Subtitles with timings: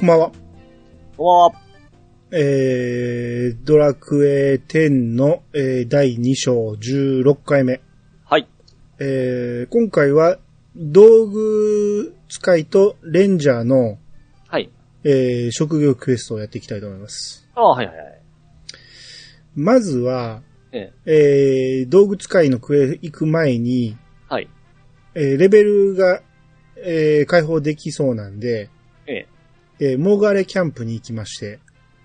[0.00, 0.32] こんばんは。
[1.18, 1.52] こんばんは。
[2.32, 7.82] えー、ドラクエ10の、えー第2章16回目。
[8.24, 8.48] はい。
[8.98, 10.38] えー、今回は、
[10.74, 13.98] 道具使いとレンジャーの、
[14.48, 14.70] はい。
[15.04, 17.46] えー、職業クエストをやっていきたいと思います。
[17.54, 18.22] ああ、はいはいはい。
[19.54, 20.40] まずは、
[20.72, 21.82] ええ。
[21.82, 23.98] えー、道具使いのクエ行く前に、
[24.30, 24.48] はい。
[25.14, 26.22] えー、レベルが、
[26.78, 28.70] えー、解放できそうなんで、
[29.06, 29.28] ええ。
[29.80, 31.58] えー、モーガレキャンプに行きまして、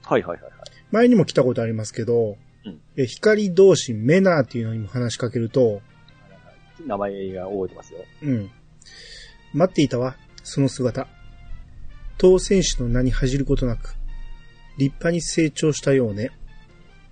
[0.03, 0.51] はいはいはいはい。
[0.91, 5.81] 前にも来たことありますけど、うんえー光同士メナーっていうのにも話しかけると、
[6.85, 7.99] 名前が覚えてますよ。
[8.23, 8.51] うん。
[9.53, 11.07] 待っていたわ、その姿。
[12.17, 13.95] 当選手の名に恥じることなく、
[14.77, 16.31] 立派に成長したようね。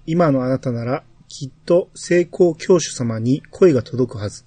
[0.05, 4.45] 今のあなたなら、きっと成功教主様に声が届くはず。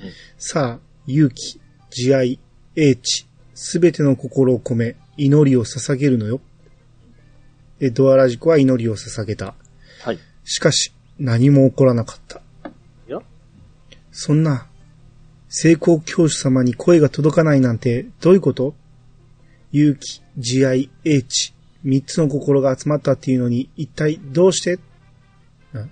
[0.00, 1.60] うんさあ、勇気、
[1.90, 2.38] 慈愛、
[2.74, 6.40] 英知、すべての心を込め、祈りを捧げるのよ。
[7.80, 9.54] エドアラジコは祈りを捧げた。
[10.02, 10.18] はい。
[10.44, 12.40] しかし、何も起こらなかった。
[13.08, 13.20] いや？
[14.12, 14.66] そんな、
[15.48, 18.74] 成功教主様に声が届かないなんてどういうこと？
[19.72, 24.78] 勇気、慈愛、英知、三つの心が集まったっていうのに一体どうして？
[25.74, 25.86] あ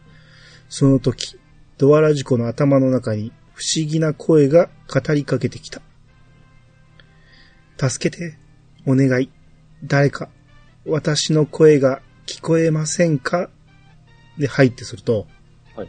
[0.69, 1.39] その時、
[1.79, 5.83] ドアラジコの頭の中に不思議な声が語りかけてきた。
[7.77, 8.39] 助けて、
[8.87, 9.31] お願い、
[9.85, 10.29] 誰か、
[10.87, 13.51] 私の声が聞こえませんか？
[14.39, 15.27] で、はいってすると、
[15.77, 15.89] はい。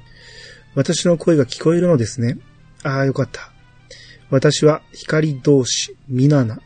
[0.75, 2.37] 私の声が聞こえるのですね。
[2.83, 3.51] ああ、よかった。
[4.29, 6.59] 私は光同士、ミナナ。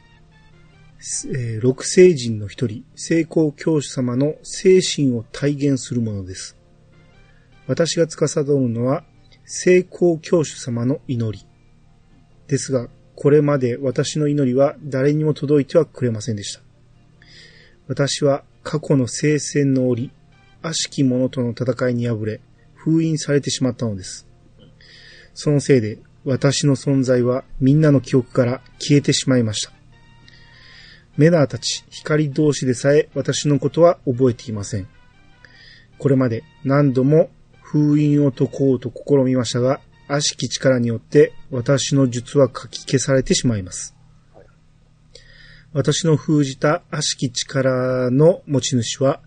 [1.33, 6.57] えー六聖人の一人、聖光教主様の精神を体現するものです。
[7.67, 9.03] 私が司るのは、
[9.45, 11.46] 聖光教主様の祈り。
[12.47, 12.90] ですが、
[13.22, 16.62] これまで私の祈りは誰にも届いてはくれませんでした。
[17.85, 20.09] 私は過去の聖戦の折、
[20.62, 22.41] 悪しき者との戦いに敗れ、
[22.75, 24.25] 封印されてしまったのです。
[25.34, 29.74] そのせいで、私の存在はみんなの記憶から消えてしまいました。
[31.18, 34.88] メナーたち、光同士でさえ私のことは覚えていません。
[35.97, 37.29] これまで何度も
[37.62, 43.96] 封印を解こうと試みましたが、悪しき力によって私の術は書き消されてしまいます。
[45.72, 49.22] 私の封じた悪しき力の持ち主は、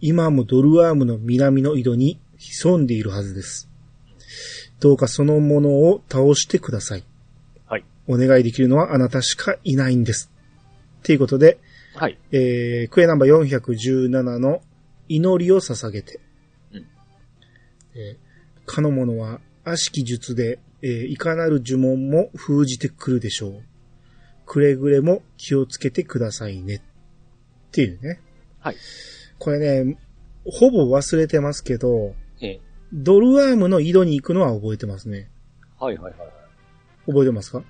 [0.00, 3.70] 今もドルワームの南の井戸に潜んでいるはずです。
[4.80, 7.04] どうかそのものを倒してください。
[7.66, 7.84] はい。
[8.08, 10.30] お願いできるのはあなたしかいないんです。
[11.04, 11.58] ということで、
[11.94, 12.18] はい。
[12.32, 14.62] えー、クエナンバー417の
[15.08, 16.18] 祈りを捧げて、
[16.72, 16.86] うん
[17.94, 18.30] えー
[18.70, 23.62] かの者は悪しき術で、えーいかなる呪文も封じてくるでしょう。
[24.46, 26.76] くれぐれも気をつけてくださいね。
[26.76, 26.80] っ
[27.72, 28.20] ていうね。
[28.58, 28.76] はい。
[29.38, 29.98] これね、
[30.44, 32.60] ほぼ忘れてますけど、ええ。
[32.92, 35.30] ドルワームの井戸に行くのは覚えてますね。
[35.78, 36.30] はいはいはいはい。
[37.06, 37.62] 覚えてますか？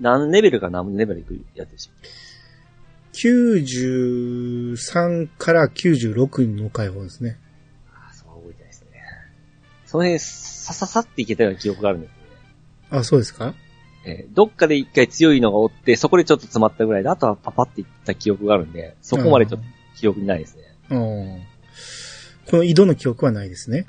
[0.00, 1.90] 何レベルか何レベルいくやつでし
[3.12, 7.38] ?93 から96の解放ですね。
[9.86, 12.16] その辺、さささっていけたような記憶があるんですね。
[12.90, 13.54] あ、そうですか？
[14.04, 19.66] ええどっかで一回強いのがおって、そこでちょっと詰まったぐらいで、あとはパパっていった記憶があるんで、そこまでちょっと
[19.98, 20.62] 記憶にないですね。
[20.90, 21.42] うん
[22.48, 23.86] この井戸の記憶はないですね。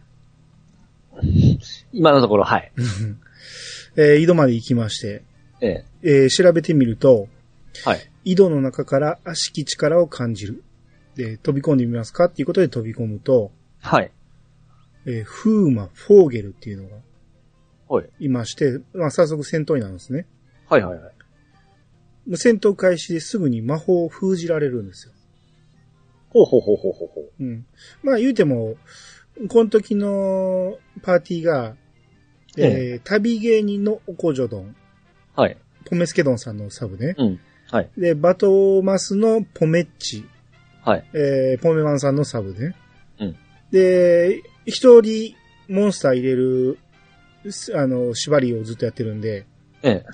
[1.94, 2.72] 今のところ、はい。
[3.96, 5.24] えー井戸まで行きまして、
[5.62, 5.85] ええ。
[6.03, 7.28] えー調べてみると、
[7.85, 8.09] はい。
[8.24, 10.64] 井戸の中から悪しき力を感じる。
[11.16, 12.25] で、飛び込んでみますか？
[12.25, 14.12] っていうことで飛び込むと、はい。
[15.07, 16.97] えーフーマ、フォーゲルっていうのが
[17.90, 18.09] はい。
[18.19, 20.28] いまして、まあ、早速戦闘になるんですね。
[20.68, 21.13] はいはいはい。
[22.35, 25.13] 戦闘開始ですぐに魔法を封じられるんですよ。
[26.29, 27.31] ほうほうほうほうほうほう。
[27.40, 27.66] うん。
[28.03, 28.76] まあ言うても、
[29.47, 31.76] この時のパーティーが、
[32.58, 34.76] えー旅芸人のオコジョドン、
[35.35, 35.58] はい。
[35.85, 37.16] ポメスケドンさんのサブね。
[37.17, 37.40] うん。
[37.72, 37.90] はい。
[37.97, 40.26] で、バトマスのポメッチ、
[40.84, 41.09] はい。
[41.14, 42.76] えーポメマンさんのサブね。
[43.22, 43.35] うん
[43.72, 45.34] で、一人
[45.69, 46.78] モンスター入れる、
[47.49, 49.47] すあの、縛りをずっとやってるんで、
[49.81, 50.05] ええ。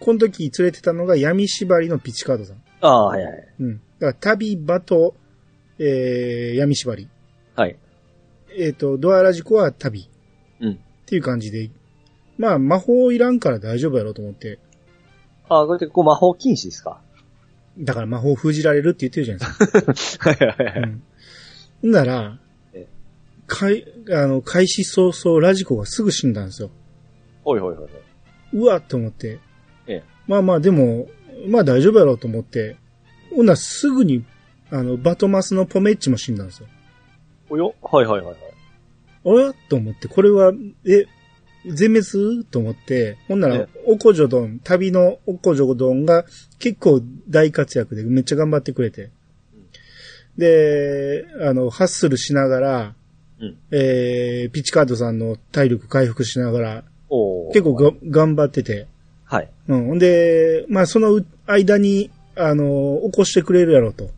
[0.00, 2.62] この時連れてたのが闇縛りのピチカードさん。
[2.80, 3.48] ああ、はいはい。
[3.60, 3.76] うん。
[3.76, 5.14] だから旅、バト、
[5.78, 7.08] えー、闇縛り。
[7.54, 7.76] はい。
[8.58, 10.08] えっ、と、ドアラジコは旅。
[10.60, 10.72] うん。
[10.72, 11.70] っていう感じで、
[12.38, 14.58] まあ、魔法いらんから大丈夫やろうと思って、
[15.48, 17.02] ああ、これってこう魔法禁止ですか？
[17.78, 20.30] だから魔法封じられるって言ってるじゃないですか。
[20.32, 20.90] はいはいはい。
[21.82, 21.90] うん。
[21.90, 22.49] ならえ、
[23.50, 26.70] かい、あの、開始早々ラジコがすぐ死んだんですよ。
[27.42, 27.88] ほいほいほい。
[28.52, 29.40] うわっと思って。
[29.88, 31.08] ええまあまあ、でも、
[31.48, 32.76] まあ大丈夫やろうと思って、
[33.34, 34.24] ほんならすぐに、
[34.70, 36.68] あの、バトマスのポメッチも死んだんですよ。
[37.48, 37.74] およ？
[37.82, 38.36] はいはいはいはい。
[39.24, 40.52] おやと思って、これは、
[40.86, 41.06] え、
[41.66, 42.44] 全滅？
[42.44, 46.24] と思って、ほんならえ、オコジョドン、旅のオコジョドンが
[46.60, 49.10] 結構大活躍でめっちゃ頑張ってくれて。
[50.38, 52.94] で、あの、ハッスルしながら、
[53.40, 56.84] うんえー、ピチカードさんの体力回復しながら、
[57.52, 58.86] 結構が頑張ってて。
[59.24, 59.50] はい。
[59.68, 59.86] うん。
[59.86, 64.10] ほんで、まあその間に、あの、起こしてくれるやろと。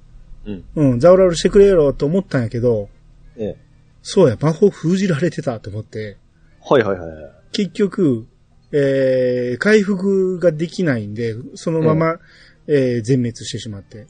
[0.46, 0.64] うん。
[0.74, 2.88] うん、ザオラルしてくれるやろと思ったんやけど、
[3.36, 3.56] ええ。
[4.02, 6.16] そうや、魔法封じられてたと思って、
[6.60, 7.32] はいはいはいはい。
[7.52, 8.26] 結局、
[8.72, 12.18] えー、回復ができないんで、そのまま、
[12.66, 14.06] えー全滅してしまって。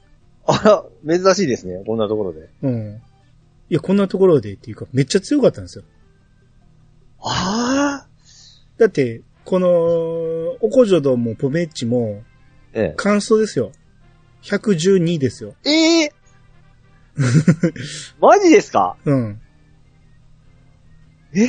[0.46, 1.82] あら、珍しいですね。
[1.86, 2.48] こんなところで。
[2.62, 3.02] うん。
[3.72, 5.84] いや、こんなところでっていうか、めっちゃ強かったんですよ。
[7.22, 8.06] ああ。
[8.76, 9.68] だって、この、
[10.60, 12.22] オコジョドもポメッチも、
[12.74, 13.72] え関数ですよ。
[14.42, 15.54] 112ですよ。
[15.64, 15.70] え。
[15.70, 16.12] え え
[18.20, 18.96] マジですか？
[19.06, 19.40] うん。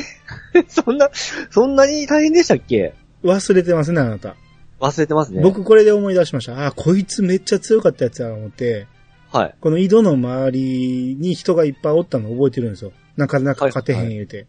[0.69, 1.09] そんな、
[1.49, 2.93] そんなに大変でしたっけ？
[3.21, 4.37] 忘れてますね、あなた。
[4.79, 5.41] 忘れてますね。
[5.41, 6.65] 僕これで思い出しました。
[6.67, 8.87] あ、こいつめっちゃ強かったやつやと思って、
[9.33, 9.55] はい。
[9.59, 12.91] この井戸の周りに人がいっぱいおったの覚えてるんですよ。
[13.17, 14.45] なかなか勝てへん言うて。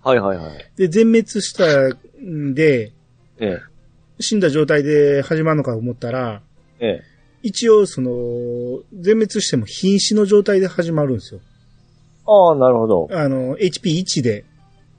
[0.00, 0.70] はいはいはい。
[0.76, 1.66] で、全滅した
[2.22, 2.92] んで、
[3.38, 3.60] ええ。
[4.20, 6.40] 死んだ状態で始まるのかと思ったら、
[6.78, 7.02] ええ。
[7.42, 8.10] 一応その、
[8.92, 11.40] 全滅しても瀕死の状態で始まるんですよ。
[12.26, 13.08] ああ、なるほど。
[13.10, 14.44] あの、HP1 で。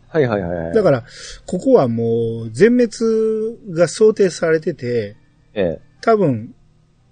[0.10, 0.74] はいはいはいはい。
[0.74, 1.04] だから、
[1.46, 5.16] ここはもう、全滅が想定されてて、
[5.54, 5.82] ええ。
[6.02, 6.54] 多分、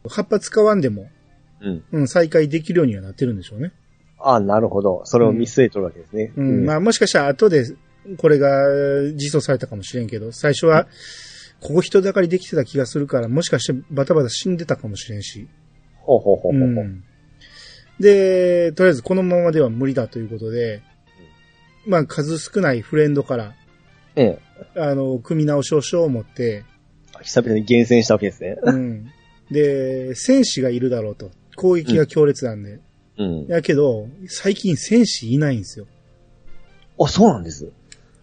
[0.09, 1.07] 葉っぱ使わんでも、
[1.61, 1.83] うん。
[1.91, 3.71] うん、再開できるようにはなってるんでしょうね。
[4.19, 5.01] ああ、なるほど。
[5.05, 6.31] それを見据えとるわけですね。
[6.35, 7.65] うん、まあもしかしたら後で、
[8.17, 8.49] これが
[9.13, 10.87] 実装されたかもしれんけど、最初は、
[11.59, 15.47] ここ人だかりできてた気がするから、もしかしてバタバタ死んでたかもしれんし。
[15.97, 16.67] ほうほうほうほうほう。
[16.67, 17.03] うん
[17.99, 20.83] で、とりあえずこのままでは無理だということで、
[21.87, 23.53] まあ数少ないフレンドから、
[24.15, 24.39] え
[24.75, 24.79] え。
[24.79, 26.63] あの、組み直しをしよう思って、
[27.21, 28.57] 久々に厳選したわけですね。
[28.61, 29.11] うん。
[29.51, 31.31] で、戦士がいるだろうと。
[31.57, 32.79] 攻撃が強烈なんで。
[33.17, 33.47] うん。
[33.47, 35.87] やけど、最近戦士いないんですよ。
[36.99, 37.65] あ、そうなんです。
[37.65, 37.69] い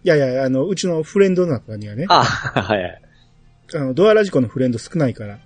[0.07, 3.01] やいや、あの、うちのフレンドの中にはね、あはいはい。
[3.73, 5.39] あの、ドアラジコのフレンド少ないから。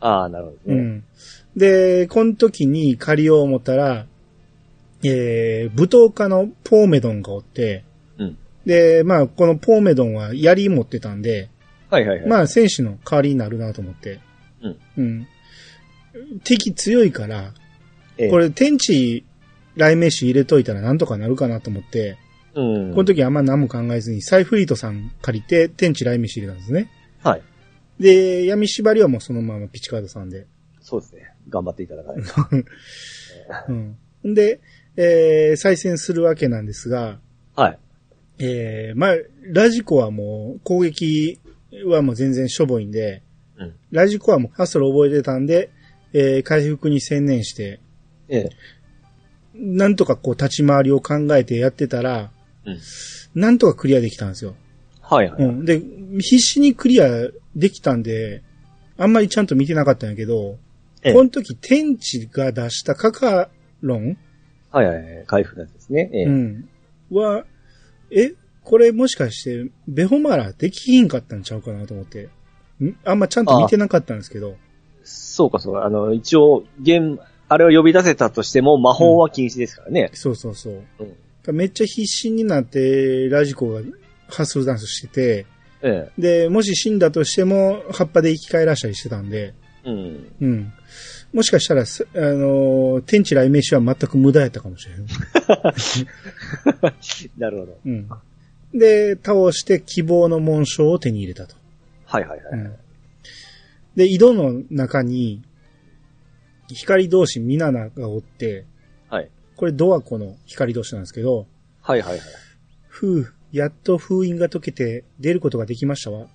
[0.00, 0.80] ああ、なるほどね。
[0.80, 1.04] うん。
[1.56, 4.06] で、この時に借りよう思ったら、
[5.02, 7.84] えー、舞踏家のポーメドンがおって、
[8.18, 11.48] うんで、まあ、このポーメドンは槍持ってたんで、
[11.88, 12.28] はいはいはい。
[12.28, 14.20] まあ、戦士の代わりになるなと思って。
[14.62, 14.78] うん。
[14.98, 15.28] うん。
[16.44, 17.52] 敵強いから、
[18.18, 19.24] ええこれ天地
[19.76, 22.18] 雷鳴士入れといたらなんとかなるかなと思って、
[22.54, 22.90] うん。
[22.92, 26.90] この時あんま何も考えずに、サイフリートさん借りて天地雷鳴士入れたんですね。
[27.22, 27.42] はい。
[27.98, 30.46] で、闇縛りはもうそのままピチカードさんで。
[30.80, 31.32] そうですね。
[31.48, 32.34] 頑張っていただかないと。
[34.24, 34.34] うん。
[34.34, 34.60] で、
[34.96, 37.20] えー、再戦するわけなんですが、
[37.54, 37.78] はい。
[38.38, 39.16] えー、まあ、
[39.52, 41.38] ラジコはもう攻撃
[41.86, 43.22] はもう全然しょぼいんで、
[43.56, 43.74] うん。
[43.90, 45.70] ラジコはもうハッスル覚えてたんで、
[46.12, 47.80] えー、回復に専念して、
[48.28, 48.50] ええ。
[49.54, 52.30] なんとかこう立ち回りを考えてやってたら、
[52.64, 52.78] うん。
[53.34, 54.54] なんとかクリアできたんですよ。
[55.00, 55.44] はいはい。
[55.44, 55.64] うん。
[55.64, 55.80] で、
[56.20, 57.08] 必死にクリア
[57.56, 58.42] できたんで、
[58.96, 60.58] あんまりちゃんと見てなかったんやけど、
[61.02, 63.48] ええこの時天地が出したカカ
[63.80, 64.18] ロン、
[64.70, 65.24] はいはいはい。
[65.26, 66.10] 回復のやつですね。
[66.12, 66.24] ええ。
[66.24, 66.68] うん。
[67.10, 67.44] は、
[68.10, 72.28] え、これもしかして、ベホマラできひんかったんちゃうかなと思って。
[72.80, 72.94] ん？
[73.04, 74.56] あんまちゃんと見てなかったんですけど。
[75.04, 75.84] そうかそうか。
[75.84, 80.10] あの、一応、ゲーム、あれを呼び出せたとしても魔法は禁止ですからね。
[80.14, 80.82] そうそうそう。
[81.00, 81.56] うん。
[81.56, 83.80] めっちゃ必死になって、ラジコが
[84.28, 85.46] ハッスルダンスしてて、
[85.82, 89.54] えで、もし死んだとしても、葉っぱで生き返らしたりしてたんで、
[89.84, 89.90] え。
[89.90, 90.32] うん。
[90.40, 90.72] うん。
[91.32, 95.06] もしかしたら、すあのー天地雷鳴士は全く無駄やったかもしれん。
[97.38, 97.78] なるほど。
[97.86, 98.08] うん。
[98.74, 101.56] で、倒して希望の紋章を手に入れたと。
[102.04, 102.60] はいはいはい。
[102.60, 102.72] うん
[103.96, 105.42] で、井戸の中に、
[106.68, 108.64] 光同士ミナナがおって、
[109.08, 109.30] はい。
[109.56, 111.46] これドアコの光同士なんですけど、
[111.82, 112.20] はいはいはい。
[112.88, 116.28] ふう、やっと封印が解けて出ることができましたわ。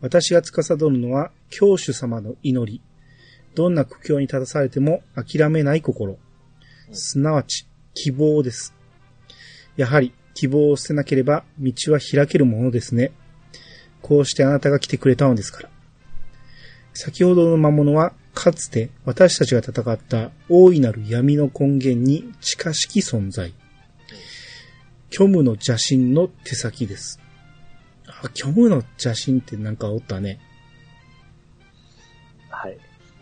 [0.00, 2.82] 私が司るのは教主様の祈り。
[3.54, 6.18] どんな苦境に立たされても諦めない心。
[6.92, 8.74] すなわち、希望です。
[9.76, 13.12] やはり、希望を捨てなければ道は開けるものですね。
[14.02, 15.70] こうしてあなたが来てくれたのですから。
[16.96, 23.52] 先ほどの魔物は、かつて私たちが戦った大いなる闇の根源に近しき存在。
[25.10, 27.20] 虚無の邪神の手先です。
[28.06, 30.40] あ、虚無の邪神ってなんかおったね。
[32.48, 32.78] はい。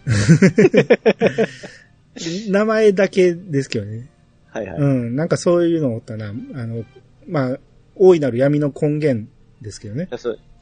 [2.51, 4.09] 名前だけですけどね。
[4.51, 4.79] はいはい。
[4.79, 5.17] うん。
[5.17, 6.29] なんかそういうのおったな。
[6.29, 6.85] あの、
[7.27, 7.59] まあ、
[7.97, 9.29] 大いなる闇の根源
[9.61, 10.07] ですけどね。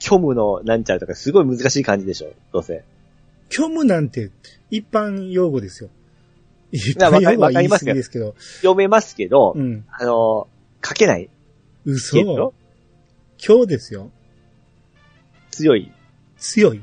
[0.00, 2.84] 虚無のなんちゃらとかすごい難しい感じでしょ、どうせ。
[3.52, 4.30] 虚無なんて
[4.70, 5.90] 一般用語ですよ。
[6.72, 8.34] 一や般用語は言い過ぎですけど。
[8.56, 9.84] 読めますけど、うん。
[9.90, 10.48] あの、
[10.82, 11.28] 書けない。
[11.84, 12.18] 嘘。
[12.18, 14.10] 今日ですよ。
[15.50, 15.92] 強い。
[16.38, 16.80] 強い。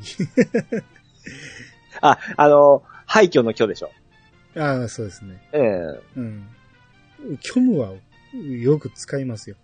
[2.02, 3.92] あ、あの、廃墟の虚でしょ。
[4.56, 5.42] ああ、そうですね。
[5.52, 5.62] ええ
[6.18, 6.48] うん。
[7.42, 7.94] 虚無は
[8.34, 9.56] よく使いますよ。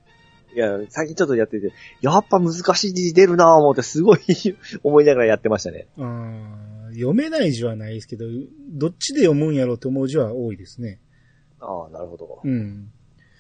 [0.56, 4.20] いや、最近ちょっとやってて、やっぱ難しい字出るなぁ思って、すごい
[4.84, 5.88] 思いながらやってましたね。
[5.98, 8.26] ああ、読めない字はないですけど、
[8.70, 11.00] どっちで読むんやろうと思う字は多いですね。
[11.60, 12.40] ああ、なるほど。
[12.42, 12.90] うん。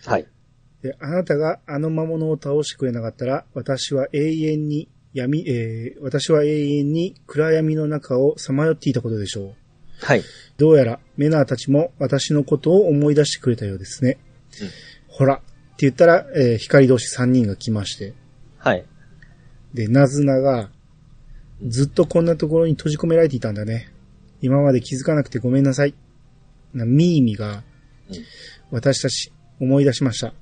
[0.05, 0.27] はい。
[0.81, 9.55] で、あなたがあの魔物を倒してくれなかったら、私は永遠に闇、えー、私は永遠に暗闇の中をさまよっていたことでしょう。
[10.01, 10.23] はい。
[10.57, 14.17] どうやらメナーたちも私のことを思い出してくれたようですね。
[14.61, 14.67] うん
[15.17, 15.41] ほら、
[15.79, 18.13] 言ったら、えー光同士3人が来まして、
[18.57, 18.85] はい。
[19.73, 20.69] で、ナズナが、
[21.67, 23.91] ずっとこんなところに閉じ込められていたんだね。
[24.41, 25.93] 今まで気づかなくてごめんなさい。
[26.73, 27.63] なミーミが
[28.09, 28.23] うん、
[28.71, 30.33] 私たち思い出しました。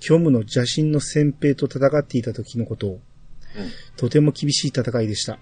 [0.00, 3.00] 虚無の邪神の先兵と戦っていた時のことを、
[3.96, 5.38] とても厳しい戦いでした。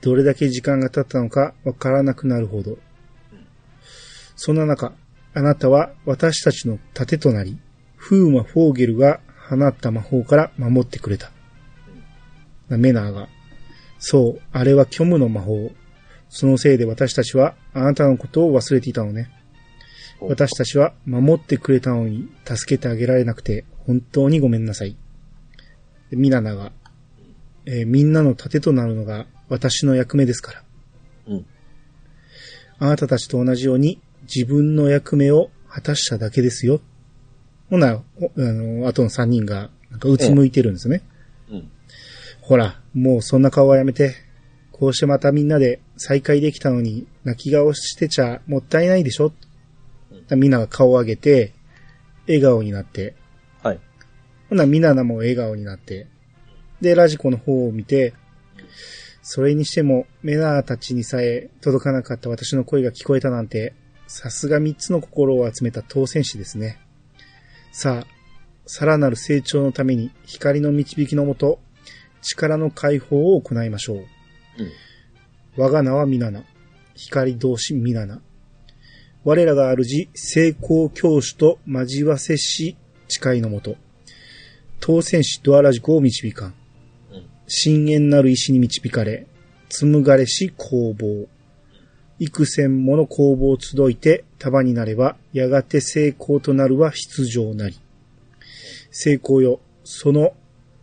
[0.00, 2.78] どれだけ時間が経ったのかわからなくなるほど。
[4.36, 4.92] そんな中、
[5.34, 7.58] あなたは私たちの盾となり、
[7.98, 11.30] フーマ・フォーゲルが放った魔法から守ってくれた。
[12.70, 13.28] メナーが、
[13.98, 15.70] そう、あれは虚無の魔法。
[16.30, 19.30] そのせいで私たちはあなたのことを忘れていたのね。
[20.20, 24.96] お私たちは守ってくれたのに助けてあげられなくて本当にごめんなさい。
[26.10, 26.72] でミナナが、
[27.66, 30.62] えーみんなの盾となるのが私の役目ですから。
[31.28, 31.46] うん。
[32.78, 36.80] あなたたちと同じように自分の役目を果たしただけですよ。
[37.70, 41.02] ほな、おあの、後の三人が、なんかうつむいてるんですね。
[41.50, 41.70] うん。
[42.40, 44.14] ほら、もうそんな顔はやめて。
[44.72, 49.32] こうしてまたみんなで再会できたのに、泣き顔してちゃもったいないでしょ、
[50.30, 51.52] みんなが顔を上げて、
[52.28, 53.16] 笑顔になって、
[53.62, 53.80] はい。
[54.48, 56.06] ほな、みななも笑顔になって、
[56.80, 58.14] で、ラジコの方を見て、
[59.22, 63.74] それにしても、メナーたちにさえ届かなかった私の声が聞こえたなんて、
[64.06, 66.78] さすが三つの心を集めた当選士ですね。
[67.80, 68.06] さあ、
[68.66, 71.60] さらなる成長のために光の導きのもと、
[72.22, 73.96] 力の解放を行いましょう。
[73.98, 74.04] うん。
[75.56, 76.42] 我が名はミナナ。
[76.96, 78.20] 光同士ミナナ。
[79.22, 83.76] 我らが主、成功教主と交わせし誓いのもと。
[84.80, 86.54] 当選士ドアラジコを導かん。
[87.46, 89.28] 深淵なる石に導かれ、
[89.68, 91.28] 紡がれし工房。
[92.18, 97.80] 幾千もの工房を集いて束になれば、やがて成功となるは必定なり。
[98.90, 100.34] 成功よ、その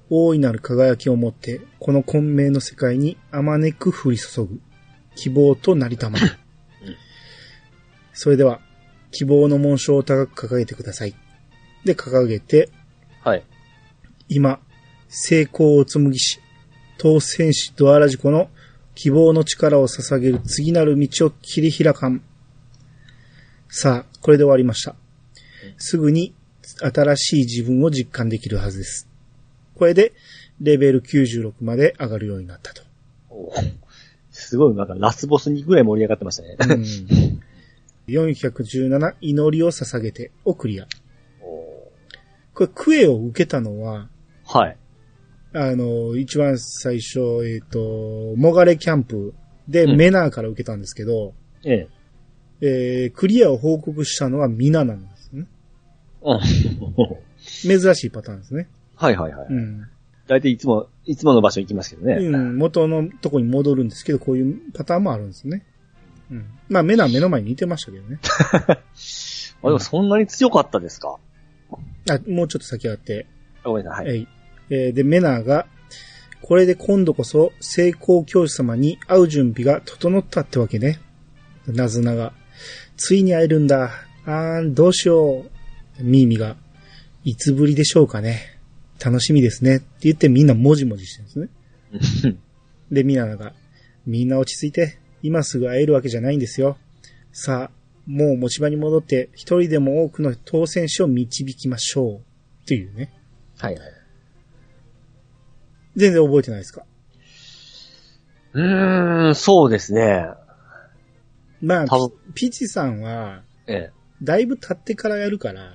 [0.10, 4.62] 大いなる輝きをもって、この混迷の世界にあまねく降り注ぐ。
[5.16, 6.38] 希望となりたまる。
[8.14, 8.62] それでは、
[9.12, 11.16] 希望の紋章を高く掲げてください。
[11.84, 12.70] で、掲げて、
[13.22, 13.44] はい。
[14.30, 14.60] 今、
[15.08, 16.40] 成功を紡ぎし、
[16.98, 18.50] 当選士ドアラジコの
[18.96, 22.24] 希望の力を捧げる次なる道を切り開かん。
[23.68, 24.96] さあ、これで終わりました。
[25.78, 26.34] すぐに
[26.80, 29.10] 新しい自分を実感できるはずです。
[29.76, 30.14] これで、
[30.62, 32.82] レベル96まで上がるようになったと。
[33.30, 33.54] お
[34.32, 36.56] すごい、なんかラスボスにぐらい盛り上がってましたね。
[36.60, 40.88] うん、417祈りを捧げてをクリア。
[41.42, 41.92] お
[42.54, 44.08] これクエを受けたのは、
[44.46, 44.78] はい。
[45.58, 49.34] あの、一番最初、えっ、と、モガレキャンプ
[49.70, 51.34] でうんメナーから受けたんですけど、
[51.64, 51.88] ええ。
[52.62, 55.48] えークリアを報告したのはミナなんですね。
[56.22, 56.40] うん。
[57.82, 58.68] 珍しいパターンですね。
[58.96, 59.48] はいはいはい。
[59.50, 59.88] うん。
[60.28, 62.16] 大体いつも、いつもの場所行きますけどね。
[62.16, 65.64] うん、元のとこに戻るんですけど、こういうパターンもあるんですね。
[66.32, 66.46] うん。
[66.68, 68.20] まあ、メナは目の前に似てましたけどね。
[68.64, 71.18] あ、でもそんなに強かったですか？
[72.10, 73.28] あ、もうちょっと先あって、
[73.64, 74.06] あごめんなさい。
[74.08, 74.28] はい。
[74.70, 74.80] はい。
[74.80, 75.68] えーで、メナーが、
[76.42, 81.00] これで今度こそ成功教師様に会う準備が整ったってわけね。
[81.68, 82.34] ナズナが、
[82.98, 83.92] ついに会えるんだ。
[84.26, 85.46] あーん、どうしよ
[86.00, 86.04] う。
[86.04, 86.56] ミーミが、
[87.24, 88.60] いつぶりでしょうかね。
[89.04, 89.78] 楽しみですね。
[89.78, 91.50] って言ってみんなもじもじしてるん
[92.00, 92.36] ですね。
[92.92, 93.54] で、ミナナが、
[94.06, 96.78] みんな落ち着いて、今すぐ会えるわけじゃないんですよ。
[97.32, 102.16] さあ、もう持ち場に戻って、一人でも多くの当選者を導きましょう。
[102.64, 103.12] っていうね。
[103.58, 104.05] はいはい。
[105.96, 106.84] 全然覚えてないですか？
[108.54, 110.28] うーん、そうですね。
[111.62, 111.86] まあ、
[112.34, 113.92] ピチさんは、ええ。
[114.24, 115.74] だいぶ経ってからやるから、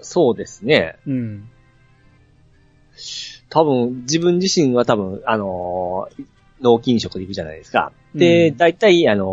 [0.00, 0.96] そうですね。
[1.06, 1.48] うん。
[3.48, 6.24] 多分、自分自身は多分、あのー
[6.60, 7.92] 脳筋食で行くじゃないですか。
[8.14, 9.24] で、うん大体、あの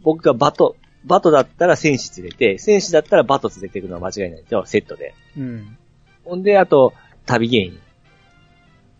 [0.00, 5.14] ー僕がバト、バトだったら戦士連れて、戦士だったらバト連れていくのは間違いないんですよ、セットで。
[5.36, 5.76] うん。
[6.24, 6.92] ほんで、あと、
[7.26, 7.80] 旅芸人。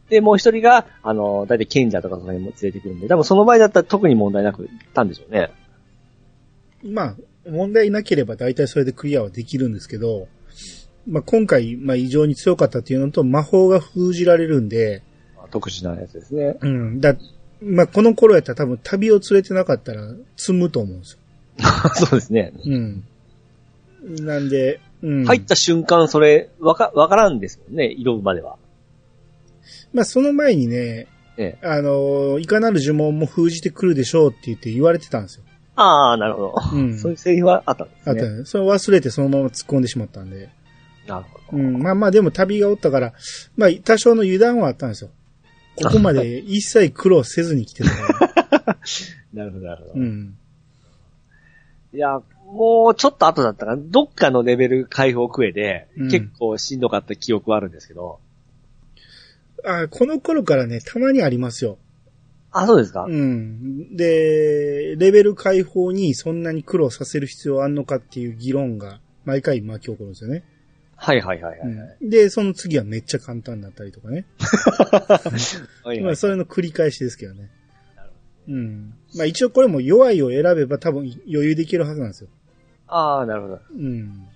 [0.09, 5.51] で、もう一人が、あのー、大体賢者とかその辺も連れてくるんで、多分その場合だったら特に問題なく行ったんでしょうね。
[6.85, 7.17] まあ、
[7.49, 10.29] 問題なければ大体それでクリアはできるんですけど、
[11.07, 15.03] まあ今回、まあ異常に強かったっていうのと、魔法が封じられるんで、
[15.51, 16.59] 特殊なやつですね。
[16.61, 17.01] うん。
[17.01, 17.17] だ、
[17.63, 20.03] まあこの頃やったら多分旅を連れてなかったら
[20.37, 21.19] 積むと思うんですよ。
[21.95, 22.53] そうですね。
[22.65, 23.05] うん。
[24.25, 25.25] なんで、うん。
[25.25, 28.57] 入った瞬間、それ、わか、わからんですもんね、色までは。
[29.93, 31.09] まあその前にね、
[31.39, 31.67] ええ。
[31.67, 35.45] あの、いかなる呪文も封じてくるでしょうって言って言われてたんですよ。
[35.77, 36.55] ああ、なるほど。
[36.73, 38.03] うんそういうセリフはあったんですね。
[38.07, 38.45] あったね。
[38.47, 40.49] それを忘れてそのまま突っ込んでしまったんで。
[41.07, 41.59] なるほど。
[41.59, 41.83] うん。
[41.83, 43.13] まあまあでも旅がおったから、
[43.57, 45.11] まあ多少の油断はあったんですよ。
[45.77, 48.31] ここまで 一切苦労せずに来てたか
[48.67, 48.79] ら。
[49.35, 50.01] なるほど、なるほど。
[50.01, 50.39] うん。
[51.93, 53.83] いや、もうちょっと後だったかな。
[53.83, 58.21] どっかのレベル解放クエで、うん結構しんどかった記憶はあるんですけど。
[59.65, 61.79] あこの頃からね、たまにありますよ。
[62.53, 63.97] あ、そうですか、うん。
[63.97, 70.43] で、レベル解放にそんなに苦労させる必要あんのかっていう議論が毎回巻き起こるんですよね。
[70.97, 71.69] はいはいはいはい。
[72.01, 74.25] うん、で、その次はめっちゃ簡単だったりとかね。
[74.41, 75.21] は
[75.85, 77.51] いはいまあ、それの繰り返しですけどね。
[77.95, 78.11] なる
[78.49, 78.95] うん。
[79.15, 82.31] まあ一応これも弱いを選べば多分余裕できるはずなんですよ。
[82.87, 83.61] ああ、なるほど。
[83.71, 84.29] うん。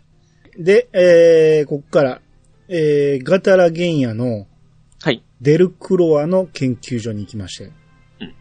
[0.59, 2.21] で、えー、こっから、
[2.69, 4.47] えー、ガタラ原野のはい。
[5.41, 7.65] デルクロアの研究所に行きまして。
[7.65, 8.35] うん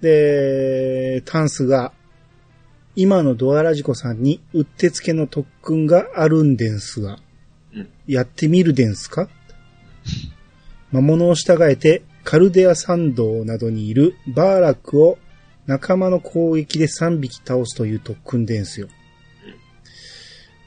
[0.00, 1.92] で、タンスが、
[2.94, 7.18] 今のドアラジコさんにうってつけの特訓があるんですが、
[7.74, 9.28] うんやってみるでんすか？
[10.92, 15.18] 魔物を従えてカルデア山道などにいるバーラックを
[15.66, 18.88] 仲間の攻撃で3匹倒すという特訓でんすよ。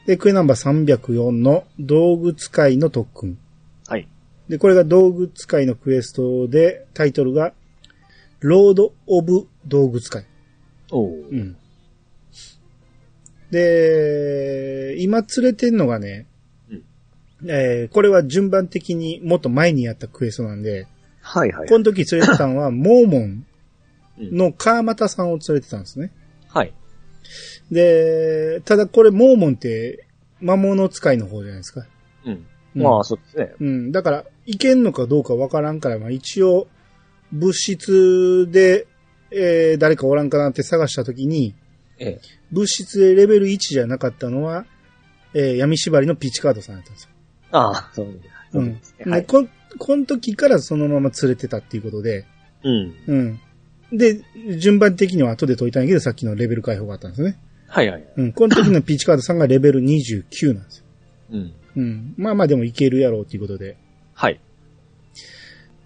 [0.06, 3.38] で、クエナンバー304の道具使いの特訓。
[4.50, 4.54] はい。
[4.54, 7.54] で、これが道具使いのクエストで、タイトルが、
[8.40, 10.26] ロード・オブ・道具使い。
[10.92, 11.56] おお、うん。
[13.52, 16.28] で、今連れてんのがね、
[16.70, 16.84] うん
[17.48, 20.88] えーこれは順番的にもっと前にやったクエストなんで、
[21.22, 21.70] はいはい。
[21.70, 23.46] この時連れてたのは、モーモン
[24.20, 26.12] の川又さんを連れてたんですね。
[26.48, 26.74] はい。
[27.72, 30.06] で、ただこれモーモンって
[30.42, 31.86] 魔物使いの方じゃないですか。
[32.26, 32.46] うん。
[32.76, 33.54] うんまあ、そうですね。
[33.60, 33.92] うん。
[33.92, 36.68] だから、いけんのかどうかわからんから、まあ一応、
[37.32, 38.88] 物質で、
[39.32, 41.56] えー誰かおらんかなって探したときに、
[42.00, 42.22] ええ。
[42.52, 44.66] 物質でレベル1じゃなかったのは、
[45.34, 47.10] えー闇縛りのピッチカードさんだったんですよ。
[47.52, 48.20] ああ、そうです
[48.52, 49.12] そううんですね。
[49.12, 49.22] はい。
[49.22, 52.26] でこ、この時からそのまま連れてたっていうことで、
[52.64, 52.94] うん。
[53.08, 53.40] うん。
[53.98, 54.22] で、
[54.58, 57.38] 順番的には後で解いたんやけど、さっきのレベル解放があったんですね。
[57.68, 58.08] はいはい。
[58.18, 58.34] うん。
[58.34, 60.86] この時のピッチカードさんがレベル29なんですよ。
[61.32, 61.54] うん。
[61.76, 62.14] うん。
[62.18, 63.78] まあまあでもいけるやろうっていうことで。
[64.14, 64.40] はい。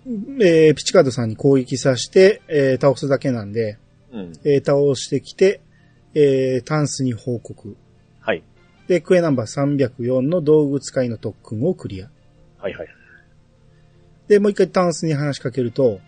[0.06, 3.78] えーピッチカードさんに攻撃させて、えー倒すだけなんで、
[4.12, 4.34] うん。
[4.44, 5.62] えー倒してきて、
[6.14, 7.76] えータンスに報告。
[8.20, 8.44] はい。
[8.88, 12.10] で、クエナンバー304の道具使いの特訓をクリア。
[12.58, 12.88] はいはい。
[14.28, 16.00] で、もう一回タンスに話しかけると、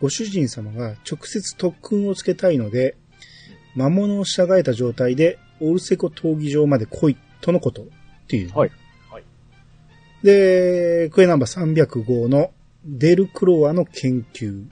[0.00, 2.96] ご主人様が直接特訓をつけたいので、
[3.74, 7.82] 魔物を従えた状態でオルセコ闘技場まで来い、とのこと。
[7.82, 7.86] っ
[8.28, 8.56] ていう。
[8.56, 8.70] はい。
[10.22, 10.26] はい。
[10.26, 12.50] で、クエナンバー305の
[12.84, 14.64] デルクロワの研究。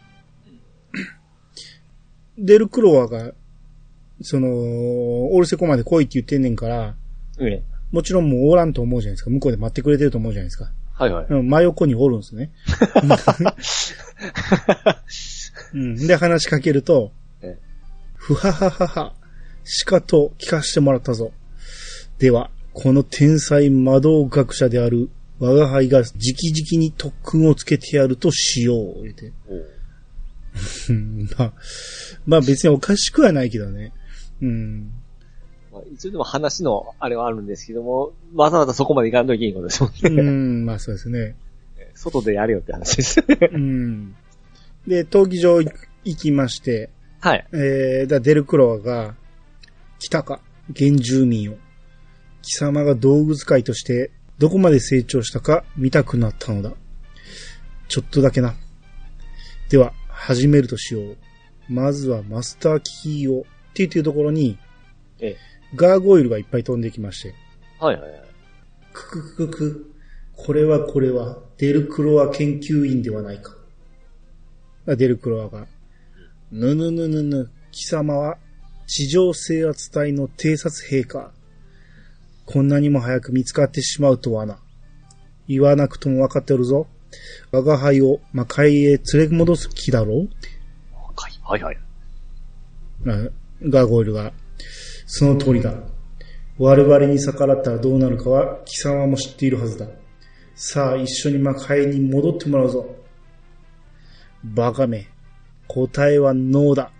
[2.39, 3.33] デルクロワが、
[4.23, 4.49] その、
[5.33, 6.95] オルセコまで来いって言ってんねんから、
[7.41, 7.63] ええ。
[7.93, 9.31] もちろんもうおらんと思うじゃないですか。
[9.31, 10.73] 向こうで待ってくれてると思うじゃないですか。
[10.93, 11.27] はいはい。
[11.29, 12.51] うん、真横におるんですね。
[15.75, 17.63] うん、で、話しかけるとええ、
[18.15, 19.15] ふはははは、
[19.65, 21.33] しかと聞かせてもらったぞ。
[22.19, 29.03] では、この天才魔導学者である我が輩が直々に特訓をつけてやるとしよう。
[29.03, 29.33] 言うて
[31.38, 31.53] まあ、
[32.25, 33.92] まあ別におかしくはないけどね。
[34.40, 34.92] うん。
[35.72, 40.22] まあ、一応でも話のあれはあるんですけども、わざわざそこまで行かんといけんことですもんうね。
[40.22, 41.37] ん、まあそうですね。
[41.94, 43.20] 外でやれよって話です。
[43.53, 44.14] うん。
[44.87, 47.46] で、闘技場行きまして、はい。
[47.53, 49.14] えー、だデルクロワが、
[49.99, 50.40] 来たか、
[50.77, 51.57] 原住民を。
[52.42, 56.72] 貴様が道具使いとして、どこまで成長したか見たくなったのだ。
[57.88, 58.55] ちょっとだけな。
[59.70, 61.16] では、始めるとしよう。
[61.68, 64.59] まずはマスターキーを言っていうところに、
[65.20, 67.35] ええガーゴイルがいっぱい飛んできまして、
[67.81, 68.20] はいはいはい。
[68.92, 69.94] くくくく、
[70.35, 73.57] これはこれは、デルクロア研究員ではないか。
[74.87, 75.66] あデルクロアが、
[76.53, 78.38] ぬぬぬぬぬ、貴様は
[78.87, 81.33] 地上制圧隊の偵察兵か。
[82.47, 84.59] こんなにも早く見つかってしまうとはな。
[85.49, 86.87] 言わなくとも分かっておるぞ。
[87.53, 90.29] 我が輩を魔界へ連れ戻す気だろう
[91.43, 91.79] はいはい。
[93.07, 93.31] あ
[93.63, 94.33] ガーゴイルが、
[95.07, 95.73] その通りだ。
[96.59, 99.87] 我々に逆らったらどうなるかは貴様も知っているはずだ。
[100.55, 102.87] さあ一緒に魔界に戻ってもらうぞ。
[104.43, 105.07] バカめ。
[105.69, 106.91] 答えはノーだ。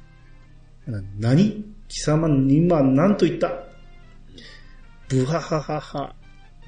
[0.87, 1.65] な何？
[1.89, 3.66] 貴様今何と言った？
[5.09, 6.15] ブハハハハ。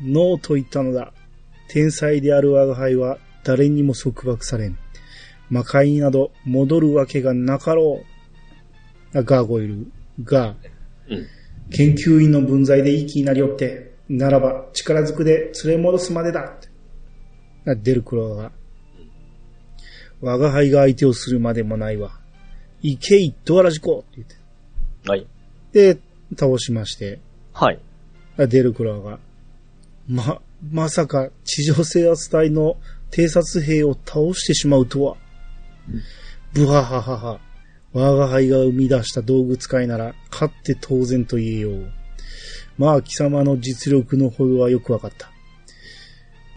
[0.01, 1.13] ノーと言ったのだ。
[1.69, 4.79] 天才である我が輩は誰にも束縛されん。
[5.51, 8.05] 魔界になど戻るわけがなかろ
[9.15, 9.19] う。
[9.19, 9.91] あガーゴイル
[10.23, 10.55] が、
[11.09, 11.27] うん。
[11.71, 16.57] 研究員の分際でいい気になりよって、ならば力ずくで連れ戻すまでだ
[17.77, 18.53] デルクロが、
[20.21, 22.19] 我が輩が相手をするまでもないわ。
[22.81, 24.37] 行けい、ドアラジコって言って。
[25.11, 25.27] はい。
[25.73, 25.99] で、
[26.39, 27.21] 倒しまして、
[27.53, 27.81] はい。
[28.39, 29.19] あデルクロが、
[30.09, 32.77] ま、まさか地上制圧隊の
[33.11, 35.17] 偵察兵を倒してしまうとは。
[36.53, 37.41] ブハハハハ。
[37.93, 41.91] 我が輩が生み出した道具使いなら、勝って当然と言えよう。
[42.77, 45.31] まあ、貴様の実力のほどはよくわかった。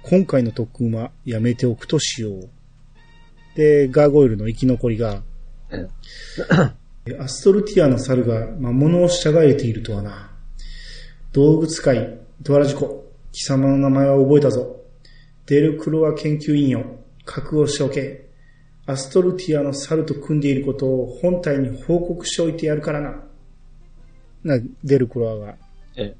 [0.04, 2.50] 今回の特訓はやめておくとしよう。
[3.56, 5.24] で、ガーゴイルの生き残りが、
[5.72, 5.89] うん
[7.20, 10.31] アストルティアの猿が魔物を従えているとはな。
[11.34, 14.82] 道具使い、ドアラジコ、貴様の名前は覚えたぞ。
[15.46, 18.30] デルクロア研究員よ、覚悟しておけ。
[18.86, 23.24] アストルティアの猿と組んでいることを本体に報告しておいてやるからな。
[24.44, 25.56] な、デルクロアが。
[25.96, 26.15] え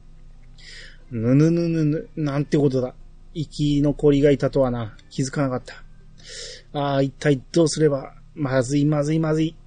[1.12, 2.96] ぬぬぬぬぬ、なんてことだ。
[3.34, 6.80] 生き残りがいたとはな、気づかなかった。
[6.80, 9.58] ああ、一体どうすれば、まずいまずいまずい。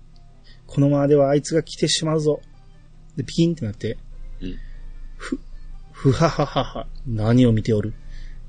[0.66, 2.40] このままではあいつが来てしまうぞ。
[3.14, 3.98] で、ピキンってなって、
[4.40, 4.56] うん。
[6.04, 7.94] ふ、ふはははは、何を見ておる？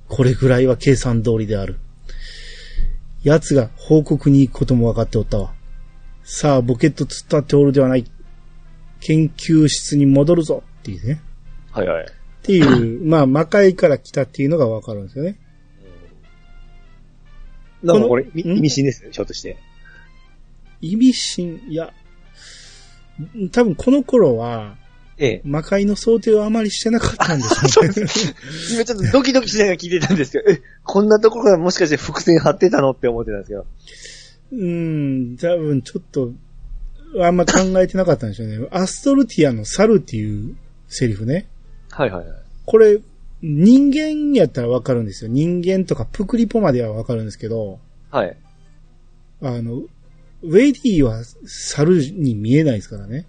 [0.10, 1.80] これぐらいは計算通りである。
[3.24, 5.54] 奴が報告に行くことも分かっておったわ。
[6.26, 8.04] さあ、ボケット突っ立っておるではない。
[9.00, 11.22] 研究室に戻るぞっていうね。
[11.72, 12.06] はいはい。
[12.06, 12.08] っ
[12.42, 15.40] ていう、まあ、魔界から来たっていうのが分かるんですよね。
[17.84, 19.58] なんかこれ、意味深ですね、ひょっとして。
[20.82, 21.94] 意味深、いや、
[23.54, 24.76] 多分この頃は、
[25.18, 25.42] ええ。
[25.46, 27.94] 魔界の想定をあまりしてなかったんでしょ うね。
[28.74, 33.66] 今ちょっとドキドキしながら聞いてたんですけど、え、こんなところからもしかして伏線張ってたのって思ってたんですけど。
[34.52, 36.32] うん、多分ちょっと、
[37.22, 38.68] あんま考えてなかったんでしょうね。
[38.72, 40.56] アストルティアの猿っていう
[40.90, 41.48] セリフね。
[41.92, 42.38] はいはいはい。
[42.66, 43.00] これ、
[43.42, 45.30] 人間やったらわかるんですよ。
[45.32, 47.80] 人間とかプクリポまではわかるんですけど、
[48.12, 48.38] はい。
[49.42, 49.84] あの、
[50.42, 53.26] ウェイディは猿に見えないですからね。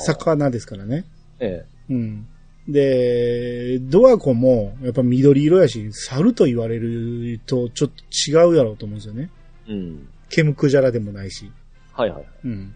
[0.00, 1.04] 魚ですからね。
[1.40, 2.26] えうん。
[2.68, 9.30] で、ドアコもやっぱ緑色やし、猿と言われるとちょっと違うやろうと思うんですよね。
[9.68, 9.72] え。
[9.72, 10.08] うん。
[10.30, 11.50] ケムクジャラでもないし。
[11.92, 12.24] はいはい。
[12.44, 12.74] うん。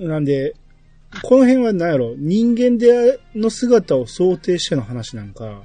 [0.00, 0.54] なんで、
[1.22, 5.62] この辺は何やろ人間での姿を想定しての話なんか、ああ。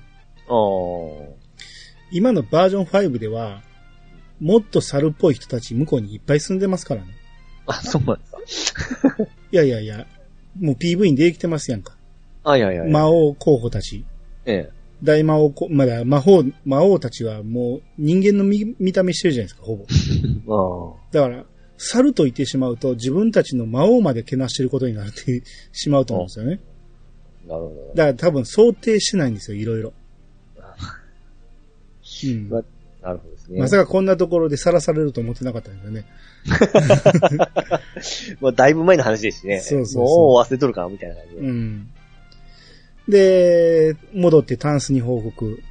[2.11, 3.61] 今のバージョン5では、
[4.39, 7.07] もっと猿っぽい人たち向こうにいっぱい住んでますからね。
[7.67, 8.83] あ、そうなんですか。
[9.51, 10.05] いやいやいや、
[10.59, 11.95] もう PV に出てきてますやんか。
[12.43, 12.89] はいはいはい。
[12.89, 14.05] 魔王候補たち。
[14.45, 14.77] ええ。
[15.03, 19.85] 大魔王こ、まだ魔法、魔王たちはもう人間の見見た目してるじゃないですか、ほぼ。
[20.95, 21.11] ああ。
[21.11, 21.45] だから、
[21.77, 26.59] 猿と言ってしまうと自分たちの魔王までけなしてることになって しまうと思うんですよね。
[27.47, 29.93] なるほだから多分想定してないんですよ、いろいろ。
[32.23, 32.67] うんまど。
[33.07, 33.61] なるほどですね。
[33.61, 36.05] まさかこんなところでさらされると思ってなかったんですよね。
[38.41, 39.61] まあ、だいぶ前の話ですしね。
[39.61, 41.41] そうそうそうもう忘れとるかみたいな感じで。
[41.41, 41.89] うん。
[43.07, 45.63] で、戻ってタンスに報告。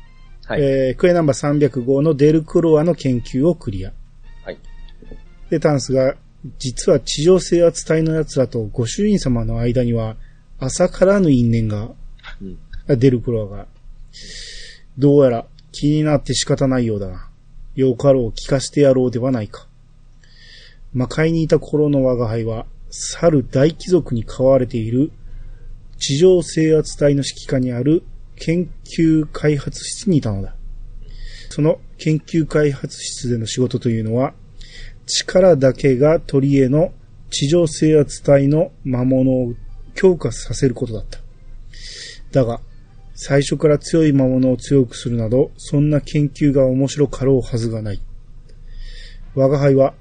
[0.46, 0.62] はい。
[0.62, 3.92] えークエナンバー305のデルクロアの研究をクリア。
[4.42, 4.58] はい。
[5.50, 6.16] で、タンスが、
[6.58, 10.16] 実は地上制圧隊の奴らとご主人様の間には、
[10.58, 11.90] 朝からぬ因縁が、
[12.40, 12.58] うん。
[12.88, 13.66] あデルクロアが、
[14.96, 17.25] どうやら気になって仕方ないようだな。
[17.76, 19.68] よかろう聞かせてやろうではないか。
[20.92, 25.12] 魔界にいた頃の我が輩は、猿大貴族に飼われている
[25.98, 28.02] 地上制圧隊の指揮下にある
[28.36, 30.54] 研究開発室にいたのだ。
[31.50, 34.32] その研究開発室での仕事というのは、
[35.06, 36.92] 力だけが取り柄の
[37.30, 39.54] 地上制圧隊の魔物を
[39.94, 41.20] 強化させることだった。
[42.32, 42.60] だが、
[43.18, 48.00] 最初から強い魔物を強くするなど、そんな研究が面白かろうはずがない。
[49.34, 49.94] 我が輩は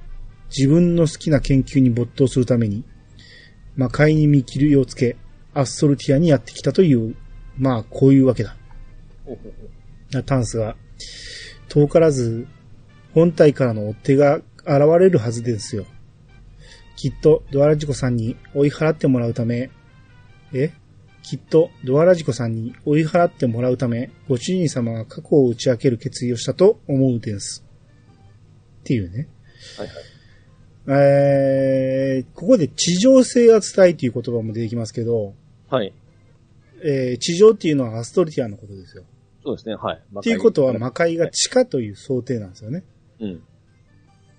[0.55, 2.83] 自分の好きな研究に没頭するために、
[3.77, 5.15] 魔界に見切りをつけ、
[5.53, 7.15] アストルティアにやってきたという、
[7.57, 8.57] まあ、こういうわけだ。
[10.25, 10.75] タンスが、
[11.69, 12.47] 遠からず、
[13.13, 14.43] 本体からの追っ手が現
[14.99, 15.85] れるはずですよ。
[16.97, 19.69] きっと、ドアラジコさんに追い払ってもらうため、
[20.53, 20.73] え？
[21.25, 27.65] きっと、ドアラジコさんに追い払ってもらうため、ご主人様が過去を打ち明ける決意をしたと思うです。
[28.81, 29.27] っていうね。
[29.75, 31.01] はいはい。
[31.01, 35.33] えー、ここで地上制圧隊という言葉も出てきますけど、
[35.67, 35.91] はい。
[36.83, 39.03] えー、地上っていうのはアストルティアのことですよ。
[39.43, 40.01] そうですね、はい。
[40.19, 42.83] っていうことは魔界が地下という想定なんですよね。
[43.19, 43.41] うん。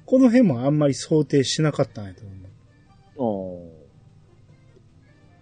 [0.04, 2.36] この辺もあんまり想定しなかったんやと思う。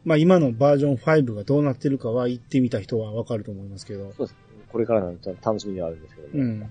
[0.05, 4.13] まあ今のバージョン5がどうなってるかは言ってみた人はわかると思いますけど。
[4.17, 4.37] そうです。
[4.71, 6.35] これからの楽しみではあるんですけども。
[6.35, 6.71] うん。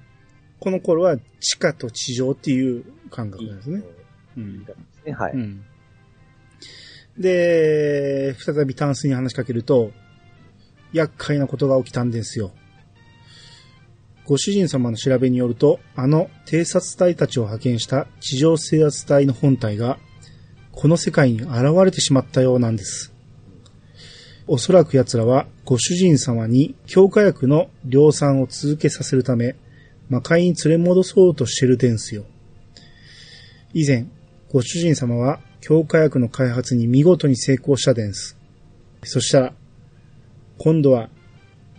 [0.59, 3.83] この頃は地下と地上っていう感覚なんですね。
[4.37, 5.13] いいですね。
[5.13, 5.33] はい。
[5.33, 5.63] うん。
[7.17, 9.91] で、再びタンスに話しかけると、
[10.93, 12.51] 厄介なことが起きたんですよ。
[14.25, 19.97] ご主人様の調べによると、あの偵察隊たちを派遣した地上制圧隊の本体が、
[20.71, 21.51] この世界に現
[21.83, 23.12] れてしまったようなんです。
[24.45, 29.55] おそらく奴らは、ご主人様に強化薬の量産を続けさせるため、
[30.09, 32.25] 魔界に連れ戻そうとしてるですよ。
[33.73, 34.05] 以前、
[34.51, 38.37] ご主人様は強化薬の開発に見事に成功したです。
[39.03, 39.53] そしたら、
[40.57, 41.09] 今度は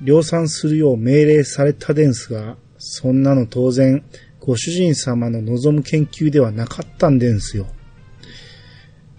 [0.00, 4.02] 量産するよう命令されたですが、そんなの当然、
[4.40, 7.66] ご主人様の望む研究ではなかったんですよ。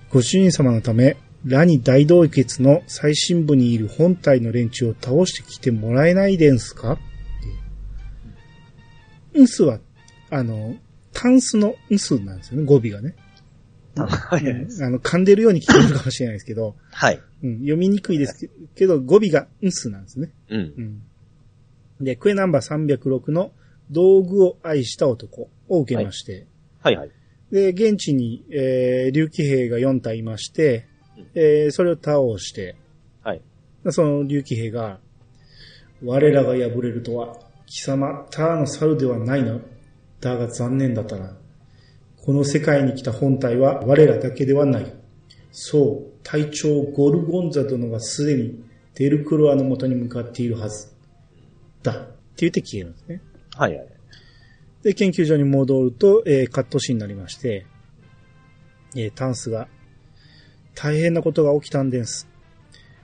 [0.09, 6.93] ご主人様のため、ラニ大洞穴の最深部にいる本体の連中を倒してきてもらえないですか？
[6.93, 6.97] っ
[9.33, 9.79] てンスは、
[10.31, 10.75] あの、
[11.13, 13.15] タンスのンスなんですよね、語尾がね。
[13.95, 14.41] はい。
[14.81, 17.21] あの、噛んでるように聞こえるかもしれないですけど、はい。
[17.43, 20.31] うん、読みにくいですけけど、語尾がンスなんですね。
[20.49, 22.01] うんう。
[22.01, 22.03] ん。
[22.03, 23.51] で、クエナンバー306の
[23.91, 26.47] 道具を愛した男を受けまして、
[26.81, 27.11] はいはい。
[27.51, 30.87] で、現地に、えー、竜騎兵が4体いまして、
[31.33, 32.75] えー、それを倒して、
[33.23, 33.41] はい。
[33.89, 34.99] その竜騎兵が、
[36.03, 39.61] 我らが敗れるとは、貴様、ただの猿ではないの。
[40.21, 41.37] だが残念だったな。
[42.17, 44.93] この世界に来た本体は我らだけではない。
[45.51, 48.63] そう、隊長ゴルゴンザ殿がすでに
[48.95, 50.93] デルクロアの元に向かっているはず。
[51.83, 51.91] だ。
[51.91, 53.21] って言って消えるんですね。
[53.55, 53.87] はいはい。
[54.83, 57.65] で、研究所に戻ると、えーカットシーンになりまして、
[58.95, 59.67] えータンスが、
[60.75, 62.27] 大変なことが起きたんです。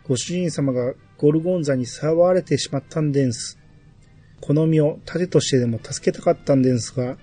[0.08, 3.58] ご主人様がゴルゴンザにさわれてしまったんです。
[4.42, 7.18] この身を盾としてでも助けたかったんですが、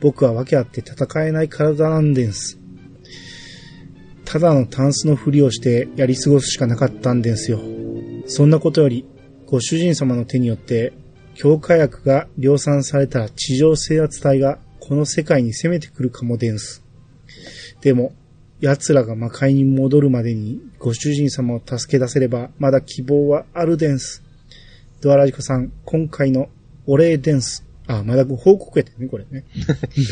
[0.00, 2.58] 僕は訳あって戦えない体なんです。
[4.24, 7.60] ただのタンスのふりをしてやり過ごすしかなかったんですよ。
[8.26, 9.04] そんなことより、
[9.46, 10.92] ご主人様の手によって
[11.34, 16.84] 強化薬が量産されたら地上制圧隊がこの世界に攻めてくるかもです。
[17.80, 18.12] でも、
[18.60, 24.22] 奴らが魔界に戻るまでにご主人様を助け出せればまだ希望はあるです。
[25.00, 26.48] ドアラジコさん、今回の
[26.86, 27.64] お礼です。
[27.86, 29.44] あ、まだ報告やったよね、これね。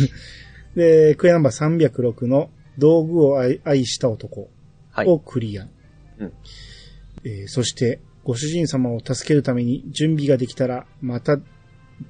[0.75, 4.49] で、クエナンバー306の道具を愛愛した男
[4.91, 5.07] はい。
[5.07, 5.69] をクリア。
[6.19, 6.33] うん
[7.25, 11.39] えーそして、ご主人様を助けるために準備ができたら、また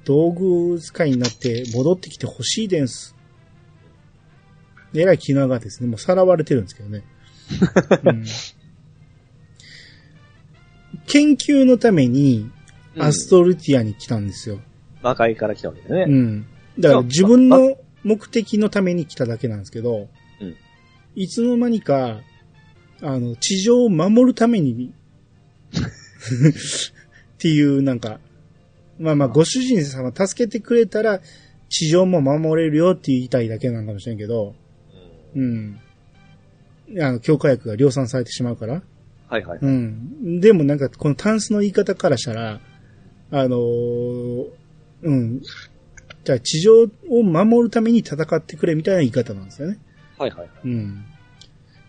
[0.05, 3.15] 道具使いになって戻ってきてほしいです。
[4.93, 7.03] えらい気がですね、もうさらわれてるんですけどね。
[8.03, 8.25] うん
[11.05, 12.51] 研究のために
[12.97, 14.59] アストルティアに来たんですよ。
[15.01, 16.05] 魔界から来たわけですね。
[16.07, 16.45] うん。
[16.79, 20.09] だから自分の目的のために来ただけなんですけど、
[20.41, 20.55] うん
[21.15, 22.21] いつの間にか、
[23.01, 24.93] あの、地上を守るために、
[25.73, 28.19] っていう、なんか、
[28.99, 31.19] まあまあ、ご主人様助けてくれたら、
[31.67, 34.55] 地上も守れるよって言いたいだけなのかもしれんけど、
[35.35, 35.79] うん。
[36.99, 38.81] あの、強化薬が量産されてしまうから。
[39.27, 39.59] はいはい。
[39.61, 40.39] うん。
[40.39, 42.59] でもなんか、このタンスの言い方からしたら、
[43.31, 44.47] あのー
[45.03, 45.41] うん。
[46.23, 49.79] じゃあ地上を守るために戦ってくれみたいな言い方なんですよね。
[50.17, 50.49] はいはいはい。
[50.65, 51.05] うん。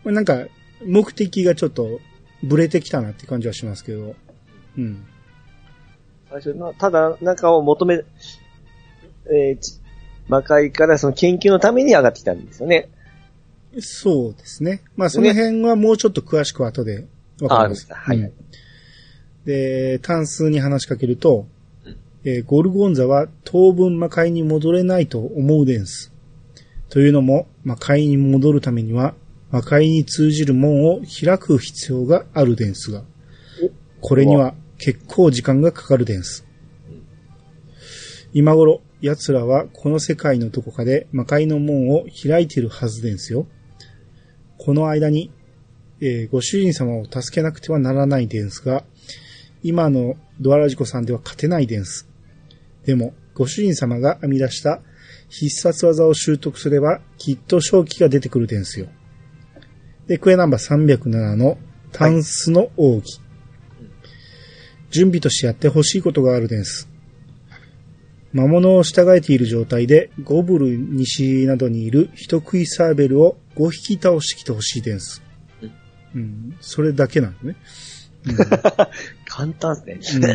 [0.04, 0.46] まあ、なんか、
[0.84, 2.00] 目的がちょっと、
[2.42, 4.14] ブレてきたなって感じはしますけど。
[4.78, 5.04] うん。
[6.30, 8.04] 最初の、ただ、なんかを求め、
[9.26, 9.80] えーち
[10.28, 12.88] 魔界からその研究のために上がってきたんですよね。
[13.78, 14.82] そうですね。
[14.96, 17.06] まあその辺はもうちょっと詳しく後で、
[17.40, 17.86] わかります。
[17.90, 18.32] あはい
[19.44, 21.46] で、タンスに話しかけると、
[21.84, 26.12] うんえーゴルゴンザは当分魔界に戻れないと思うでんす。
[26.90, 29.14] というのも、魔界に戻るためには、
[29.50, 33.04] 魔界に通じる門を開く必要があるでんすが、
[34.00, 36.44] これには結構時間がかかるでんす。
[38.32, 43.46] 今頃、奴らはこの世界のどこかで魔界の門を開いているはずでんすよ。
[44.62, 45.30] この間に、
[46.02, 48.84] えーご主人様を助けなくてはならないでんすが、
[49.62, 52.06] 今のドアラジコさんでは勝てないでんす。
[52.84, 54.82] でも、ご主人様が編み出した
[55.30, 58.88] 必殺技を習得すれば、きっと勝機が出てくるでんすよ。
[60.06, 61.56] で、クエナンバー307の
[61.92, 63.20] タンスの奥義。
[64.90, 66.86] 準備としてやってほしいことがあるでんす。
[68.32, 75.22] 魔物を従えている状態で、ゴブル西などにいる人食いサーベルを5匹倒してきてほしいです。
[76.14, 76.56] うん。
[76.60, 77.56] それだけなのね。
[79.26, 80.34] 簡単ですね。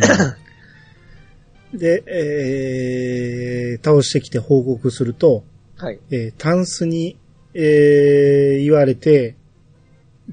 [1.72, 5.44] うん、で、えー、倒してきて報告すると、
[5.76, 5.98] はい。
[6.10, 7.18] えータンスに、
[7.54, 9.36] えー、言われて、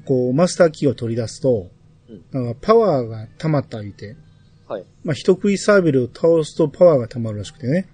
[0.04, 1.70] こう、マスターキーを取り出すと、
[2.32, 4.16] なんかパワーが溜まった言うて、
[4.68, 4.84] はい。
[5.04, 7.88] まあ、人食いサーベルを倒すとパワーが溜まるらしくてね。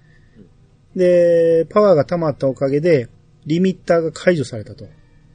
[0.95, 3.09] で、パワーが溜まったおかげで、
[3.47, 4.87] リミッターが解除されたと。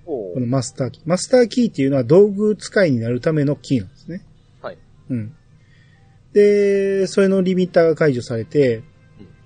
[0.05, 1.03] おこのマスターキー。
[1.05, 4.21] マスターキーっていうのは道具使いになるためのキーなんですね。
[4.61, 4.77] はい。
[5.09, 5.35] うん。
[6.33, 8.83] で、それのリミッターが解除されて、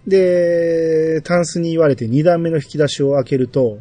[0.08, 3.80] で、タンスに言われて2段目の引き出しを開けると、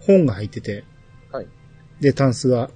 [0.00, 0.84] 本が入ってて、
[1.30, 1.46] はい。
[2.00, 2.70] で、タンスが、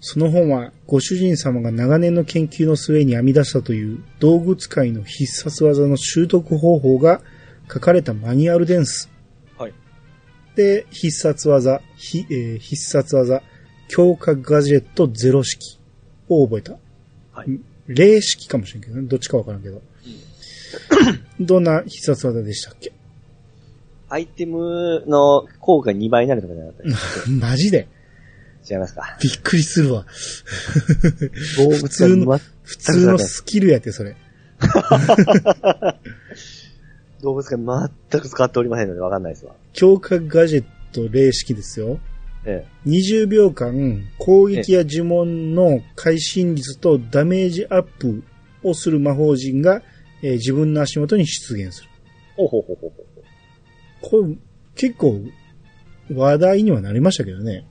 [0.00, 7.22] その本はご主人様が長年の研究の末に編み出したという道具使いの必殺技の習得方法が
[7.72, 9.10] 書かれたマニュアルです。
[9.58, 9.74] はい。
[10.54, 13.42] で、必殺技、ひえー必殺技、
[13.88, 15.78] 強化ガジェットゼロ式
[16.28, 16.76] を覚えた。
[17.32, 17.48] はい。
[17.88, 19.02] 霊式かもしれんけどね。
[19.08, 19.80] どっちかわからんけど。
[21.40, 22.92] どんな必殺技でしたっけ？
[24.08, 27.88] アイテムの効果2倍になるとかじゃなかった マジで？
[28.68, 29.16] 違いますか？
[29.22, 30.06] びっくりするわ。
[31.58, 34.16] 動普通の、普通のスキルやって、それ。
[37.22, 39.54] 動物が全く使っておりませんのでわかんないですわ。
[39.72, 41.98] 強化ガジェット霊式ですよ。
[42.44, 48.22] え20秒間、攻撃や呪文の会心率とダメージアップ
[48.62, 49.82] をする魔法陣が、
[50.22, 51.88] えー自分の足元に出現する。
[51.90, 52.36] え。
[52.36, 54.22] ほうほうほうほうほう。
[54.22, 54.36] これ、
[54.76, 55.20] 結構、
[56.14, 57.66] 話題にはなりましたけどね。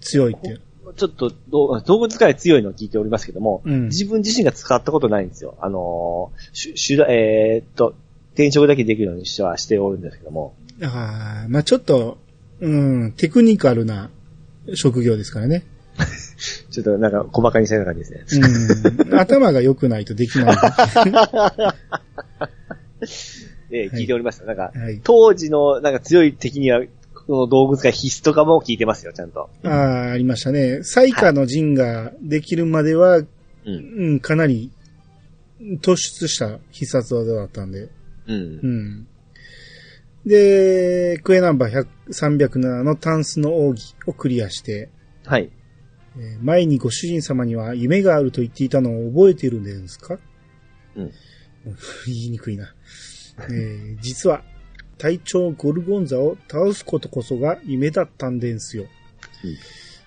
[0.00, 0.58] 強いって。
[0.96, 5.56] ちょっと動、動物使い強いのを聞いておりますけども、うん自分自身が使ったことないんですよ。
[5.60, 7.94] あのー、しゅ、えーっと、
[8.34, 12.18] 転職だけできるようにしてはしておるんですけども、ああ、まあちょっと、
[12.60, 14.10] うん、テクニカルな
[14.74, 15.64] 職業ですからね。
[16.70, 18.48] ちょっとなんか細かにしたような感じですね。
[19.06, 20.56] うん、頭が良くないとできない。
[23.70, 24.44] ええ聞いておりました。
[24.44, 25.00] なんか、はい。
[25.02, 26.86] 当時のなんか強い敵には、こ
[27.28, 29.50] の動物使い必須とかも聞いてますよ、ちゃんと。
[29.64, 30.82] ああ、ありましたね。
[30.82, 33.26] 最下の陣ができるまでは、うん。
[33.66, 34.70] うん、かなり
[35.82, 37.80] 突出した必殺技だったんで。
[37.82, 37.90] う。
[38.28, 39.06] うんん。
[40.24, 44.88] で、クエナンバー100 307のタンスの奥義をクリアして、
[45.24, 45.50] はい。
[46.16, 50.18] えー前にご主人様には夢があると言っていたのを覚えているんですか？
[50.96, 51.10] うん。
[52.06, 52.72] 言いにくいな。
[53.38, 54.42] えー実は、
[54.98, 58.86] 隊長ゴルゴンザを倒すことこそが夢だったんですよ。
[59.44, 59.56] うん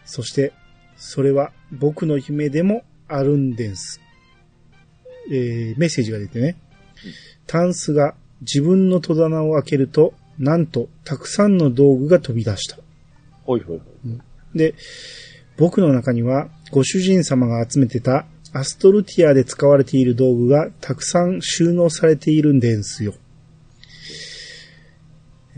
[0.05, 0.53] そして、
[0.97, 4.01] それは僕の夢でもあるんです。
[5.31, 6.57] えーメッセージが出てね。
[7.45, 12.77] タンスが自分の戸棚を開けると、なんと、たくさんの道具が飛び出した。
[13.43, 14.57] ほいほいほい。
[14.57, 14.73] で、
[15.57, 23.13] 僕の中には、ご主人様が集めてたアストルティアで使われている道具がたくさん収納されているんですよ。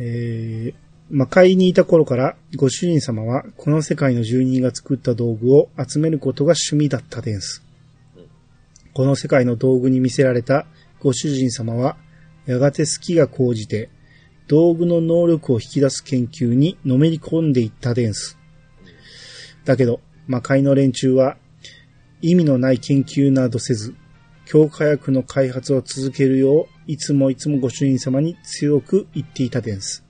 [0.04, 0.76] えー、
[1.12, 7.64] 魔界にいた頃から、ご主人様はこの世界の住人が作った道具を集めることが趣味だったです。
[8.94, 10.66] この世界の道具に魅せられた
[11.00, 11.98] ご主人様は、
[12.48, 13.90] やがて好きが高じて、
[14.48, 18.40] 道具の能力を引き出す研究にのめり込んでいったです。
[19.66, 21.38] だけど、魔界の連中は、
[22.22, 23.94] 意味のない研究などせず、
[24.46, 30.04] 強化薬の開発を続けるよう、いつもいつもご主人様に強く言っていたです。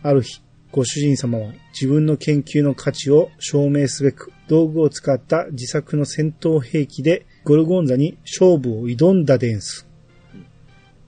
[0.00, 0.40] ある日、
[0.70, 9.88] ご主人様は自分の研究の価値を証明すべく、道具を使った自作の戦闘兵器でゴルゴンザに勝負を挑んだです。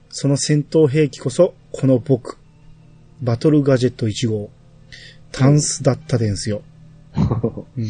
[0.09, 2.37] その戦闘兵器こそ、この僕、
[3.21, 4.49] バトルガジェット1号、
[5.31, 6.63] タンスだったですよ。
[7.77, 7.87] うん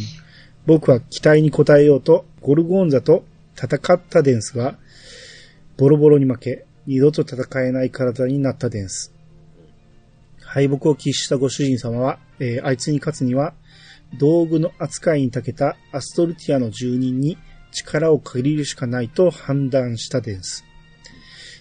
[0.67, 3.23] 僕は期待に応えようとゴルゴンザと
[3.55, 4.77] 戦ったですが、
[5.79, 9.13] ボロボロに負け、二度と戦えない体になったです。
[10.41, 13.53] 敗北を喫したご主人様は、えーあいつに勝つには、
[14.17, 17.37] 道具の扱いに長けたアストルティアの住人に
[17.71, 20.65] 力を借りるしかないと判断したです。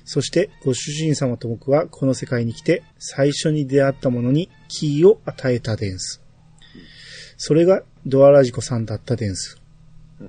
[0.05, 6.21] そして、ご主人様と僕はこの世界に来て最初に出会ったものにキーを与えたです。
[7.37, 9.63] それがドアラジコさんだったです。
[10.21, 10.29] っ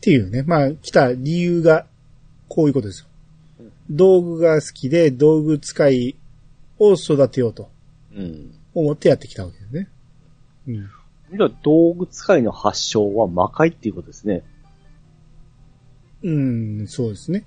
[0.00, 0.44] ていうね。
[0.44, 1.84] まあ、来た理由が
[2.48, 3.06] こういうことですよ。
[3.90, 6.16] 道具が好きで道具使い
[6.78, 7.70] を育てようと
[8.14, 8.54] うん。
[8.74, 9.88] 思ってやってきたわけですね。
[10.68, 10.90] うん。
[11.36, 14.42] じゃあ道具使いの発祥は魔界っていうことですね。
[16.22, 17.44] うん、そうですね。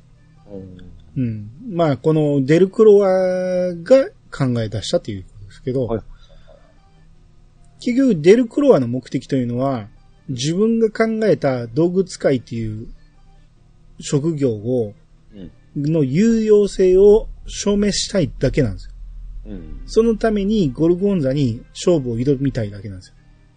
[1.18, 1.24] うん。
[1.24, 1.52] うん。
[1.70, 6.02] まあ、このデルクロワが考え出したということですけど、はい
[7.84, 9.88] 結局デルクロワの目的というのは、
[10.30, 12.88] 自分が考えた道具使いっていう
[14.02, 14.94] 職業を、
[15.34, 15.52] うん。
[15.92, 18.94] の有用性を証明したいだけなんですよ。
[19.48, 19.82] うん。
[19.86, 23.16] そのためにゴルゴンザに勝負を挑みたいだけなんですよ。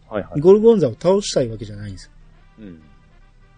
[0.08, 0.40] はいはい。
[0.40, 2.10] ゴルゴンザを倒したいわけじゃないんですよ。
[2.60, 2.82] うん。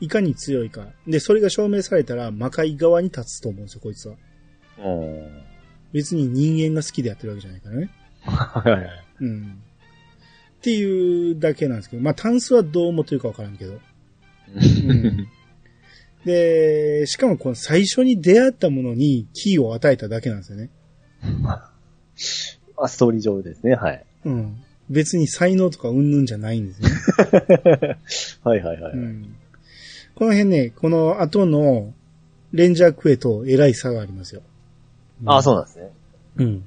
[0.00, 0.86] いかに強いか。
[1.06, 4.16] で、それが証明されたら魔界側に立つと思うんですよ、こいつは。
[4.78, 5.42] うん。
[5.92, 7.90] 別に人間が好きでやってるわけじゃないからね。
[8.22, 8.90] はいはいはい。
[9.20, 9.62] うん。
[10.58, 13.74] っていうだけなんですけど、まあ、タンスはどう思ってるかわからんけど。
[14.56, 15.28] ん
[16.26, 20.70] で、しかもこの最初に出会ったものにキーを与えただけなんですよね。
[21.40, 21.70] ま
[22.76, 24.04] あ、ストーリー上ですね、はい。
[24.24, 24.56] うん。
[24.90, 26.88] 別に才能とかうんぬんじゃないんですね。
[28.42, 28.92] はいはいはい。
[28.92, 29.36] うん。
[30.16, 31.94] この辺ね、この後の
[32.52, 34.42] レンジャークエとえらい差がありますよ。
[35.26, 35.90] ああ、そうなんですね。
[36.38, 36.64] うん。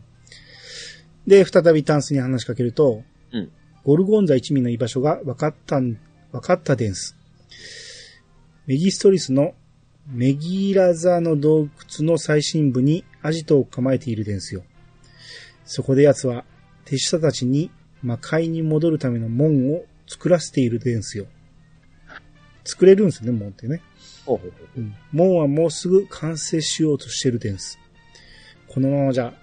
[1.28, 3.03] で、再びタンスに話しかけると、
[3.34, 3.51] うん。
[3.84, 5.97] ゴルゴンザ一味の居場所が分かったん、
[6.32, 7.19] 分かったです。
[8.70, 9.56] メギストリスの
[10.06, 11.70] メギラザの洞窟
[12.08, 14.62] の最深部にアジトを構えているですよ。
[15.66, 16.46] そこで奴は
[16.86, 17.72] 手下たちに
[18.04, 21.26] 魔界に戻るための門を作らせているですよ。
[22.64, 23.82] 作れるんですよね、門ってね。
[24.24, 24.80] ほうほうほう。
[24.80, 27.80] うん門はもうすぐ完成しようとしてるです。
[28.68, 29.34] このままじゃ、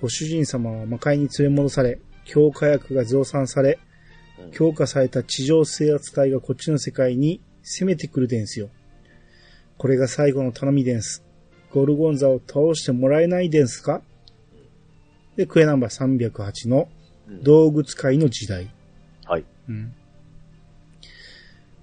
[0.00, 3.80] ご主人様は魔界に連れ戻され、強化薬が増産され、
[4.38, 8.70] うん強化された地上制圧隊がこっちの世界に攻めてくるですよ。
[9.76, 11.24] これが最後の頼みです。
[11.72, 14.02] ゴルゴンザを倒してもらえないですか？
[15.36, 16.88] で、クエナンバー308の
[17.28, 18.70] うん道具使いの時代。
[19.24, 19.44] はい。
[19.68, 19.92] うん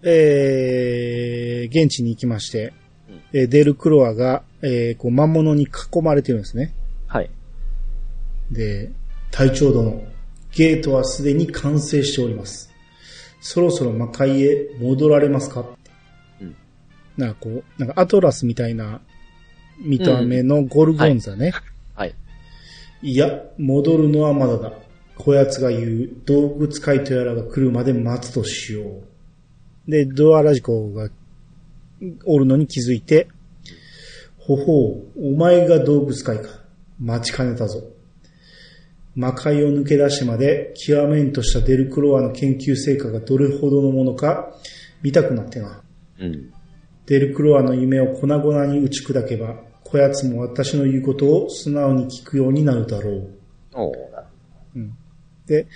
[0.05, 2.73] えー、現地に行きまして、
[3.09, 6.73] うんえーデルクロアが、えーこう魔物に囲まれてるんですね。
[7.07, 7.29] はい。
[8.51, 8.89] で、
[9.31, 10.03] 隊長殿、
[10.55, 12.72] ゲートはすでに完成しております。
[13.45, 15.65] そろそろ魔界へ戻られますか？
[16.41, 16.55] うん。
[17.17, 19.01] なんかこう、なんかアトラスみたいな
[19.79, 21.53] 見た目のゴルゴンザね。
[21.93, 22.15] はい。
[23.01, 24.71] いや、戻るのはまだだ。
[25.17, 28.81] こやつが言う道具使いとやらが来るまで待つとしよ
[29.87, 29.91] う。
[29.91, 31.09] で、ドアラジコが
[32.25, 33.27] おるのに気づいて、
[34.37, 36.49] ほほう、お前が道具使いか。
[36.99, 37.83] 待ちかねたぞ。
[39.15, 44.55] 魔界を抜け出してまで極めんとしたデルクロワの研究成果がどれほどのものか
[45.01, 45.81] 見たくなってな。
[46.19, 46.53] うん。
[47.05, 53.29] デルクロワの夢を粉々に打ち砕けば、こやつも私の言うことを素直に聞くようになるだろう。
[53.73, 54.27] おーなる
[55.45, 55.67] で、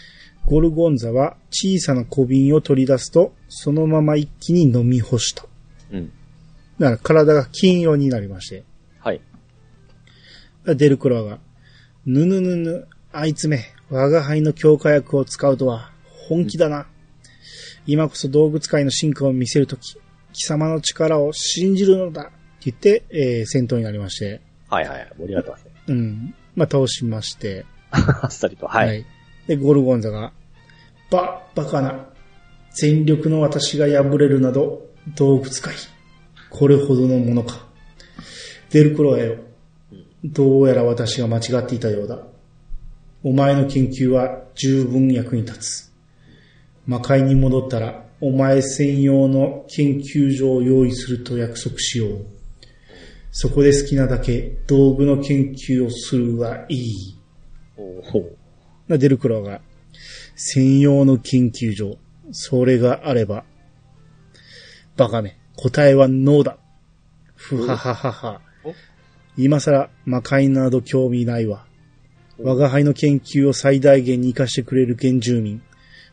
[0.46, 5.46] ゴルゴンザは小さな小瓶を取り出すと、そのまま一気に飲み干した。
[5.92, 6.12] うん。
[6.80, 8.64] だから体が金色になりまして。
[9.00, 9.22] はい。
[10.66, 11.40] デルクロワが、
[12.06, 15.92] ぬぬぬぬ、あいつめ、我が輩の強化薬を使うとは、
[16.28, 16.88] 本気だな。
[17.86, 19.98] 今こそ道具使いの進化を見せるとき、
[20.34, 22.32] 貴様の力を信じるのだって
[22.72, 25.12] 言って、えー戦闘になりまして、はいはいはい。
[25.18, 25.72] 盛り上がってますね。
[25.88, 26.36] うん。
[26.56, 28.68] まあ、倒しまして、 あっさりと。
[28.68, 29.06] はい。
[29.48, 30.34] で、ゴルゴンザが、
[31.10, 32.10] ば、バカな。
[32.74, 34.86] 全力の私が敗れるなど、
[35.16, 35.74] 道具使い。
[36.50, 37.66] これほどのものか。
[38.72, 39.38] デルクロワよ。
[40.24, 42.20] どうやら私が間違っていたようだ。
[43.28, 45.92] お前の研究は十分役に立つ。
[46.86, 52.26] 魔界に戻ったら、お前専用の研究所を用意すると約束しよう。
[53.32, 57.20] そこで好きなだけ道具の研究をするがいい。
[57.76, 58.24] おー
[58.88, 59.62] なデルクロワが、
[60.38, 61.98] 専用の研究所、
[62.32, 63.44] それがあれば、
[64.96, 66.58] バカめ、答えはノーだ。
[67.36, 68.74] ふははははお？
[69.36, 71.67] 今更魔界など興味ないわ。
[72.40, 75.62] 我が輩の研究を最大限に活かしてくれる原住民、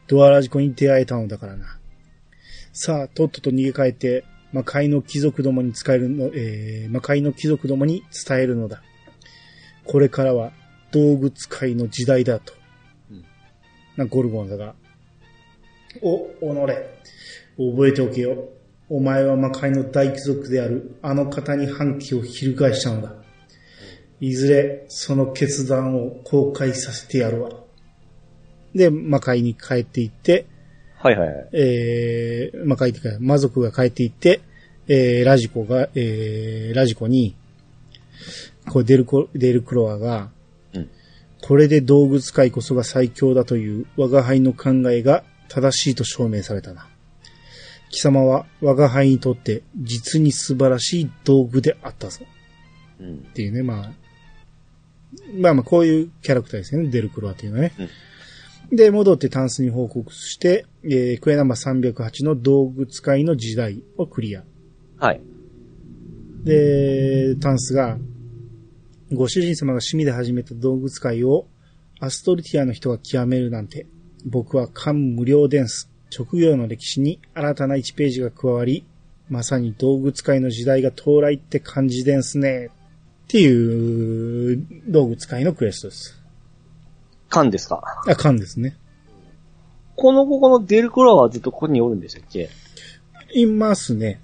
[0.06, 1.78] ドアラジコに出会えたのだからな。
[2.72, 8.82] さあ、とっとと逃げ帰って、魔界の貴族どもに使えるの、えー、魔界の貴族どもに伝えるのだ。
[9.84, 10.52] これからは
[10.92, 12.54] 道具使いの時代だと。
[13.10, 13.24] うん
[13.96, 14.74] な、ゴルゴンザが。
[16.02, 17.00] お、おのれ。
[17.56, 18.48] 覚えておけよ。
[18.88, 23.23] お前は魔界の大貴族であるあの方に反旗を翻したのだ。
[24.20, 27.50] いずれその決断を公開させてやるわ。
[28.74, 30.46] で、魔界に帰っていって、
[30.96, 31.48] はいはいはい。
[31.52, 34.40] えー、魔界ってか、魔族が帰っていって、
[34.88, 37.36] えー、ラジコが、えー、ラジコに、
[38.70, 40.30] こうデルコ、デルクロアが、
[40.72, 40.90] うん
[41.46, 46.88] これで道具使いこそが最強だという我が輩の考えが正しいと証明されたな。
[47.90, 52.24] 貴様は我が輩にとって実に素晴らしい道具であったぞ。
[52.98, 53.18] うんっ。
[53.34, 53.92] ていうね、まあ、
[55.40, 57.72] まあまあこういうキャラクターですよね、デルクロアっていうのはね。
[58.72, 64.44] で、戻ってタンスに報告して、えー、クエナンバー308の道具使いの時代をクリア。
[64.98, 65.20] はい。
[66.44, 67.98] で、タンスが、
[69.12, 71.46] ご主人様が趣味で始めた道具使いを
[72.00, 73.86] アストルティアの人が極めるなんて、
[74.24, 75.90] 僕は感無量です。
[76.10, 78.84] 職業の歴史に新たな1ページが加わり、
[79.28, 82.70] まさに道具使いの時代が到来って感じですね。
[83.24, 86.20] っていう道具使いのクエストです。
[87.28, 87.82] 缶ですか？
[88.06, 88.76] あ、勘ですね。
[89.96, 92.48] このここのデルクロアはずっとここにおるんでしたっけ？
[93.34, 94.20] いますね。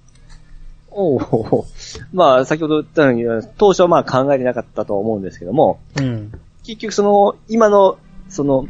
[0.90, 1.66] おお。
[2.12, 6.32] まあ、先ほど言ったように、当初はまあ考えてなかったと思うんですけども、うん。
[6.64, 7.98] 結局その、今の、
[8.28, 8.68] その、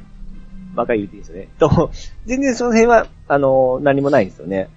[0.74, 1.48] ばかり言っていいですよね。
[1.58, 1.90] と、
[2.26, 4.68] 全然その辺は、あの、何もないんですよね。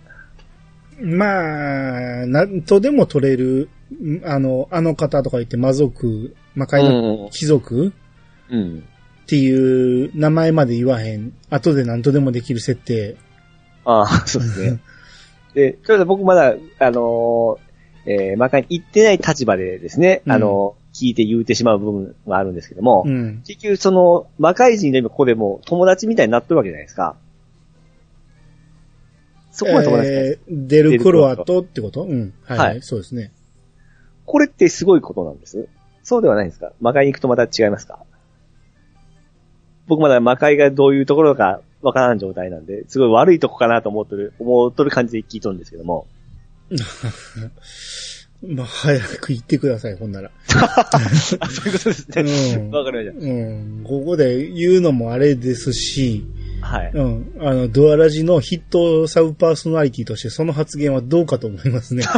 [1.02, 3.83] まあ、なんとでも取れる、ん
[4.26, 7.30] あの、あの方とか言って魔族、魔界のうん。
[7.30, 7.94] 貴族
[8.50, 8.84] うん。
[9.24, 11.34] っていう名前まで言わへん。
[11.50, 13.16] 後で何とでもできる設定。
[13.86, 14.80] ああ、そうですね。
[15.56, 23.42] で、ちょ僕まだ、あのー、えー、魔界に行ってない立場でですね、うんあのー、聞いて言うてしまう部分があるんですけども、うん。
[23.46, 27.16] 結局その、魔界人の今ここでもう友達みたいになってるわけじゃないですか。
[29.52, 32.04] そこは友達です、えーデルクロアとってこと？
[32.04, 32.34] うん。
[32.44, 33.32] はい、はいそうですね。
[34.26, 35.68] これってすごいことなんです？
[36.04, 36.72] そうではないんですか？
[36.82, 38.00] 魔界に行くとまた違いますか？
[39.88, 46.08] 僕まだ魔界がどういうところかわからん状態なんで、すごい悪いとこかなと思っとる、思っとる感じで聞いとるんですけども。
[48.46, 50.30] まあ、早く言ってください、ほんなら。
[50.48, 50.58] そ
[51.64, 52.56] ういうことですうね。
[52.68, 52.72] ん。
[52.72, 53.84] わかりましうん。
[53.86, 56.43] ここで言うのもあれですし、た。
[56.74, 56.92] はい。
[56.92, 57.36] うん。
[57.40, 62.04] あの、ドアラジのヒットサブパーソナリティとしてその発言はどうかと思いますね。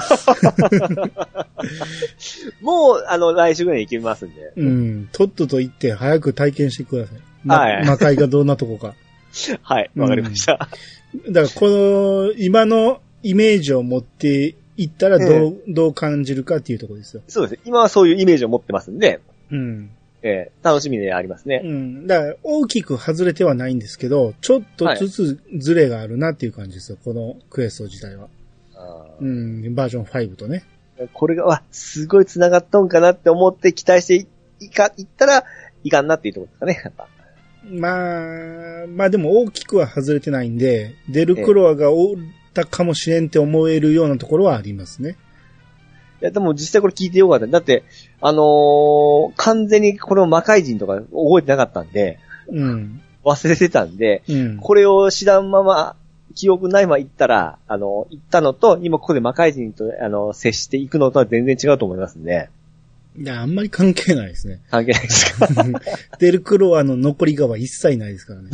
[2.62, 4.54] もう、あの、来週ぐらいに行きますんで。
[4.56, 5.10] うん。
[5.12, 7.18] とっとと言って早く体験してください。
[7.44, 8.96] まはい魔界がどんなとこか。
[9.62, 9.92] はい。
[9.98, 10.70] わかりました。
[11.30, 17.24] だから、この、今のイメージを持っていったらどう、どう感じるかっていうところですよ。
[17.28, 17.60] そうですね。
[17.66, 19.20] 今はそういうイメージを持ってますんで、
[19.52, 19.90] うん。
[20.28, 21.62] えー楽しみでありますね。
[21.64, 22.08] うん。
[22.08, 26.98] だから、大きく外れてはないんですけど、ちょっとずつズレがあるなっていう感じですよ。
[27.06, 28.28] このクエスト自体は。
[29.22, 29.76] うん。
[29.76, 30.64] バージョン5とね。
[31.14, 34.28] これが、わ、すごい繋がっとんかなって思って期待して
[34.60, 35.44] いか、いったら
[35.84, 37.08] いかんなっていうところですかね、やっぱ。
[37.70, 42.16] まあ、まあでも大きくは外れてないんで、デルクロアがおっ
[42.54, 45.18] たかもしれんって思えるようなところはありますね。
[46.22, 47.48] いや、でも実際これ聞いてよかった。
[47.48, 47.84] だって、
[48.28, 52.18] あのー完全にこれを魔界人とか覚えてなかったんで、
[52.48, 53.02] うん。
[53.24, 54.58] 忘れてたんで、うん。
[54.58, 55.96] これを知らんまま、
[56.34, 62.50] 記憶ないまま行ったら、あの、行ったのと、今ここで魔界人と、あの、接していくのとは全然違うと思いますんで、
[63.18, 64.60] いや、あんまり関係ないですね。
[64.72, 65.48] 関係ないですか？
[66.20, 68.50] デルクロアの残りがは一切ないですからね。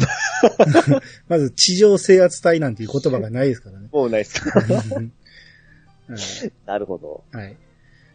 [1.29, 3.87] まず、地上制圧隊なんていう言葉がないですからね。
[3.91, 5.11] もうないですかはい
[6.65, 7.23] なるほど。
[7.31, 7.55] はい。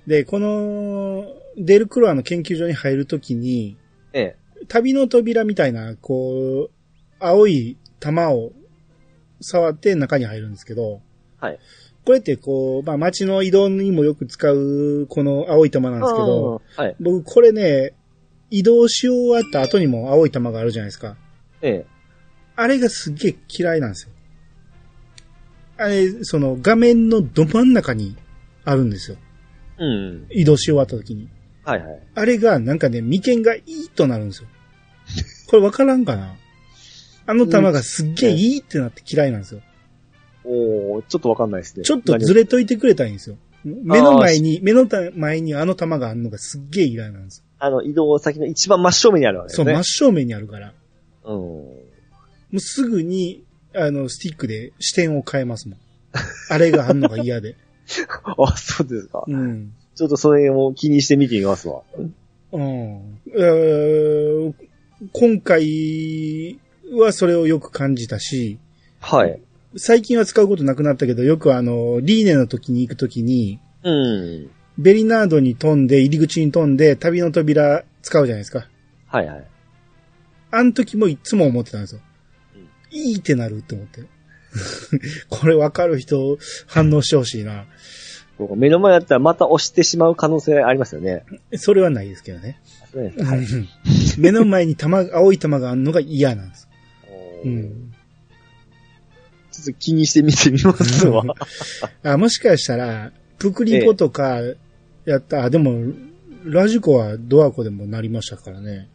[0.07, 1.25] で、この、
[1.57, 3.77] デルクロアの研究所に入るときに、
[4.13, 4.65] ええ。
[4.69, 6.71] 旅の扉みたいな、こう、
[7.19, 8.53] 青い玉を
[9.41, 11.01] 触って中に入るんですけど、
[11.39, 11.59] はい。
[12.05, 16.97] これってこう、まあ街の移動にもよく使うこの青い玉なんですけど、はい。
[17.01, 17.95] 僕これね、
[18.51, 21.17] 移動し終わった後にも青い玉があるじゃないですか。
[21.63, 21.87] ええ。
[22.55, 24.13] あれがすっげえ嫌いなんですよ。
[25.79, 28.17] あれ、その画面のど真ん中に
[28.65, 29.17] あるんですよ。
[29.79, 30.27] うん。
[30.31, 31.29] 移動し終わった時に。
[31.64, 32.03] はいはい。
[32.14, 34.49] あれがなんかね、眉間がいいとなるんですよ。
[35.49, 36.35] これわからんかな？
[37.27, 39.61] あの玉がすっげえいいってなって嫌いなんですよ。
[40.45, 41.85] おー、ちょっとわかんないですね。
[41.85, 43.37] ちょっとずれといてくれたらいいんですよ。
[43.64, 47.45] 目の前に、目の前にあの玉があるのがすっげえ嫌いなんですよ。
[47.59, 49.74] あの、移動先の一番真正面にあるわけですそう、ね。
[49.74, 50.72] 真正面にあるから。
[51.24, 51.35] うん。
[51.35, 51.72] も
[52.53, 53.43] うすぐに、
[53.74, 55.79] あの、スティックで視点を変えますもん。
[56.49, 57.57] あれがあんのが嫌で。
[58.39, 59.24] あ、そうですか。
[59.26, 59.72] うん。
[59.95, 61.82] ちょっとそれも気にして見てみますわ。
[62.53, 63.18] うん。
[63.34, 64.55] えー
[65.12, 66.59] 今回
[66.93, 68.59] はそれをよく感じたし、
[68.99, 69.39] はい。
[69.76, 74.51] 最近は使うことなくなったけど、よくあの、リーネの時に行く時に、うん。
[74.78, 78.66] ベリナードに飛んで、入り口に飛んで、旅の扉使うじゃないですか。
[79.07, 79.45] はいはい。
[80.51, 82.01] あの時もいつも思ってたんですよ。
[82.55, 84.05] うんいいってなるって思って。
[85.29, 87.67] これ分かる人反応してほしいな。
[88.57, 91.25] 目の前だったらまた押してしまう可能性ありますよね。
[91.57, 92.61] それはないですけどね。
[92.95, 93.39] はい。
[93.39, 93.69] う ん
[94.19, 96.69] 目の前に玉、青い玉があるのが嫌なんです。
[97.45, 97.93] ううんん。
[99.51, 101.25] ちょっと気にして見てみますわ。
[102.03, 104.41] あもしかしたら、プクリポとか
[105.07, 105.93] やった、あでも、
[106.45, 108.89] ラジコはドアコでもなりましたからね。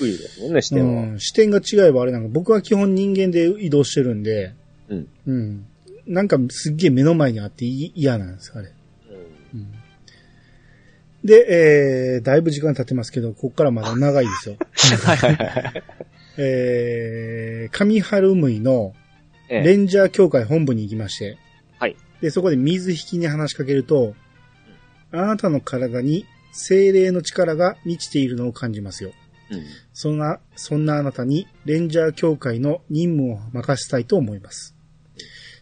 [0.00, 1.02] いいですもんね、視点は。
[1.02, 4.54] うん、視点が違えばあれなんか、僕は基本人間で移動してるんで、
[4.88, 5.08] うん。
[5.26, 5.66] うん。
[6.06, 8.72] なんかすっげえ目の前にあってい嫌なんです、あれ。
[9.52, 9.74] うんうん
[11.24, 14.56] で、えー、だいぶ時間経ってますけど、ここからまだ長いですよ。
[15.04, 15.82] はいはいはい。
[16.38, 18.94] えー、上春向いの
[19.48, 21.38] ええレンジャー協会本部に行きまして、
[21.78, 21.96] はい。
[22.20, 24.14] で、そこで水引きに話しかけると、
[25.10, 29.12] あなたの体に精霊の力が満ちているのを感じますよ。
[29.50, 29.64] うん。
[29.92, 34.77] そんな、そんなあなたにレンジャー協会の任務を任せたいと思います。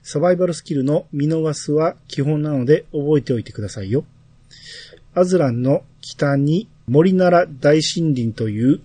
[0.08, 4.04] サバイバルスキルの見逃すは基本なので覚えておいてくださいよ。
[5.16, 8.80] アズランの北に森なら大森林という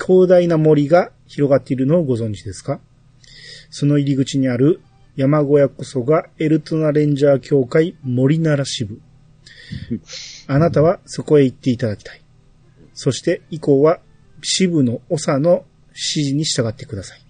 [0.00, 2.78] 広大な森が広がっているのをご存知ですか？
[3.68, 4.80] その入り口にある
[5.16, 9.00] 山小屋こそがエルトナレンジャー協会森なら支部。
[10.46, 12.22] あなたはそこへ行っていただきたい。
[12.92, 13.98] そして以降は
[14.40, 17.23] 支部の長の指示に従ってください。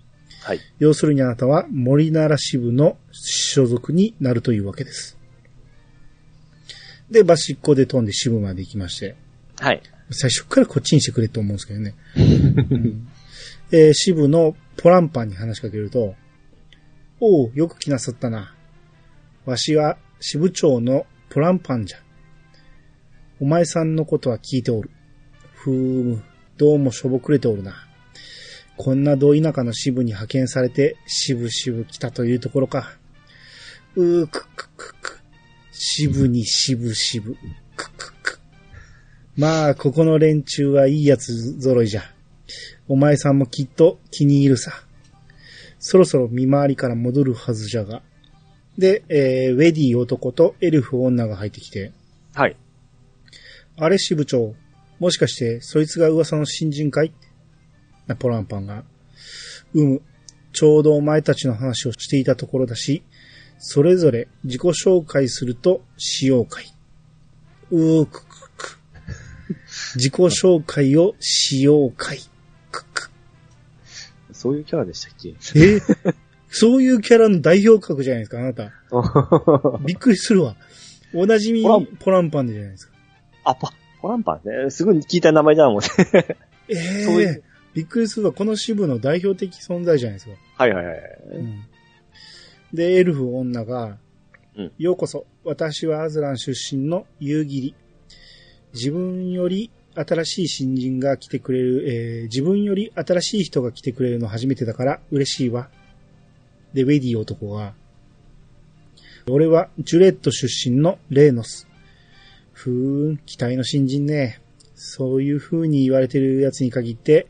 [0.44, 0.60] はい。
[0.78, 5.16] 要するにあなたは森なら支部の所属になるというわけです。
[7.10, 9.16] で、バシッコで飛んで支部まで行きまして、
[9.58, 9.82] はい。
[10.10, 11.94] 最初からこっちにしてくれと思うんですけどね。
[12.16, 12.20] う
[12.76, 13.08] ん
[13.72, 16.14] えー支部のポランパンに話しかけると、
[17.20, 18.54] おう、よく来なさったな。
[19.46, 21.98] わしは支部長のポランパンじゃ。
[23.40, 24.90] お前さんのことは聞いておる。
[25.54, 26.22] ふーむ、
[26.58, 27.88] どうもしょぼくれておるな。
[28.76, 32.92] こんなど田舎の支部に派遣されて、しぶしぶ来たというところか。
[33.94, 35.20] うーくくくく。
[35.72, 37.36] 支部にしぶしぶ。
[37.76, 38.40] くくく。
[39.36, 42.02] まあ、ここの連中はいいやつ揃いじゃ。
[42.88, 44.72] お前さんもきっと気に入るさ。
[45.78, 48.02] そろそろ見回りから戻るはずじゃが。
[48.78, 51.92] で、えー、ウェディ男とエルフ女が入ってきて、
[52.34, 52.56] はい。
[53.76, 54.54] あれ支部長、
[54.98, 57.12] もしかしてそいつが噂の新人かい？
[58.06, 58.84] なポランパンが。
[59.74, 60.02] うむ、
[60.52, 63.02] ちょうどお前たちの話をしていたところだし、
[63.58, 66.66] それぞれ自己紹介するとしようかい。
[67.70, 68.78] うーくくく。
[69.96, 72.18] 自己紹介をしようかい。
[72.70, 73.10] くく。
[74.32, 75.34] そういうキャラでしたっけ？
[75.58, 75.80] え？
[76.50, 78.72] そういうキャラの代表格じゃないですか、あなた。
[79.84, 80.56] びっくりするわ。
[81.14, 82.94] おなじみポランポランパンでじゃないですか。
[83.44, 83.68] あ、ポ、
[84.02, 84.70] ポランパンね。
[84.70, 85.86] すぐに聞いた名前だもんね。
[86.68, 87.42] ええそういう
[87.74, 88.32] びっくりするわ。
[88.32, 90.36] この支部の代表的存在じゃないですか。
[90.56, 90.96] はいはいはい。
[91.32, 91.64] うん
[92.72, 93.98] で、エルフ女が、
[94.56, 97.74] うんようこそ、私はアズラン出身の夕霧。
[98.72, 105.68] 自分より新しい新人が来てくれる、えー自分より新しい人が来てくれるの初めてだから嬉しいわ。
[106.72, 107.74] で、ウェディ男が、
[109.28, 111.68] 俺はジュレット出身のレーノス。
[112.52, 114.40] ふーん、期待の新人ね。
[114.74, 117.28] そういう風に言われてるやつに限って、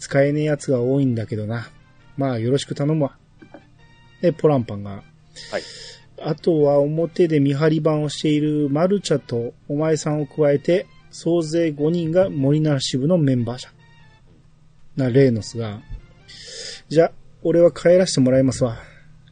[0.00, 1.68] 使えねえやつが多いんだけどな。
[2.16, 3.16] まあ、よろしく頼むわ。
[4.20, 4.90] で、ポランパンが。
[4.90, 5.04] はい。
[6.22, 13.70] あとは表で見張り番をしているマルチャとお前さんを加えて、総勢5人が森なら支部のメンバーじゃ。
[14.96, 15.80] な、レーノスが。
[16.88, 18.78] じゃあ、俺は帰らせてもらいますわ。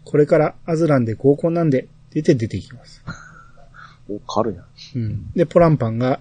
[0.05, 3.03] これからアズランで合コンなんで、出て出ていきます。
[4.09, 4.67] お、軽いな。
[4.97, 5.31] うん。
[5.35, 6.21] で、ポランパンが、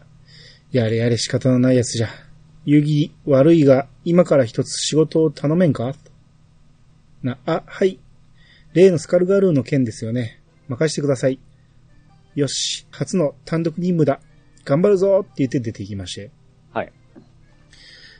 [0.71, 2.09] やれやれ仕方のないやつじゃ。
[2.69, 5.95] 遊戯悪いが、今から一つ仕事を頼めんか？
[7.23, 7.97] な、あ、はい。
[8.73, 10.41] 例のスカルガルーの件ですよね。
[10.67, 11.39] 任してください。
[12.35, 14.19] よし、初の単独任務だ。
[14.65, 16.29] 頑張るぞって言って出て行きまして。
[16.73, 16.91] はい。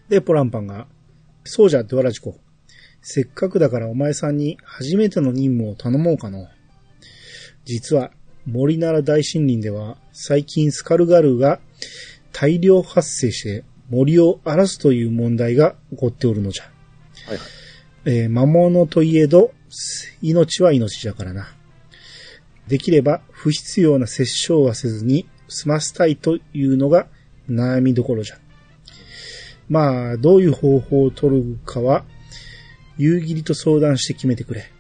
[0.08, 0.88] で、ポランパンが、
[1.44, 2.40] そうじゃ、ドアラジコ。
[3.02, 6.48] せっかくだからお前さんに初めての任務を頼もうかの。
[7.66, 8.12] 実は、
[8.46, 11.60] 森なら大森林では、最近スカルガルーが
[12.32, 16.64] 大量発生して森を荒らすという問題が起こっておるのじゃ。
[17.28, 17.48] はいはい。
[18.06, 19.52] えー魔物といえど、
[20.22, 21.48] 命は命じゃからな。
[22.68, 27.08] できれば不必要な殺生はせずに済ませたいというのが
[27.50, 28.38] 悩みどころじゃ。
[29.70, 32.06] まあ、どういう方法を取るかは、
[32.98, 34.72] 夕霧と相談して決めてくれ。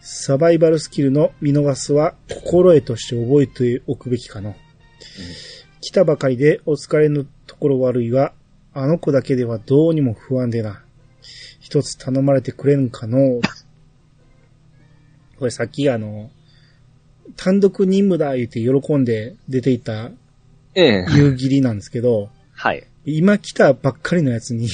[0.00, 4.54] サバイバルスキルの見逃すは心得として覚えておくべきかの。
[5.80, 8.32] 来たばかりでお疲れのところ悪いが、
[8.74, 10.82] あの子だけではどうにも不安でな。
[11.60, 13.40] 一つ頼まれてくれんかの。
[15.38, 16.30] これさっきあの、
[17.36, 20.10] 単独任務だ言って喜んで出ていた
[20.74, 21.06] ええ。
[21.14, 22.84] 夕霧なんですけど、はい。
[23.04, 24.68] 今来たばっかりのやつに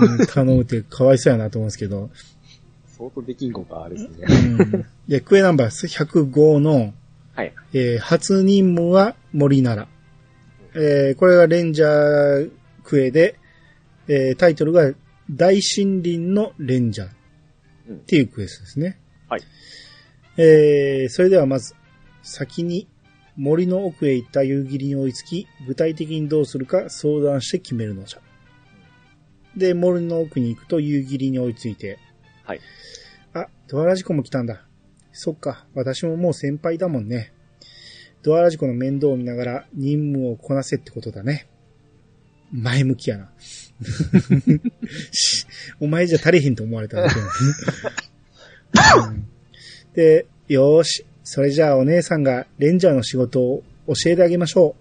[0.00, 2.10] うん 頼むってかわいそうやなと思うんですけど、
[2.98, 4.26] 相当できんこがあれですね。
[4.28, 6.92] うん、で、クエナンバー105の、
[7.42, 7.54] はい。
[7.72, 9.88] えー初任務は森奈
[10.74, 10.80] 良。
[10.80, 12.52] えーこれがレンジャー
[12.84, 13.38] クエで、
[14.08, 14.92] えータイトルが
[15.30, 19.00] 大森林のレンジャーっていうクエストですね。
[19.28, 19.42] はい。
[20.36, 21.74] えーそれではまず、
[22.22, 22.86] 先に
[23.36, 28.20] 森の奥へ行った夕霧に追いつき、具体的にどうするか相談して決めるのじゃ。
[29.56, 31.98] で、森の奥に行くと夕霧に追いついて、
[32.44, 32.60] はい。
[33.34, 34.64] あ、ドアラジコも来たんだ。
[35.12, 37.32] そっか、私ももう先輩だもんね。
[38.22, 41.48] ドアラジコの面倒を見ながら任務をこなせってことだね。
[42.52, 43.30] 前向きやな。
[45.10, 45.46] し
[45.80, 49.26] お前じゃ足りひんと思われただけうん
[49.94, 51.04] で、よーし。
[51.24, 54.74] それじゃあお姉さんがレンジャーの仕事を教えてあげましょ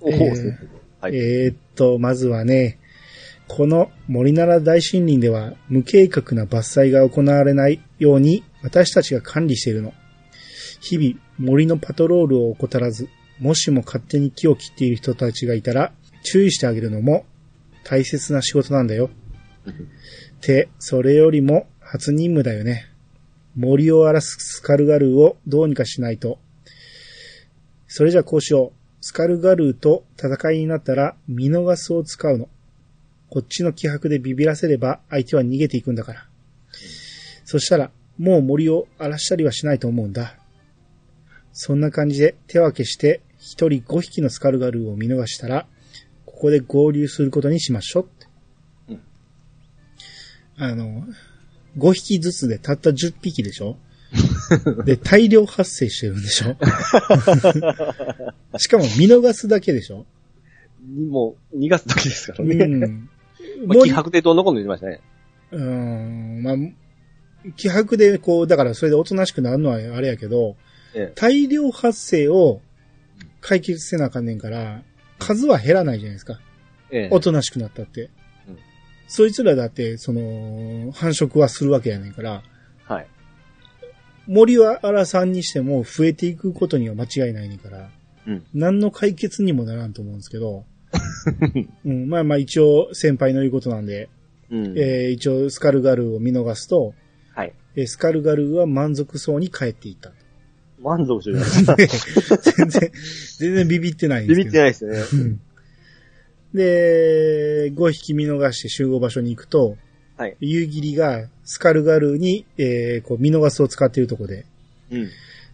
[0.00, 0.56] おお、えー
[1.00, 1.12] はう。
[1.12, 1.18] い。
[1.18, 2.78] えーっと、まずはね、
[3.48, 9.92] この森奈良大森林では無計画な伐採が行われないように私たちが管理しているの。
[10.80, 13.08] 日々森のパトロールを怠らず、
[13.38, 15.92] もしも勝手に木を切っている人たちがいたら
[16.22, 17.24] 注意してあげるのも
[17.84, 19.10] 大切な仕事なんだよ。
[19.68, 22.88] って、それよりも初任務だよね。
[23.56, 26.38] 森を荒らすスカルガルーをどうにかしないと。
[27.86, 29.04] それじゃあこうしよう。
[29.04, 32.48] スカルガルーと戦いになったら見逃すを使うの。
[33.28, 36.26] こっちの気迫でビビらせれば相手は逃げていくんだから。
[37.44, 40.36] そしたらもう森を荒らしたりはしないと思うんだ。
[41.52, 45.66] そんな感じで手分けして一人5匹のスカルガルーを見逃したら、
[46.26, 48.26] ここで合流することにしましょうって。
[48.88, 49.00] うん
[50.56, 51.04] あの、
[51.78, 53.76] 5匹ずつでたった10匹でしょ？
[54.84, 56.56] で、大量発生してるんでしょ？
[58.58, 60.06] しかも見逃すだけでしょ？
[60.84, 62.66] にもう、2月時ですからうね。
[62.66, 63.08] ん。
[63.66, 65.00] まあ、気迫でどんなこと言ってましたね。
[65.52, 66.56] うん、まあ、
[67.56, 70.56] 気迫でこう、だからそれでおとなしくなるのはあれやけど、
[70.94, 72.60] ええ大量発生を
[73.40, 74.82] 解決せなあかんねんから、
[75.18, 76.40] 数は減らないじゃないですか。
[76.90, 78.10] ええおとなしくなったって。
[78.48, 78.58] うん
[79.08, 82.42] そいつらだって、その、繁殖はするわけやねんから、
[82.84, 83.06] はい。
[84.26, 87.90] 森は荒さんにしても増えていくことには間違いないねんから、
[88.26, 90.64] うん何の解決にもならんと思うんですけど、
[91.84, 94.08] うん、まあまあ一応先輩の言うことなんで、
[94.50, 94.78] うん。
[94.78, 96.94] えー一応スカルガルーを見逃すと、はい。
[97.76, 100.12] えースカルガルーは満足そうに帰っていった。
[100.80, 101.88] 満足してる。
[102.38, 102.90] 全然、
[103.38, 104.38] 全然ビビってないんです。
[104.38, 105.00] ビビってないですよね。
[105.12, 105.40] うん
[106.54, 109.76] で、5匹見逃して集合場所に行くと、
[110.16, 110.36] はい。
[110.40, 114.44] 夕霧がスカルガルーに、えーこう見逃すを使っているところで、
[114.90, 115.08] うん。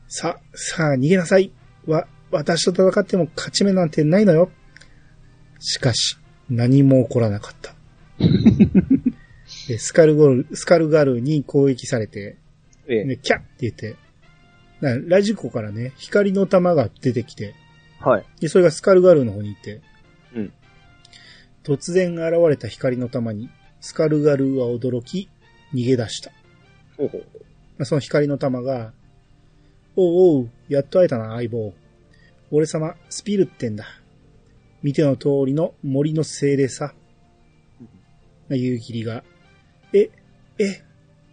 [0.09, 1.53] さ、さあ逃げなさい。
[1.87, 4.51] わ、私と戦っても勝ち目なんてないのよ。
[5.61, 6.19] しかし、
[6.51, 7.75] 何も起こらなかった。
[9.69, 12.39] でスカルゴル、スカルガルーに攻撃されて、
[12.89, 13.05] ええ。
[13.05, 13.97] ね、キャッって言って、
[14.81, 17.55] なラジコからね、光の玉が出てきて、
[18.01, 18.25] はい。
[18.41, 19.83] で、それがスカルガルーの方に行って、
[20.35, 20.53] うん。
[21.65, 23.51] 突然現れた光の玉に、
[23.83, 25.29] スカルガルーは驚き、
[25.75, 26.31] 逃げ出した。
[26.97, 27.27] ほうほう。
[27.77, 28.95] まあその光の玉が、
[29.97, 31.75] おうおう、やっと会えたな、相棒。
[32.51, 33.85] 俺様、スピルってんだ。
[34.83, 36.95] 見ての通りの森の精霊さ。
[38.49, 39.25] な、夕霧が、
[40.59, 40.85] え、え、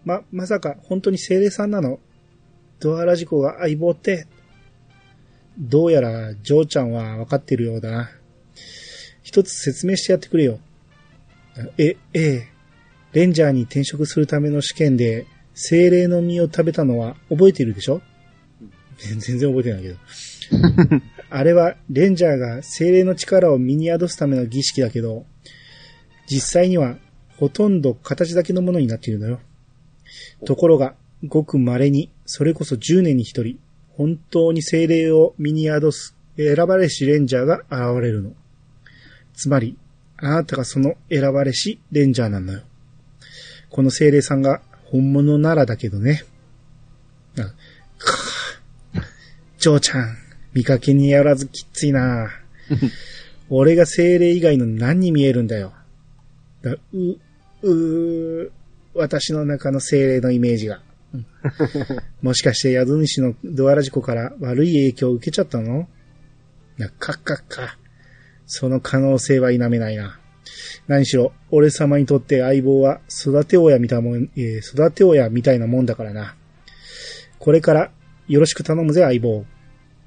[0.04, 2.00] ま、まさか、本当に精霊さんなの？
[2.80, 4.28] ドアラジコが相棒って？
[5.58, 8.10] どうやら、ジョーちゃんは分かってるようだな。
[9.24, 10.60] 一つ説明してやってくれよ。
[11.78, 12.48] え、ええ、
[13.14, 18.02] レンジャーに転職するための試験で、精霊の実を食べたのは覚えてるでしょ？
[18.98, 19.96] 全然覚えてないけど。
[21.30, 25.26] あれは、レンジャーが精霊の力を身に宿すための儀式だけど、
[26.28, 26.98] 実際には、
[27.38, 29.40] ほとんど形だけのものになっているのよ。
[30.46, 33.60] ところが、ごく稀に、それこそ10年に一人、
[33.90, 38.34] 本当に精霊を身に宿す、選ばれしレンジャーが現れるの。
[39.34, 39.78] つまり、
[40.18, 42.62] あなたがその選ばれしレンジャーなのよ。
[43.70, 46.24] この精霊さんが本物ならだけどね。
[47.38, 47.54] あか
[49.58, 50.18] ジョーちゃん、
[50.54, 52.30] 見かけにやらずきっついな
[53.50, 55.74] 俺が精霊以外の何に見えるんだよ。
[56.62, 56.80] だう、
[57.66, 58.52] うー、
[58.94, 60.82] 私の中の精霊のイメージが。
[61.14, 61.26] うん
[62.22, 65.88] もしかして宿主のドアラジコから悪い影響を受けちゃったの？
[66.78, 67.78] な、かっかっか。
[68.46, 70.20] その可能性は否めないな。
[70.88, 76.36] 何しろ、俺様にとって相棒は育て親みたいなもん、えー育て親みたいなもんだからな。
[77.40, 77.92] これから
[78.28, 79.46] よろしく頼むぜ相棒。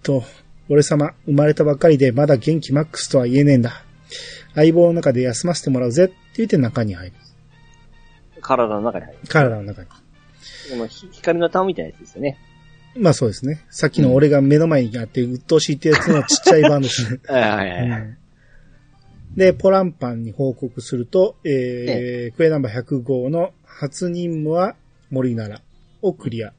[0.03, 0.25] と、
[0.69, 3.85] 俺様生まれたばっかりでまだ元気マックスとは言えねえんだ。
[4.55, 7.13] 相棒の中で休ませてもらうぜって言って中に入る。
[8.49, 9.19] 体の中に入る。
[9.29, 9.89] 体の中に。
[9.89, 12.39] このひ光の玉みたいなやつですよね。
[12.97, 13.65] まあそうですね。
[13.69, 17.21] さっきの俺が目の前にあって鬱陶しいってやつのちっちゃい版ですね。
[17.29, 18.01] はいはいはい。
[18.01, 18.19] うん
[19.37, 24.75] で、ポランパンに報告すると、えー、クエナンバー105の初任務は
[25.11, 25.61] 森なら
[26.03, 26.53] をクリア。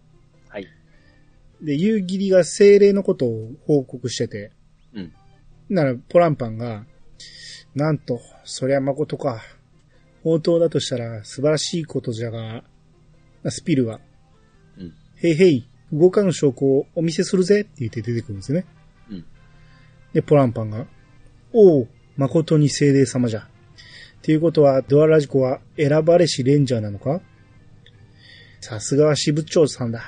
[0.48, 0.68] はい。
[1.62, 4.52] で、夕霧が精霊のことを報告してて、
[4.94, 5.14] うん。
[5.70, 6.86] なら、ポランパンが、
[7.76, 9.42] なんと、そりゃ誠か。
[10.24, 12.64] 本当だとしたら素晴らしいことじゃが、
[13.50, 14.02] スピルは、
[14.78, 14.94] うん。
[15.16, 18.66] へいへい、動かぬ証拠をお見せするぜって言って出てくるんですよね。
[19.10, 19.26] うん。
[20.14, 20.86] で、ポランパンが、
[21.54, 23.40] おう、誠に精霊様じゃ。
[23.40, 27.22] っていうことは、ドアラジコは選ばれしレンジャーなのか？
[28.60, 30.04] さすがは支部長さんだ。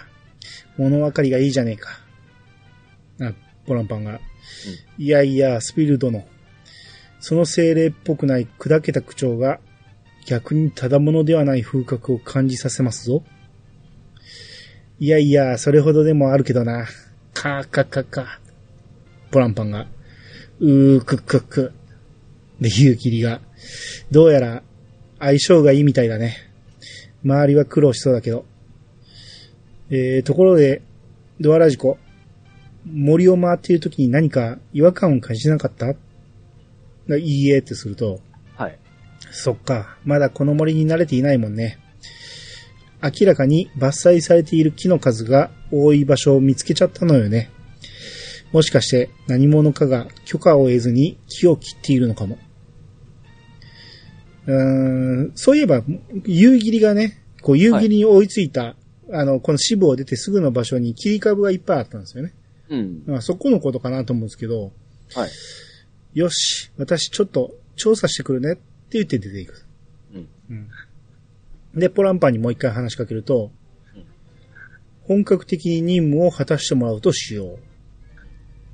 [0.78, 1.90] 物分かりがいいじゃねえか。
[3.22, 3.34] あ、
[3.66, 4.20] ポランパンが。
[4.98, 6.28] いやいや、スピル殿。
[7.22, 9.62] その精霊っぽくない砕けた口調が、
[10.26, 13.24] 逆にただものではない風格を感じさせますぞ。
[15.00, 16.86] いやいや、それほどでもあるけどな。
[17.34, 18.40] かーかかか。
[19.32, 19.88] ポランパンが、
[20.60, 21.74] うーくっくっく。
[22.60, 23.42] で、ユーキリが、
[24.12, 24.64] どうやら
[25.20, 26.36] 相性がいいみたいだね。
[27.24, 28.46] 周りは苦労しそうだけど。
[29.90, 30.84] えー、ところで、
[31.40, 31.98] ドアラジコ、
[32.86, 35.96] 森を回っている時に何か違和感を感じなかった？
[37.18, 38.22] いいえってすると、
[39.32, 41.80] そっか、まだこの森に慣れていないもんね。
[43.02, 47.50] 明らかに伐採されている木の数が多い場所を見つけちゃったのよね。
[48.52, 52.38] もしかして何者かが許可を得ずに木を切っているのかも。
[54.46, 55.82] うーん、そういえば、
[56.26, 58.76] 夕霧がね、こう夕霧に追いついた、
[59.12, 62.34] あの、この支部を出てすぐの場所に切り株がいっぱいあったんですよね。
[62.70, 63.04] うん。
[63.06, 64.74] まあそこのことかなと思うんですけど、
[65.16, 65.30] はい。
[66.14, 68.58] よし、私ちょっと調査してくるねっ
[68.92, 69.66] て言って出ていく。
[70.14, 70.28] うん。
[70.50, 71.80] うん。
[71.80, 73.52] で、ポランパンにもう一回話しかけると
[73.96, 74.04] うん、
[75.04, 77.56] 本格的に任務を果たしてもらうとしよう。
[77.56, 77.58] っ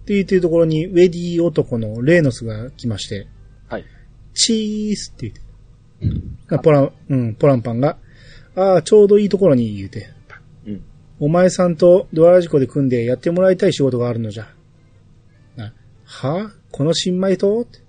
[0.05, 3.28] て言ってるところに、ウェディ男のレーノスが来まして、
[3.68, 3.86] はい。
[4.34, 5.34] チースって
[6.01, 6.59] 言って。
[6.63, 7.97] ポラン、うん、ポランパンが、
[8.55, 10.09] ああ、ちょうどいいところに言うて、
[10.65, 10.84] うん。
[11.20, 14.47] お前さんとドアラジコで組んでやってもらいたい仕事があるのじゃ。
[15.55, 15.74] な
[16.05, 17.61] はこの新米と？
[17.61, 17.80] って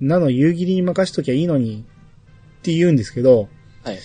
[0.00, 1.84] なの夕霧に任しときゃいいのに。
[2.58, 3.48] って言うんですけど、
[3.84, 3.98] はい。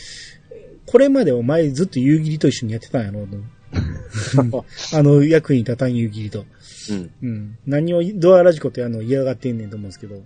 [0.86, 3.38] これまでお前ずっと夕霧と一緒にやってたんやろと
[4.94, 6.46] あの役に立たん夕霧と。
[6.92, 7.12] うん。
[7.22, 7.58] うん。
[7.66, 10.16] 何をドアラジコってやるの嫌がってんねんと思うんですけど。
[10.16, 10.18] う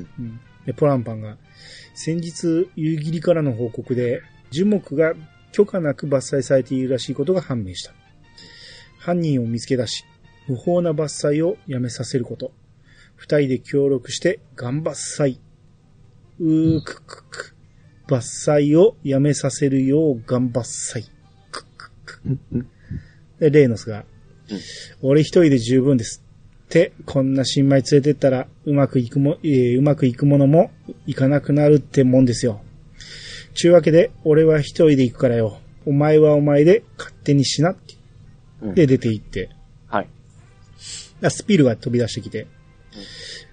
[0.00, 0.40] んうん。
[0.64, 1.36] で、ポランパンが、
[1.94, 5.14] 先日夕霧からの報告で、樹木が
[5.52, 7.92] 許可なく伐採されているらしいことが判明した。
[8.98, 10.04] 犯人を見つけ出し、
[10.46, 12.52] 不法な伐採をやめさせること。
[13.16, 14.90] 二人で協力して、頑伐
[15.22, 15.38] 採。
[16.38, 17.56] うーくくく。
[18.08, 20.60] 伐採をやめさせるよう頑伐
[20.98, 21.10] 採。
[21.50, 22.66] くくく。
[23.40, 24.04] で、レーノスが、
[25.02, 26.22] 俺一人で十分です。
[26.66, 30.70] って、こんな新米連れてったら、うまくいくも、えーうまくいくものも、
[31.06, 32.60] いかなくなるってもんですよ。
[33.54, 35.60] ちゅうわけで、俺は一人で行くからよ。
[35.86, 37.94] お前はお前で勝手にしなって。
[38.62, 39.50] うんで、出て行って。
[39.88, 40.08] はい。
[41.22, 42.46] あスピルが飛び出してきて。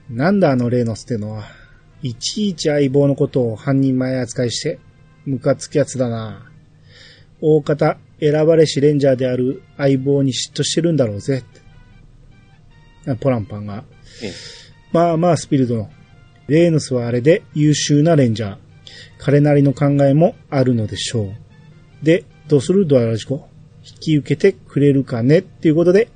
[0.09, 1.43] なんだあのレーノスってのは。
[2.01, 4.79] いちいち相棒のことを犯人前扱いして、
[5.25, 6.51] ムカつくやつだな。
[7.39, 11.43] 大方、選ばれしレンジャーである相棒に嫉妬してるんだろうぜ。
[13.07, 13.85] あポランパンが。
[14.21, 14.31] ええ
[14.91, 15.89] まあまあ、スピルドの。
[16.47, 18.57] レーノスはあれで優秀なレンジャー。
[19.17, 22.05] 彼なりの考えもあるのでしょう。
[22.05, 22.85] で、どうする？
[22.85, 23.47] ドアラジコ
[23.85, 25.39] 引き受けてくれるかね？
[25.39, 26.09] っていうことで、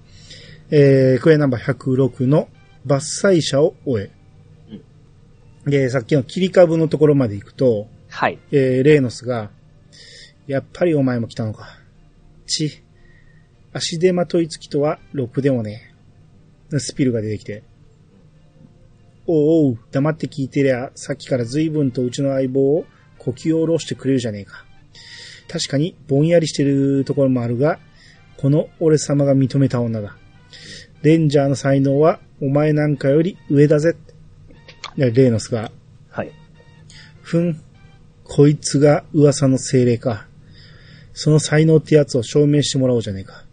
[0.69, 2.49] えー、クエナンバー106の
[2.87, 4.09] 伐採者を終
[5.65, 5.69] え。
[5.69, 8.39] で、さっきの切り株のところまで行くと、はい。
[8.51, 9.51] えー、レーノスが、
[10.47, 11.67] やっぱりお前も来たのか。
[12.45, 12.81] ち、
[13.73, 15.93] 足手まといつきとはろくでもね
[16.71, 16.79] え。
[16.79, 17.63] スピルが出てきて、
[19.25, 22.85] おうおう、黙って聞いてりゃ、さっきから随分とうちの相棒を
[23.17, 24.65] こき下ろしてくれるじゃねえか。
[25.49, 27.79] 確かにぼんやりしてるところもあるが、
[28.37, 30.17] この俺様が認めた女だ。
[31.01, 33.95] レンジャーの才能はお前なんかより上だぜ。
[34.95, 35.71] でレーノスが、
[36.09, 36.31] はい。
[37.21, 37.61] ふん、
[38.23, 40.27] こいつが噂の精霊か。
[41.13, 43.45] その才能ってやつを証明してもらおうじゃねえか。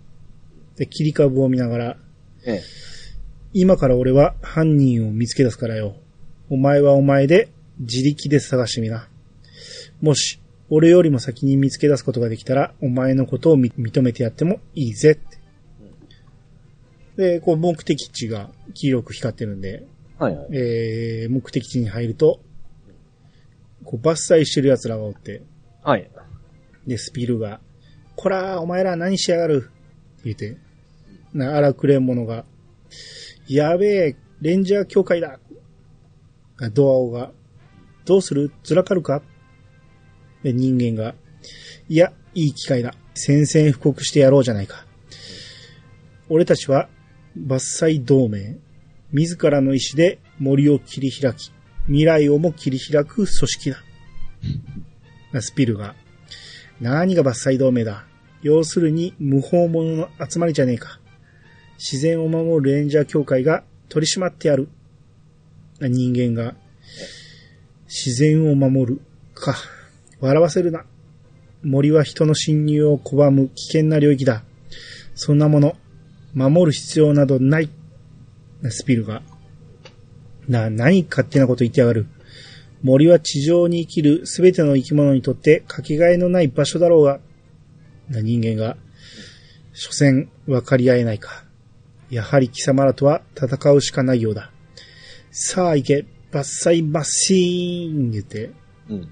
[0.77, 1.97] で、切り株を見ながら、
[2.47, 2.63] ええ。
[3.53, 5.97] 今から俺は犯人を見つけ出すからよ。
[6.51, 9.09] お前はお前で自力で探してみな。
[10.01, 15.34] もし、俺よりも先に見つけ出すことができたら、お前のことをみ認めてやってもいいぜって。
[17.17, 19.87] で、こう目的地が黄色く光ってるんで、
[20.19, 20.49] はいはい。
[20.53, 22.41] えー、目的地に入ると、
[23.85, 25.43] こう伐採してる奴らがおって、
[25.83, 26.11] はい。
[26.87, 27.61] で、スピルが、
[28.17, 29.71] こら、お前ら何しやがる？
[30.21, 30.59] って言って、
[31.33, 32.45] な、荒くれ者が、
[33.49, 35.39] やべえ、レンジャー協会だ
[36.61, 37.33] あドアオが、
[38.05, 38.53] どうする？
[38.63, 39.23] ずらかるか？
[40.43, 41.15] で、人間が、
[41.89, 42.95] いや、いい機会だ。
[43.15, 44.87] 宣戦布告してやろうじゃないか。
[46.29, 46.89] 俺たちは、
[47.37, 48.59] 伐採同盟。
[49.13, 51.53] 自らの意志で森を切り開き、
[51.87, 53.77] 未来をも切り開く組織だ。
[55.41, 55.95] スピルが、
[56.81, 58.07] 何が伐採同盟だ。
[58.43, 61.01] 要するに無法者の集まりじゃねえか。
[61.79, 64.69] 自然を守るレンジャー協会が取り締まってやる。
[65.81, 66.55] 人間が、
[67.87, 69.01] 自然を守る
[69.35, 69.57] か。
[70.21, 70.85] 笑わせるな。
[71.63, 74.45] 森は人の侵入を拒む危険な領域だ。
[75.15, 75.77] そんなもの、
[76.35, 77.71] 守る必要などない。
[78.71, 79.23] スピルが。
[80.49, 82.07] な、何勝手なこと言ってやがる。
[82.83, 87.21] 森は地上に生きるすべての生き物にとってかけがえのない場所だろうが。
[88.11, 88.77] な人間が、
[89.73, 91.45] 所詮分かり合えないか。
[92.11, 94.51] やはり貴様らとは戦うしかないようだ。
[95.31, 98.51] さあ行け、伐採マシーン言って、
[98.89, 99.09] うん。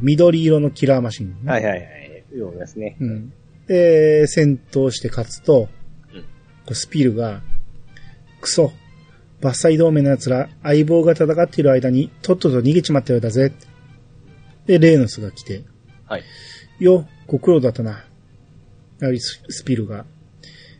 [0.00, 2.24] 緑色のキラーマシン、はいはいはい。
[2.30, 2.96] 読みますね。
[3.00, 3.32] うん。
[3.66, 5.68] で、戦闘して勝つと、
[6.74, 7.42] スピルが、
[8.40, 8.72] クソ、
[9.40, 13.52] 伐採同盟の奴ら、相棒が戦っている間に、とっとと逃げちまったようだぜ。
[14.66, 15.64] で、レーノスが来て、
[16.06, 16.24] はい。
[16.78, 18.04] よ、ご苦労だったな。
[19.00, 20.04] やはりススピルが、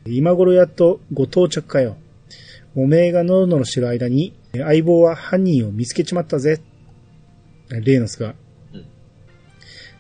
[0.07, 1.97] 今頃やっとご到着かよ。
[2.75, 6.61] おめえがノロノロしてる間に、相棒は犯人を見つけちまったぜ。
[7.69, 8.35] レーノスが、
[8.73, 8.87] うん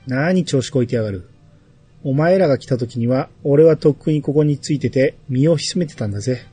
[0.07, 1.29] なに調子こいてやがる。
[2.07, 6.47] お前らが来た時には、俺はとっくにここについてて、身を潜めてたんだぜ。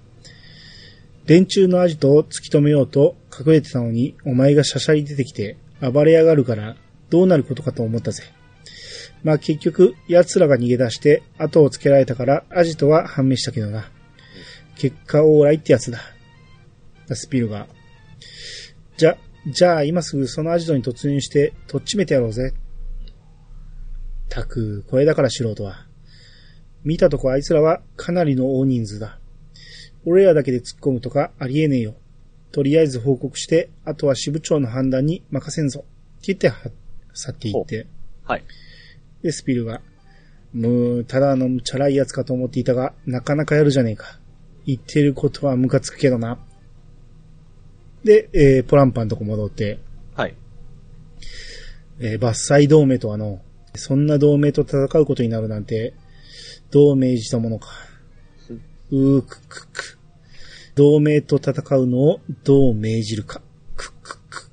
[1.28, 6.76] 連中のアジトを突き止めようと隠れてたのに、お前がしゃしゃり出てきて、暴れやがるから、
[7.12, 8.24] どうなることかと思ったぜ。
[9.24, 13.92] まあ結局、奴らが逃げ出して、後をつけられたから、アジトは判明したけどな。
[14.76, 16.00] 結果オーライってやつだ。
[17.14, 17.68] スピルが。
[18.98, 22.56] じゃ、じゃあ今すぐそのアジトに突入して、とっちめてやろうぜ。
[24.34, 25.86] たく、これだから素人は。
[26.84, 29.20] 見たとこあいつらはかなりの大人数だ。
[30.06, 31.94] 俺らだけで突っ込むとかありえねえよ。
[32.52, 35.86] とりあえず報告して、あとは支部長の判断に任せんぞ。
[36.22, 36.72] って言っては、
[37.14, 37.86] 去っていって。
[38.24, 38.44] はい。
[39.22, 39.82] で、スピルが、
[40.52, 44.18] むー、ただのチャラいやつかと思っていたが、なかなかやるじゃねえか。
[44.66, 46.40] 言ってることはムカつくけどな。
[48.04, 49.78] で、えー、ポランパンとこ戻って、
[50.16, 50.36] はい。
[52.00, 53.40] えー、伐採同盟とはの、
[53.76, 55.94] そんな同盟と戦うことになるなんて、
[56.72, 57.70] どう命じたものか。
[58.92, 60.00] うーくくく。
[60.76, 63.42] 同盟と戦うのをどう命じるか。
[63.76, 64.52] くくく。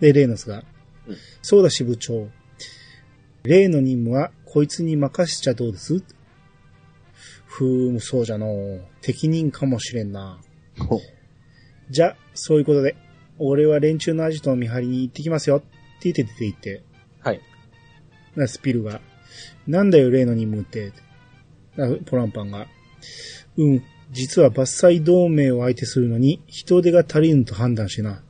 [0.00, 0.64] で、レーノスが、
[1.06, 2.28] うんそうだ支部長。
[3.42, 6.02] 例の任務はこいつに任せちゃどうです？
[7.46, 8.84] ふーむ、そうじゃのう。
[9.00, 10.38] 適任かもしれんな。
[10.78, 11.00] ほ
[11.90, 12.96] じゃ、そういうことで、
[13.38, 15.56] 俺は連中のアジトの見張りに行ってきますよ。
[15.56, 16.82] って言って出て行って、
[18.46, 19.00] スピルが、
[19.66, 20.92] なんだよ例の任務って。
[21.76, 22.66] なポランパンが、
[23.56, 28.22] うん、実は伐採同盟を相手するのに人手が足りぬと判断してな。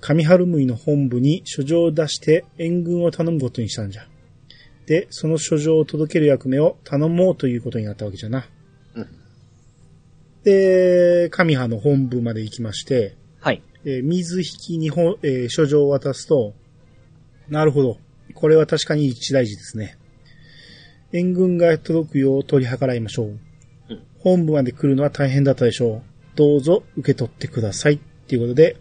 [0.00, 4.06] 上春ムイの本部に書状を出して援軍を頼むことにしたんじゃ。
[4.86, 8.46] で、その書状を届ける役目を頼もうということになったわけじゃな。
[8.94, 9.08] うん
[10.44, 13.64] で、上派の本部まで行きまして、はい。
[13.84, 16.54] えー水引きにほ、えー書状を渡すと、
[17.48, 17.98] なるほど。
[18.36, 19.98] これは確かに一大事ですね。
[21.12, 23.26] 援軍が届くよう取り計らいましょう。
[23.26, 23.40] うん
[24.18, 26.02] 本部まで来るのは大変だったでしょう。
[26.34, 27.94] どうぞ受け取ってください。
[27.94, 28.76] っていうことで、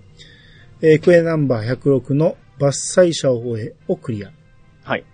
[0.81, 4.31] えークエナンバー106の伐採者を終えをクリア。
[4.83, 5.05] はい。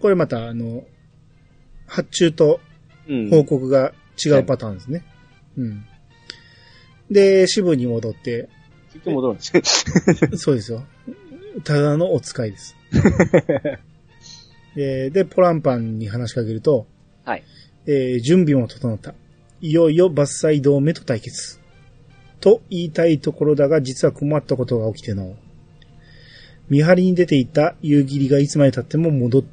[0.00, 0.84] これまた、あの、
[1.86, 2.60] 発注と
[3.08, 3.30] うん。
[3.30, 3.92] 報告が
[4.24, 5.04] 違うパターンですね。
[5.56, 5.86] うん。
[7.10, 8.48] で、支部に戻って、
[8.92, 9.62] 結局戻るんですね。
[10.36, 10.84] そうですよ。
[11.64, 12.75] ただのお使いです。
[14.74, 16.86] で で、ポランパンに話しかけると、
[17.24, 17.42] はい。
[17.86, 19.14] えー準備も整った。
[19.60, 21.58] いよいよ伐採同盟と対決。
[22.40, 25.36] と言いたいところだが、実は困ったことが起きての。
[26.68, 29.44] 見張りに出ていた夕霧がいつまで経っても戻っ、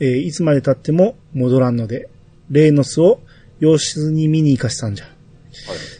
[0.00, 2.08] えーいつまで経っても戻らんので、
[2.50, 3.20] レーノスを
[3.60, 5.06] 養子に見に行かせたんじゃ。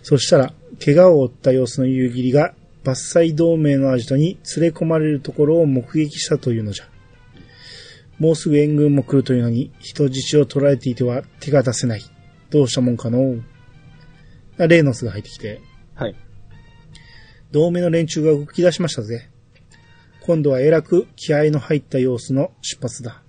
[0.02, 2.54] そしたら、怪我を負った様子の夕霧が、
[2.84, 6.86] 伐採同盟のアジトに連れ込まれるところを目撃したというのじゃ。
[8.18, 12.02] もうすぐ援軍も来るというのに、人質を捕らえていては手が出せない。
[12.50, 13.36] どうしたもんかの
[14.58, 15.60] あレーノスが入ってきて、
[15.94, 16.16] はい。
[17.52, 19.28] 同盟の連中が動き出しましたぜ。
[20.20, 23.22] 今度はえらく気合の入った様子の出発だ。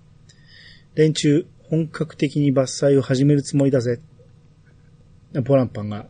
[0.95, 4.02] 連中、本格的に伐採を始めるつもりだぜ。
[5.45, 6.08] ポランパンが、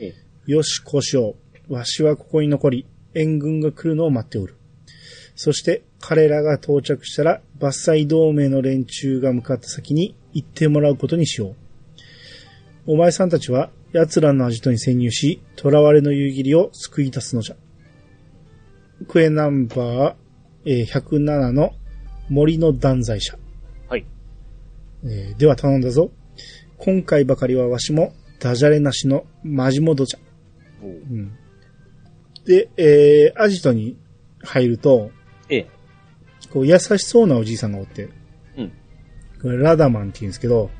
[0.00, 0.14] え
[0.46, 1.43] よし、こうしよう。
[1.68, 4.56] わしはここに残り、援軍が来るのを待っておる。
[5.36, 12.92] そして、彼らが到着したら、伐採同盟の連中が向かった先に行ってもらうことにしよう。
[12.92, 17.56] お前さんたちは、奴らのアジトに潜入し、囚われの夕霧を救い出すのじゃ。
[19.08, 20.14] クエナンバー、
[20.66, 21.72] えー107の
[22.28, 23.38] 森の断罪者。
[23.88, 24.04] はい。
[25.04, 26.10] えーでは頼んだぞ。
[26.78, 30.20] 今回ばかりはわしも、ダジャレなしのマジモドじゃ。
[30.82, 31.38] うん。
[32.44, 33.96] で、えー、アジトに
[34.42, 35.10] 入ると、
[35.48, 35.66] ええ。
[36.50, 38.08] こう優しそうなおじいさんがおって、
[38.56, 38.72] うん。
[39.40, 40.70] これラダマンって言うんですけど、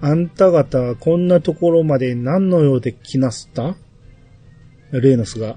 [0.00, 3.74] あんた方はこんなところまで何の用で来なすった？
[4.92, 5.56] レーノスが、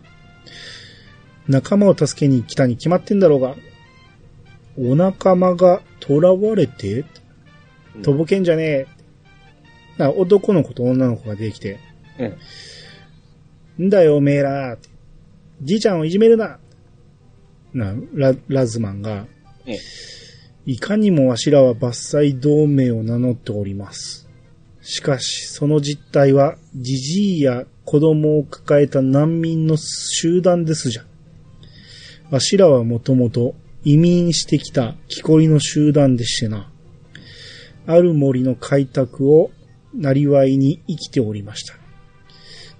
[1.47, 3.55] 仲間を助けに来たに決まってんだろうが、
[4.77, 7.05] お仲間が囚われて
[8.01, 8.87] とぼけんじゃねえ。
[9.97, 11.79] な男の子と女の子が出てきて、
[13.77, 13.85] うん。
[13.87, 14.77] んだよ、おめえら。
[15.61, 16.59] じいちゃんをいじめるな。
[17.73, 19.27] な、ラ、ラズマンが、
[19.65, 19.79] ええ。
[20.65, 24.29] いかにもわしらは伐採同盟を名乗っております。
[24.81, 31.05] しかし、その実態は、じじいや子供を抱えた難民の集団ですじゃ。
[32.31, 36.71] わしらはもともと移民してきた木こりの集団でしてな。
[37.85, 39.51] ある森の開拓を
[39.93, 41.75] なりわいに生きておりました。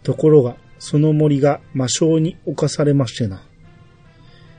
[0.04, 3.42] ところが、その森が魔性に侵されましてな。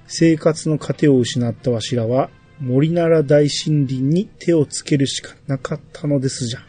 [0.07, 6.61] 生活の糧を失ったわしらは、森なら大森林に手をつけるしかなかったのですじゃ。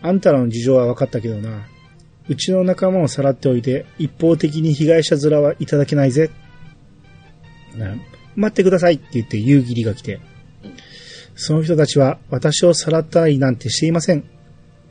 [0.00, 1.66] あんたらの事情は分かったけどな。
[2.28, 6.30] うちの仲間をさらっておいて、一方的に被害者面はいただけないぜ。
[7.76, 7.96] な
[8.36, 10.20] 待ってくださいって言って夕霧が来て。
[11.34, 14.22] その人たちは私をさらったりなんてしていません。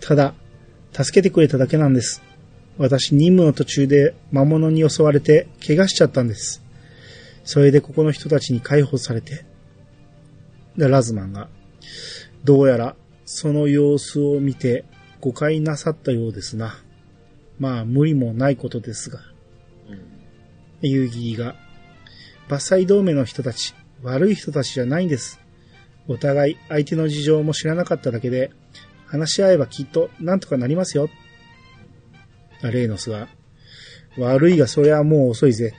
[0.01, 0.33] ただ、
[0.93, 2.21] 助けてくれただけなんです。
[2.77, 6.63] 私任務の途中で魔物に襲われて怪我しちゃったんです。
[7.43, 9.45] それでここの人たちに解放されて。
[10.77, 11.49] で、ラズマンが、
[12.43, 14.85] どうやらその様子を見て
[15.19, 16.75] 誤解なさったようですな。
[17.59, 19.19] まあ無理もないことですが。
[20.81, 21.55] 遊戯が、
[22.49, 25.39] 伐採同盟の人たち、悪い人たちじゃないんです。
[26.07, 28.51] お互い相手の事情も知らなかっただけで、
[29.11, 31.09] 話し合えばきっとなんとかなりますよ。
[32.63, 33.27] レイノスが、
[34.17, 35.73] 悪いがそれはもう遅いぜ。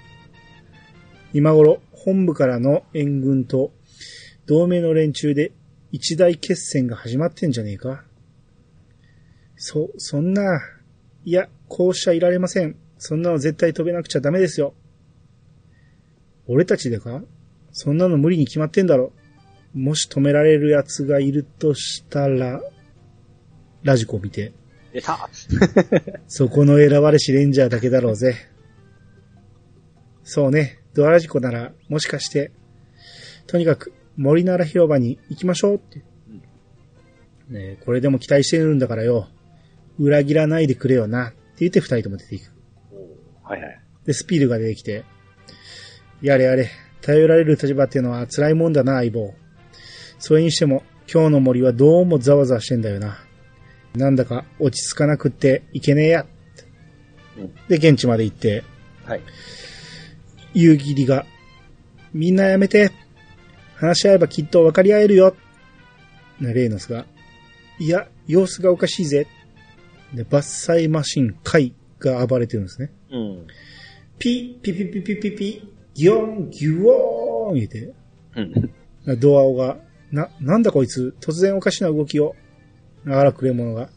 [1.32, 3.72] 今頃、本部からの援軍と、
[4.44, 5.52] 同盟の連中で
[5.92, 8.04] 一大決戦が始まってんじゃねえか
[9.56, 10.60] そ、そんな、
[11.24, 12.76] いや、こうしちゃいられません。
[12.98, 14.74] そんなの絶対飛べなくちゃダメですよ。
[16.46, 17.22] 俺たちでか？
[17.70, 19.12] そんなの無理に決まってんだろ。
[19.72, 22.60] もし止められる奴がいるとしたら、
[23.82, 24.52] ラジコを見て、
[24.92, 25.28] 出た
[26.28, 28.34] そこの選ばれしレンジャーだけだろうぜ。
[30.24, 32.52] そうね、ドアラジコなら、もしかして、
[33.46, 35.98] とにかく、森なら広場に行きましょうって。
[37.48, 39.28] ねえこれでも期待してるんだからよ。
[39.98, 41.28] 裏切らないでくれよな。
[41.28, 42.50] って言って二人とも出ていく。
[43.42, 43.80] はいはい。
[44.06, 45.04] で、スピールが出てきて、
[46.22, 49.34] やれやれ、頼られる立場っていうのは辛いもんだな、相棒。
[50.18, 50.82] それにしても、
[51.12, 53.18] 今日の森はどうもざわざわしてんだよな。
[53.94, 56.27] なんだか落ち着かなくっていけねえや。
[57.36, 58.62] うんで、現地まで行って、
[59.05, 59.20] はい。
[60.55, 61.24] 夕霧が、
[62.12, 62.93] みんなやめて。
[63.77, 65.35] 話し合えばきっと分かり合えるよ。
[66.40, 67.05] ねレイノスが、
[67.81, 69.27] いや、様子がおかしいぜ。
[70.14, 72.93] で、伐採マシン、カイが暴れてるんですね。
[73.10, 73.47] うん。
[74.19, 77.93] ピッ、ピピピピピピ、ギョン、ギュオーン言って、
[78.36, 79.19] うん。
[79.19, 79.78] ドアオが、
[80.12, 82.36] な、なんだこいつ、突然おかしな動きを、
[83.06, 83.88] あらくれ者が、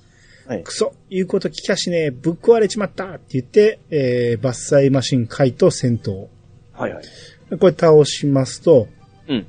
[0.47, 0.63] はい。
[0.63, 6.27] クソ、言うこと聞きゃしねえ、ぶっ壊れちまったって言って、えー、伐採マシンカイと戦闘。
[6.73, 7.57] はいはい。
[7.57, 8.87] これ倒しますと、
[9.27, 9.47] うん。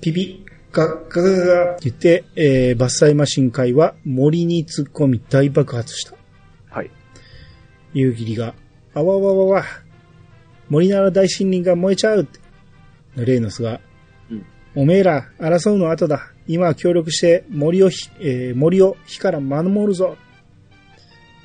[0.00, 6.14] ピピ、ガッガガガガって言って、えー伐採マシン会は森に突っ込み大爆発した。
[6.68, 6.90] はい。
[7.94, 8.54] 夕霧が、
[8.92, 9.64] あわわわわ、
[10.68, 12.40] 森なら大森林が燃えちゃうって。
[13.16, 13.80] レイノスが、
[14.30, 16.30] うんおめえら争うの後だ。
[16.48, 20.16] 今は協力して森をひ、えー森を火から守るぞ。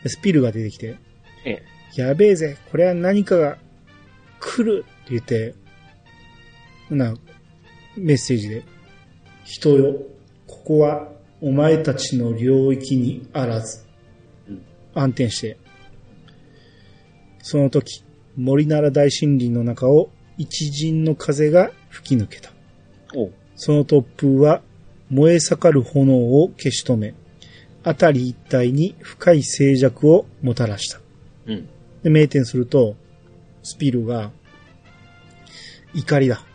[0.06, 0.98] スピルが出てきて、
[1.46, 1.64] え
[1.98, 2.02] え。
[2.02, 3.58] やべえぜ、これは何かが
[4.40, 5.56] 来るって言って、
[6.90, 7.14] な、
[7.98, 8.64] メッセージで、
[9.44, 9.96] 人よ、
[10.48, 11.10] ここは
[11.42, 13.86] お前たちの領域にあらず、
[14.48, 14.62] うん
[14.94, 15.58] 暗転して、
[17.40, 18.04] その時、
[18.36, 22.52] 森なら大森林の中を一陣の風が吹き抜けた。
[23.56, 24.62] その突風は
[25.12, 27.14] 燃え盛る炎を消し止め、
[27.84, 31.02] 辺り一帯に深い静寂をもたらした。
[31.48, 31.70] うん。
[32.02, 32.96] で、名店すると、
[33.62, 34.32] スピルが、
[35.94, 36.46] 怒りだ。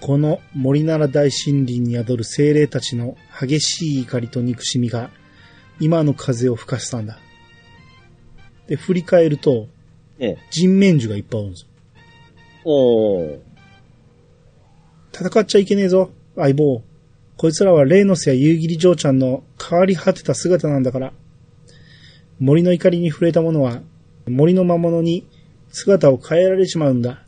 [0.00, 5.10] この森なら大森林に宿る精霊たちの激しい怒りと憎しみが、
[5.80, 7.18] 今の風を吹かしたんだ。
[8.68, 9.66] で、振り返ると、
[10.20, 10.38] ええ。
[10.50, 11.68] 人面樹がいっぱいおるんですよ。
[12.64, 13.38] おー。
[15.12, 16.82] 戦っちゃいけねえぞ、相棒。
[17.42, 21.12] こいつらはレイノスや夕霧嬢ちゃんの変わり果てた姿なんだから。
[22.38, 23.80] 森の怒りに触れた者は、
[24.28, 25.26] 森の魔物に
[25.72, 27.24] 姿を変えられちまうんだ。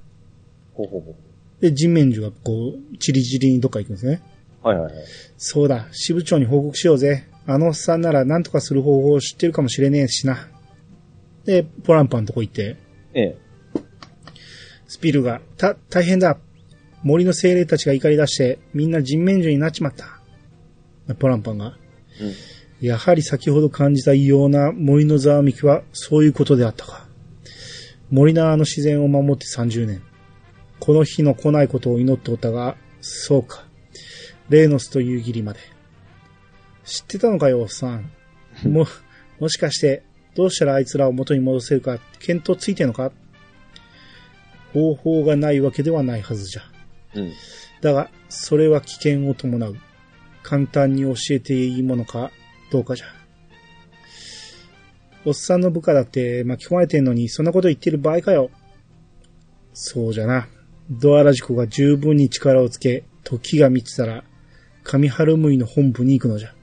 [0.72, 1.16] ほうほうほ
[1.60, 4.22] で、人面樹がこう、チリチリにどっか行くんですね。
[4.62, 4.68] う。
[4.68, 5.04] はいはいはい。
[5.36, 7.26] そうだ、支部長に報告しようぜ。
[7.48, 10.48] あのおっさんなら何とかする方法を知ってるかもしれねえしな。
[11.44, 12.76] で、ポランパンのとこ行って、
[13.14, 13.36] ええ。
[14.86, 16.38] スピルが、た、大変だ。
[17.04, 20.20] 森の精霊たちが怒り出して、みんな人面樹になっちまった。
[21.14, 21.76] ポランパンが、うん。
[22.86, 27.06] やはり先ほど感じた異様な森のざわめきはそういうことであったか。
[28.10, 30.02] 森縄の自然を守って30年。
[30.80, 33.66] この日の来ないことを祈っておったが、そうか。
[34.48, 35.60] レーノスという義理まで。
[36.84, 38.10] 知ってたのかよ、おっさん。
[38.64, 38.86] も、
[39.40, 40.02] もしかして、
[40.34, 43.12] どうしたらあいつらを元に戻せるか、見当ついてんのか？
[44.72, 46.62] 方法がないわけではないはずじゃ。
[47.14, 47.32] うん。
[47.80, 49.76] だが、それは危険を伴う。
[50.42, 52.30] 簡単に教えていいものか、
[52.70, 53.06] どうかじゃ。
[55.24, 58.50] おっさんの部下だって巻き込まれてんのに、そんなこと言ってる場合かよ。
[59.72, 60.46] そうじゃな。
[60.90, 64.22] ドアラジコが十分に力をつけ、時が満ちたら、
[64.82, 66.54] 上春ムイの本部に行くのじゃ。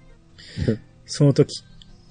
[1.06, 1.64] その時、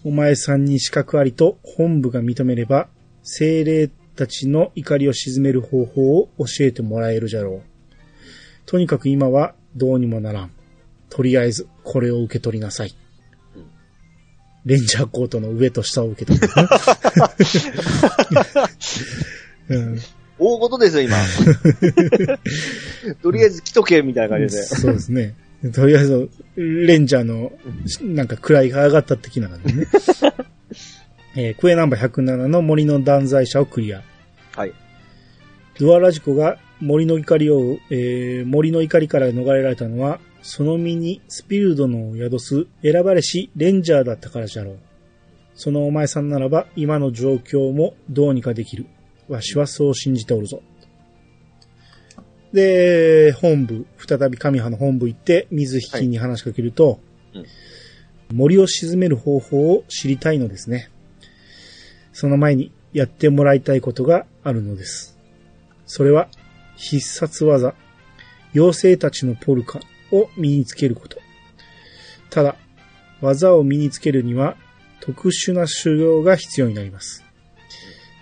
[0.02, 2.88] お前さんに資格ありと本部が認めれば、
[3.22, 7.69] 精霊たちの怒りを鎮める方法を教えてもらえるじゃろう。
[8.70, 10.52] とにかく今はどうにもならん。
[11.08, 12.94] とりあえず、これを受け取りなさい。
[14.64, 16.48] レンジャーコートの上と下を受け取る、
[19.70, 19.98] うん。
[20.38, 21.16] 大事ですよ、今。
[23.20, 24.62] とりあえず来とけ、みたいな感じで。
[24.62, 25.34] そうですね。
[25.74, 27.50] とりあえず、レンジャーの、
[28.02, 29.86] なんか位が上がった的な感じね。
[31.34, 34.04] えークエナンバー107の森の断罪者をクリア。
[34.54, 34.72] はい。
[35.80, 44.78] ドアラジコが森の怒りを、えー森の怒りから逃れられたのは、その身にスピルドの宿す選ばれしレンジャーだったからじゃろう。
[45.54, 48.86] そのお前さんならば今の状況もどうにかできる。
[49.28, 50.62] わしはそう信じておるぞ。
[52.52, 57.00] で、本部、再び神派の本部行って水引に話しかけると、
[57.34, 57.46] はい
[58.32, 60.90] 森を沈める方法を知りたいのですね。
[62.12, 65.18] その前にやってもらいたいことがあるのです。
[65.86, 66.28] それは
[66.80, 67.74] 必殺技、
[68.54, 69.80] 妖精たちのポルカ
[70.10, 71.18] を身につけること。
[72.30, 72.56] ただ、
[73.20, 74.56] 技を身につけるには
[75.00, 77.22] 特殊な修行が必要になります。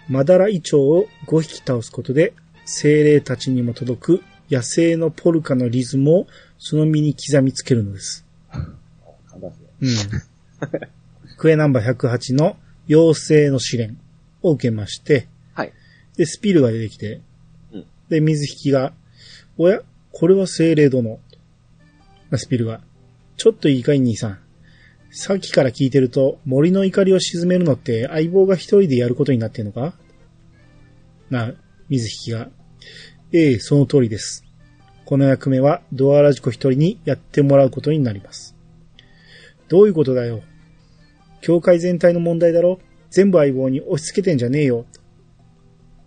[0.09, 6.26] マダライチョウを5匹倒すことで、精霊たちにも届く野生のポルカのリズムを
[6.59, 8.26] その身に刻みつけるのです。
[9.80, 9.89] うん。
[11.39, 12.56] クエナンバー108の
[12.89, 14.01] 妖精の試練
[14.43, 15.72] を受けまして、はい。
[16.16, 17.27] で、スピルが出てきて、うん
[18.09, 18.93] で、水引が、
[19.56, 19.82] おや、
[20.12, 21.20] これは精霊殿。
[22.36, 22.80] スピルが、
[23.36, 24.39] ちょっといいかい兄さん。
[25.10, 29.94] さっきから聞いてると、森の怒りを鎮めるのって相棒が一人でやることになってんのか？
[31.30, 31.55] な、
[31.89, 32.51] 水引が、
[33.32, 34.44] ええ、その通りです。
[35.06, 38.55] この役目はドアラジコ一人にやってもらうことになります。
[39.68, 40.43] どういうことだよ？
[41.40, 42.78] 教会全体の問題だろ？
[43.10, 44.85] 全部相棒に押し付けてんじゃねえよ。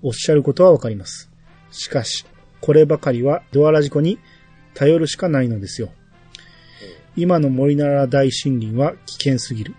[0.04, 1.31] おっしゃることはわかります。
[1.72, 2.26] しかし、
[2.60, 4.20] こればかりはドアラジコに
[4.74, 5.90] 頼るしかないのですよ。
[7.16, 9.76] 今の森なら大森林は危険すぎる。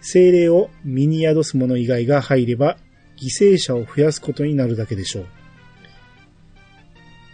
[0.00, 2.76] 精霊を身に宿す者以外が入れば、
[3.16, 5.24] 犠牲者を増やすことになるだけでしょ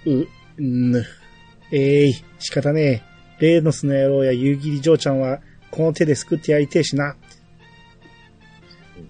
[0.07, 0.11] う。
[0.11, 0.29] う、
[0.59, 1.05] ぬ。
[1.73, 3.03] えい、仕方ねえ。
[3.41, 5.41] レーノスの野郎や夕霧嬢ちゃんは、
[5.71, 7.17] この手で救ってやりてえしな。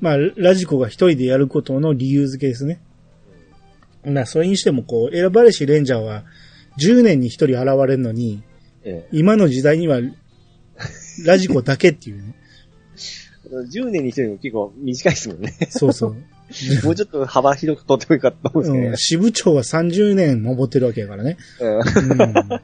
[0.00, 2.80] まあ、ラジコが一人でやることの理由付けですね。
[4.05, 6.24] まあ、それにしても、こう、選ばれしレンジャーは、
[6.78, 8.43] 10年に一人現れるのに、
[8.82, 10.01] え今の時代には、
[11.24, 12.35] ラジコだけっていうね。
[13.47, 13.51] え。
[13.51, 15.55] 10年に一人も結構短いですもんね。
[15.70, 16.16] そうそう。
[16.85, 21.36] もうちょっと幅広く取ってもいいかと思うんうん、です支部長は30年登ってるわけやからね。
[21.59, 22.35] けどね。
[22.51, 22.60] うん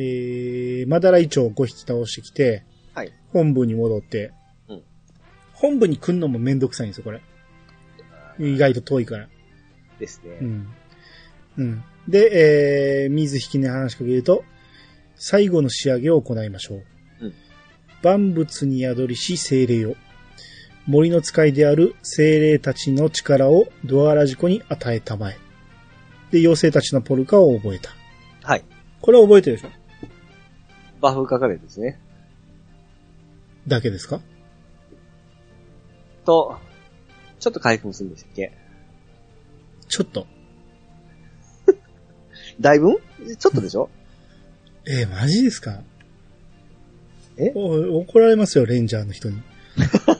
[0.00, 2.62] えー、マダライチョウを5匹倒してきて、
[2.94, 3.12] はい。
[3.32, 4.32] 本部に戻って、
[4.68, 4.82] うん
[5.54, 7.20] 本部に来んのもめんどくさいんですよ、これ。
[8.38, 9.28] 意外と遠いから。
[9.98, 10.38] ですね。
[10.40, 10.68] うん。
[11.58, 11.84] うん。
[12.06, 14.44] で、えー、水引きに話しかけると、
[15.16, 16.84] 最後の仕上げを行いましょう。
[17.22, 17.34] うん
[18.00, 19.96] 万物に宿りし精霊を。
[20.86, 25.38] 森の使いである精霊たちの力をドアラジコに与えたまえ。
[26.30, 27.90] で、妖精たちのポルカを覚えた。
[28.44, 28.64] はい。
[29.00, 29.70] これは覚えてるでしょ？
[31.00, 31.98] バフ書かれてですね。
[33.66, 34.20] だけですか？
[36.24, 36.56] と、
[37.40, 38.52] ちょっと回復もするんでしたっけ？
[39.88, 40.26] ちょっと。
[42.60, 42.96] だいぶん
[43.38, 43.88] ちょっとでしょ？
[44.86, 45.82] えー、マジですか？
[47.36, 47.52] え？
[47.54, 49.40] お怒られますよ、レンジャーの人に。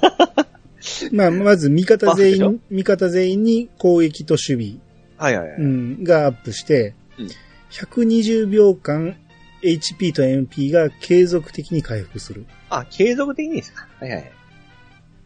[1.12, 4.78] まあ、まず、味方全員、味方全員に攻撃と守
[5.16, 5.56] はいはいはい。
[5.56, 7.28] 備、うん、がアップして、うん
[7.70, 9.14] 120秒間
[9.62, 12.46] HP と MP が継続的に回復する。
[12.70, 13.86] あ、継続的にですか？
[14.00, 14.32] はいはい。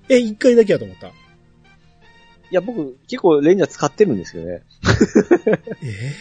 [0.09, 1.13] え、一回だけやと思った。
[2.53, 4.63] いや、僕、結構レンジャー使ってるんですけどね。
[5.83, 6.13] え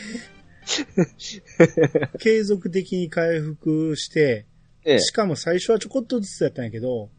[1.60, 2.18] ー？
[2.20, 4.46] 継続的に回復して、
[4.86, 5.00] ええ。
[5.00, 7.10] しかも最初はちょこっとずつやったんやけど、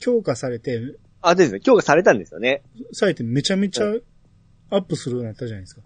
[0.00, 0.80] 強化されて、
[1.22, 1.60] あ、ですね。
[1.60, 2.64] 強化されたんですよね。
[2.92, 3.84] されてめちゃめちゃ
[4.70, 5.82] アップするようになったじゃないですか。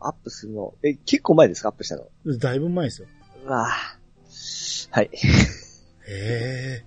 [0.00, 0.74] アップするの。
[0.82, 2.08] え、結構前ですかアップしたの？
[2.38, 3.08] だいぶ前ですよ。
[3.44, 4.88] うわぁ。
[4.90, 5.10] はい。
[5.12, 6.84] へえ。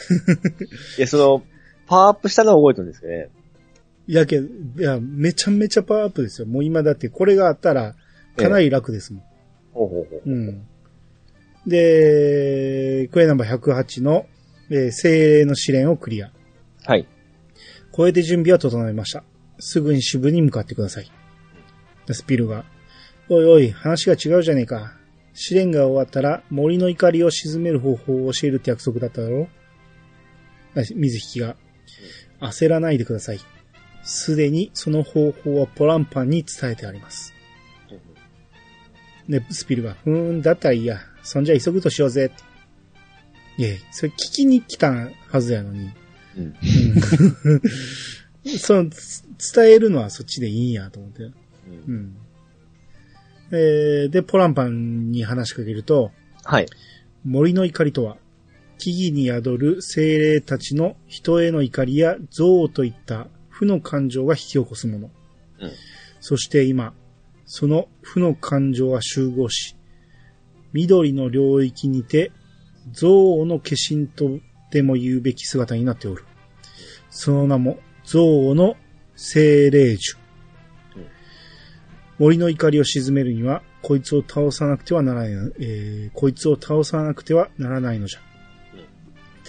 [0.98, 1.42] いや、その、
[1.90, 3.30] パワーアップしたのは覚えてるんですけどね。
[4.06, 6.46] いやけど、いや、めちゃめちゃパワーアップですよ。
[6.46, 7.96] もう今だってこれがあったら、
[8.36, 9.22] かなり楽ですもん。
[9.72, 10.22] ほうほうほう。
[10.24, 10.66] うん。
[11.66, 14.26] で、クエナンバー108の、
[14.70, 16.30] えー精霊の試練をクリア。
[16.84, 17.08] はい。
[17.90, 19.24] これで準備は整いました。
[19.58, 21.10] すぐに支部に向かってください。
[22.12, 22.64] スピルが、
[23.28, 24.94] おいおい、話が違うじゃねえか。
[25.34, 29.48] 試練が終わったら森の怒りを鎮める方法を教えるって約束だっただろ
[30.76, 31.56] あ水引が、
[32.40, 33.40] 焦らないでください。
[34.02, 37.34] すでにその方法はポランパンに伝えてあります。
[39.28, 40.98] で、スピルが、ふーん、だったらいいや。
[41.22, 42.32] そんじゃ急ぐとしようぜ。
[43.56, 45.90] いや、それ聞きに来たはずやのに。
[46.36, 46.54] うん。
[47.44, 47.62] うん
[48.58, 49.22] その、つ
[49.54, 51.24] 伝えるのはそっちでいいんやと思って。
[51.24, 52.16] うん。
[53.52, 56.10] えーで、ポランパンに話しかけると、
[56.42, 56.66] はい。
[57.24, 58.16] 森の怒りとは、
[58.80, 65.10] 木々に宿る精霊たちの人への怒りや憎悪といった負の感情が引き起こすもの。
[65.60, 65.70] うん
[66.22, 66.92] そして今、
[67.46, 69.74] その負の感情は集合し、
[70.74, 72.30] 緑の領域にて、
[72.88, 73.06] 憎
[73.40, 74.38] 悪の化身と
[74.70, 76.24] でも言うべき姿になっておる。
[77.08, 78.18] その名も、憎
[78.50, 78.76] 悪の
[79.16, 80.16] 精霊樹。
[80.96, 81.06] うん
[82.18, 88.29] 森の怒りを鎮めるには、こいつを倒さなくてはならない、えーこいつを倒さなくてはならないのじゃ。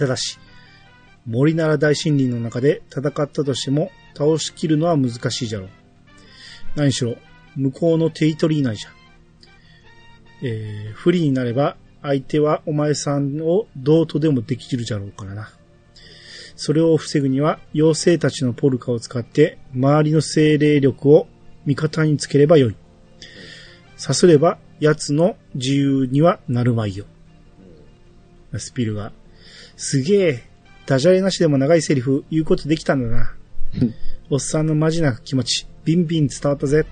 [0.01, 0.39] ただし、
[1.27, 5.69] 森なら大森林の中で戦ったとしても倒しきるのは難しいじゃろう。
[6.75, 7.17] 何しろ、
[7.55, 8.89] 向こうのテリトリー内じゃ。
[10.41, 15.51] えー不利になれば、相手はお前さんをどうとでもできるじゃろうからな。
[16.55, 21.27] それを防ぐには、妖精たちのポルカを使って、周りの精霊力を
[21.67, 22.75] 味方につければよい。
[23.97, 27.05] さすれば、奴の自由にはなるまいよ。
[28.57, 29.13] スピルが、
[29.81, 30.43] すげえ、
[30.85, 33.33] ダジャレなしでも長いセリフ言うことできたんだな。
[34.29, 36.85] おっさんのマジな気持ち、ビンビン伝わったぜ。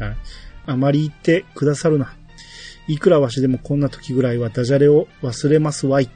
[0.00, 0.14] あ
[0.64, 2.16] あまり言ってくださるな。
[2.88, 6.08] いくらわしでもこんな時ぐらいはダジャレを忘れますわい。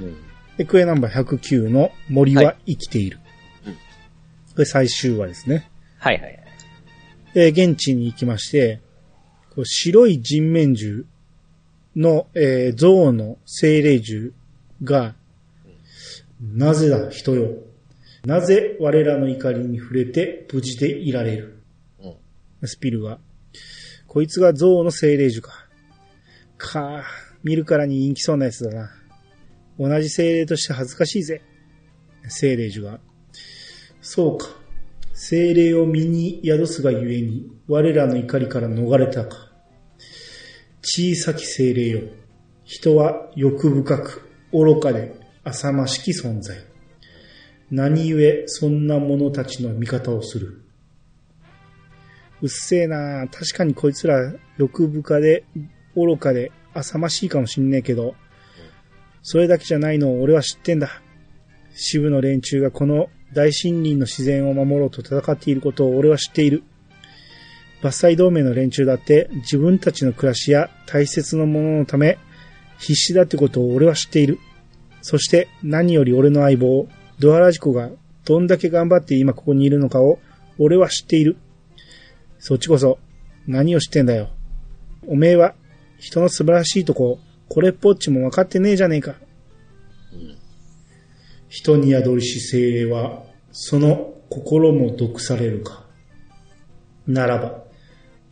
[0.00, 0.16] うん。
[0.56, 3.20] で、クエナンバー109の森は生きている。
[3.66, 3.74] うん
[4.54, 5.70] これ最終話ですね。
[5.98, 6.42] はいはいはい。
[7.34, 8.80] で、現地に行きまして、
[9.54, 11.04] こう白い人面獣
[11.94, 14.32] の、えー、象の精霊獣
[14.82, 15.14] が、
[16.40, 17.56] なぜだ、人よ。
[18.24, 21.62] なぜ我らの怒りに触れて無事でいられる。
[22.00, 22.08] う
[22.64, 22.68] ん。
[22.68, 23.18] スピルは、
[24.06, 25.66] こいつが象の精霊獣か。
[26.58, 27.04] かあ、
[27.42, 28.90] 見るからに人気そうなやつだな。
[29.78, 31.42] 同じ精霊として恥ずかしいぜ。
[32.28, 33.00] 精霊獣が。
[34.00, 34.48] そうか。
[35.14, 39.52] 精霊を身に宿すがゆえに、我らの怒りから逃れたか。
[40.82, 42.00] 小さき精霊よ。
[42.64, 45.14] 人は欲深く、愚かで、
[45.44, 46.56] 浅ましき存在。
[47.70, 50.62] 何故そんな者たちの味方をする？
[52.42, 55.44] うっせえな確かにこいつら欲深で、
[55.96, 58.14] 愚かで、浅ましいかもしんねえけど、
[59.22, 61.00] それだけじゃないのを俺は知ってんだ。
[61.74, 66.62] 支部の連中がこの大森林の自然を守ろうと戦っていることを俺は知っている。
[67.80, 72.18] 伐採同盟の連中だって自分たちの暮らしや大切なもののため
[72.82, 74.40] 必死だってことを俺は知っている。
[75.02, 76.88] そして何より俺の相棒、
[77.20, 77.90] ドアラジコが
[78.24, 80.18] どんだけ頑張って今ここにいるのかを
[80.58, 81.36] 俺は知っている。
[82.40, 82.98] そっちこそ
[83.46, 84.30] 何を知ってんだよ。
[85.06, 85.54] おめえは
[85.98, 89.14] 人の素晴らしいとこ、これっぽっちも分かってねえじゃねえか。
[91.48, 93.22] 人に宿りし精霊は、
[93.52, 95.86] その心も毒されるか。
[97.06, 97.62] ならば、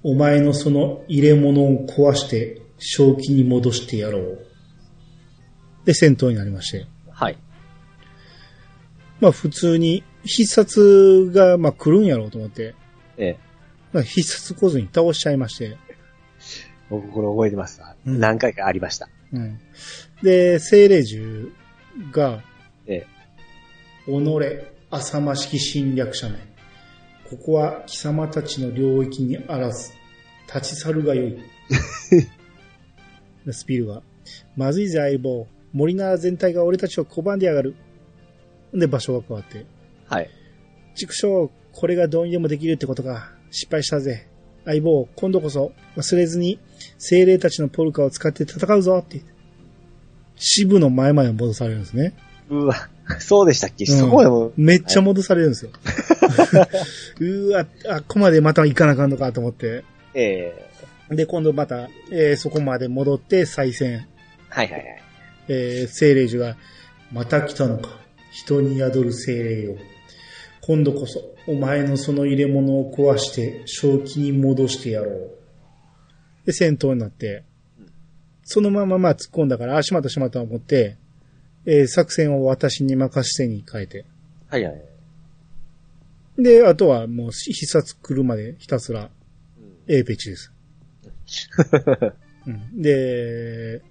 [0.03, 4.47] お前のその入れ物を壊して、正気に戻してやろう。
[5.85, 6.87] で、戦闘になりまして。
[7.11, 7.39] はい。
[9.21, 12.75] まあ普通に必殺がまあ来るんやろうと思って、
[13.17, 13.39] ええ。
[13.93, 15.77] まあ、必殺来ずに倒しちゃいまして。
[16.89, 17.95] 僕これ覚えてますわ。
[18.07, 19.09] うん何回かありました。
[19.33, 19.61] うん。
[20.23, 21.49] で、精霊獣
[22.13, 22.43] が、
[22.87, 23.07] ええ。
[24.07, 24.13] 己、
[24.91, 26.39] 浅ましき侵略者め。
[27.29, 29.93] ここは貴様たちの領域にあらず、
[30.53, 31.39] 立ち去るがよい。
[33.51, 34.03] スピルが、
[34.57, 35.47] まずいぜ相棒。
[35.73, 37.75] 森なら全体が俺たちを拒んでやがる。
[38.75, 39.67] で、場所が変わって。
[40.07, 40.31] はい。
[40.95, 43.33] 畜生、これがどうにでもできるってことか。
[43.51, 44.29] 失敗したぜ。
[44.65, 46.59] 相棒、今度こそ忘れずに
[46.99, 49.23] 精霊たちのポルカを使って戦うぞって。
[50.37, 52.15] 支部の前まで戻されるんですね。
[52.49, 52.75] うわ、
[53.19, 55.71] そうでしたっけ、うんそこでも、めっちゃ戻されるんですよ。
[57.21, 59.85] うわ、あっこまでまた行かなあかんのかと思って。
[60.15, 60.70] ええ
[61.11, 64.07] で、今度また、えーそこまで戻って再戦。
[64.49, 65.03] はいはいはい。
[65.49, 66.57] えー精霊樹が、
[67.13, 67.99] また来たのか。
[68.31, 69.77] 人に宿る精霊よ。
[70.61, 75.31] 今度こそ、お前のその入れ物を壊して、正気に戻してやろう。
[76.47, 77.43] で、戦闘になって、
[78.45, 80.97] そのまままあ突っ込んだから、あ、しまったしまったと思って、
[81.67, 84.05] えー作戦を私に任せてに変えて。
[84.47, 84.83] はいはい。
[86.39, 89.11] で、あとはもう必殺来るまでひたすら、
[89.89, 90.53] エーペチです。
[92.47, 93.83] うん、で、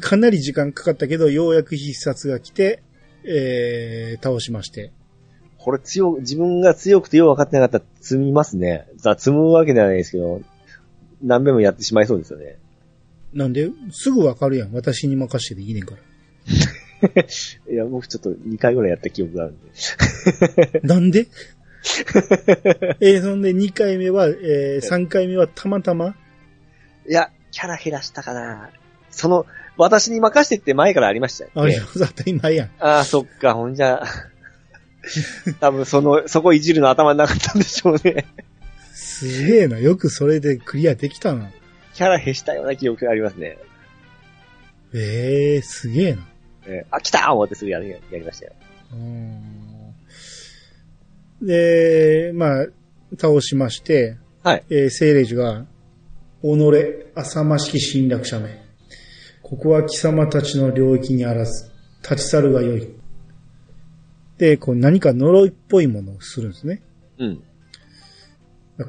[0.00, 2.82] かなり時間かかったけど、ようやく必殺が来て、
[3.24, 4.92] えー、倒しまして。
[5.58, 8.86] これ強く、自分が強くてよう分かってなかったら積みますね。
[9.18, 10.42] 積むわけではないですけど、
[11.22, 12.56] 何遍もやってしまいそうですよね。
[13.34, 14.72] なんで、すぐわかるやん。
[14.72, 16.00] 私に任せていいねんから。
[17.70, 19.58] いや、僕ちょっと2回ぐらいやった記憶があるん
[20.72, 20.80] で。
[20.82, 21.26] なんで？
[23.00, 26.14] えー、そんで2回目は、えー、3回目はたまたま
[27.10, 28.70] いや、キャラ減らしたかな。
[29.10, 29.44] その、
[29.76, 32.70] 私に任せてって前からありましたよ、あれ、当たり前やん。
[32.78, 34.04] ああ、そっか、ほんじゃ、
[35.58, 38.26] 多分その、そこいじるの頭になかったんでしょうね。
[38.92, 39.80] すげえな。
[39.80, 41.50] よくそれでクリアできたな。
[41.94, 43.58] キャラ減したような記憶がありますね。
[44.94, 46.28] ええー、すげえな。
[46.66, 48.52] えーあ、来たー思ってすぐやるやりましたよ。
[48.92, 49.94] うん
[51.42, 52.66] で、まあ、
[53.18, 54.64] 倒しまして、はい。
[54.70, 55.66] えー、聖霊樹が、
[56.42, 58.62] 己、浅ましき侵略者め。
[59.42, 61.70] ここは貴様たちの領域にあらず、
[62.02, 62.88] 立ち去るがよい。
[64.38, 66.82] で、こう何か呪いっぽいものをするんですね。
[67.18, 67.42] うん。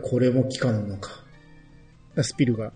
[0.01, 1.23] これも効かぬのか。
[2.21, 2.71] スピルが、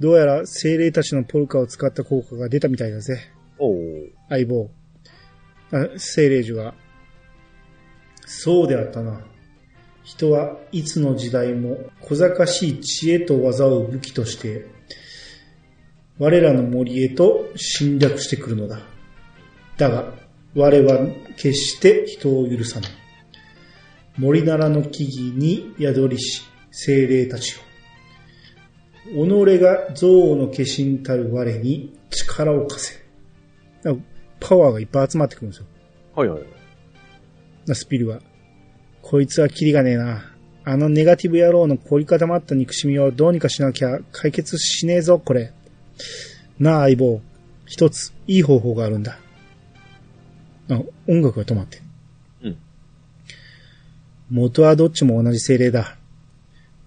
[0.00, 3.20] どうやら精霊たちのポルカを使った効果が出たみたいだぜ。
[3.58, 4.10] おー。
[4.28, 4.70] 相棒。
[5.70, 6.74] あ精霊樹が、
[8.26, 9.20] そうであったな。
[10.04, 14.66] 人はいつの時代も小賢しい知恵と技を武器として、
[16.18, 18.80] 我らの森へと侵略してくるのだ。
[19.78, 20.12] だが、
[20.54, 20.98] 我は
[21.36, 22.90] 決して人を許さない。
[24.16, 27.60] 森ならの木々に宿りし精霊たちよ。
[29.06, 33.04] 己が憎悪の化身たる我に力を貸せ。
[34.38, 35.66] パワーがいっぱい集まってくるんですよ。
[36.14, 36.42] はいはい。
[37.74, 38.20] スピルは。
[39.06, 40.24] こいつはキリがねえな。
[40.64, 45.52] あのネガティブ野郎の凝り固まった憎しみをどうにかしなきゃ解決しねえぞ、これ。
[46.58, 47.20] なあ、相棒。
[47.66, 49.18] 一つ、いい方法があるんだ。
[50.70, 51.82] あ、音楽が止まって。
[52.44, 52.56] うん。
[54.30, 55.98] 元はどっちも同じ精霊だ。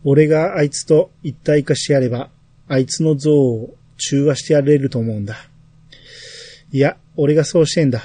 [0.04, 2.32] 俺があいつと一体化してやれば、
[2.68, 5.36] あいつの像を中和してやれると思うんだ。
[6.72, 8.02] いや、俺がそうしてんだ。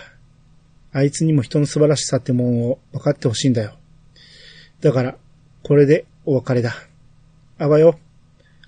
[0.92, 3.78] あいつにも人の素晴らしさってもんを分かってほしいんだよ。
[4.82, 5.16] だから、
[5.62, 6.74] これでお別れだ。
[7.58, 7.98] あばよ、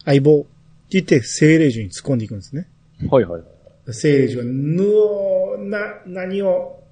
[0.04, 0.48] 相棒、って
[0.90, 2.68] 言って、精霊樹に突っ込んでいくんですね。
[3.10, 3.92] はいはいはい。
[3.92, 6.84] 精霊樹は、ぬおーな、何を、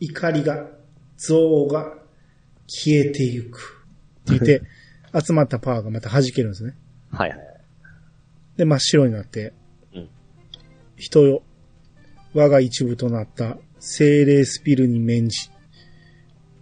[0.00, 0.66] 怒りが、
[1.18, 1.94] 憎悪が
[2.66, 3.84] 消えてゆく。
[4.32, 4.62] って言って、
[5.22, 6.74] 集まったパワーがまた弾けるんですね。
[7.10, 7.38] はいはい。
[8.56, 9.52] で、真っ白になって、
[9.94, 10.08] うん
[10.96, 11.42] 人よ、
[12.32, 15.50] 我が一部となった精霊スピルに免じ、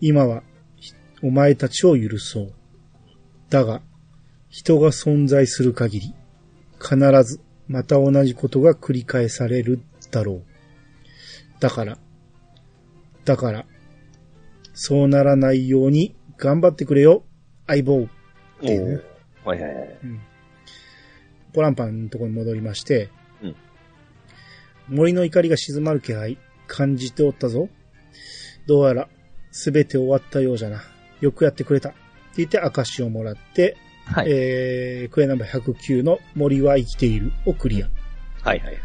[0.01, 0.50] 今は、ひ
[1.23, 2.53] お前たちを許そう。
[3.51, 3.83] だが、
[4.49, 6.15] 人が存在する限り、
[6.81, 9.81] 必ず、また同じことが繰り返される
[10.11, 10.45] だろう。
[11.61, 11.99] だから、
[13.25, 13.67] だから、
[14.73, 17.25] そうならないように頑張ってくれよ、
[17.67, 18.05] 相棒。
[18.05, 18.09] っ
[18.61, 19.05] ていう
[19.45, 19.99] はいはいはい。
[21.53, 23.11] ポランパンのところに戻りまして、
[23.43, 23.57] うん
[24.89, 26.37] 森の怒りが静まる気配、
[26.67, 27.69] 感じておったぞ。
[28.67, 29.09] どうやら、
[29.53, 30.83] すべて終わったようじゃな。
[31.21, 31.91] よくやってくれた。
[31.91, 31.99] って
[32.37, 34.27] 言って証をもらって、はい。
[34.29, 37.89] えー、クエナンバー109の森は生きているをクリア。
[38.43, 38.79] はいはい。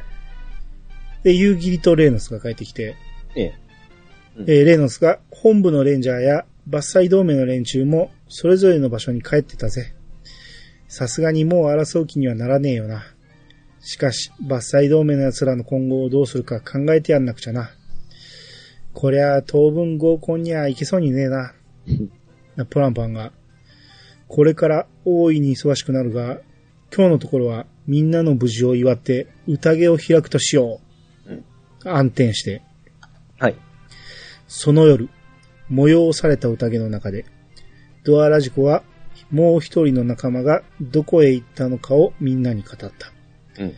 [1.23, 2.95] で、ユーギリとレーノスが帰ってきて、
[3.35, 3.53] ええ。
[4.37, 9.93] えーレーノスが本部のレンジャーや伐採同盟の連中もそれぞれの場所に帰ってたぜ。
[10.87, 13.03] さすがにもう争う気にはならねえよな。
[13.79, 17.69] しかし、伐採同盟の奴らの今後をどうするか考えてやんなくちゃな。
[18.93, 21.53] こりゃ当分合コンにはいけそうにねえな。
[22.55, 23.31] なポランパンが、
[24.27, 26.39] これから大いに忙しくなるが、
[26.95, 30.85] 今日のところはみんなの無事を祝って宴を開くとしよう。
[31.87, 32.63] 暗転して、
[33.37, 33.55] はい。
[34.47, 35.09] その夜、
[35.69, 37.25] 催された宴の中で、
[38.03, 38.83] ドアラジコは
[39.31, 42.89] もう一人の仲間がどこへ行ったのかをみんなに語った。
[43.61, 43.73] うん。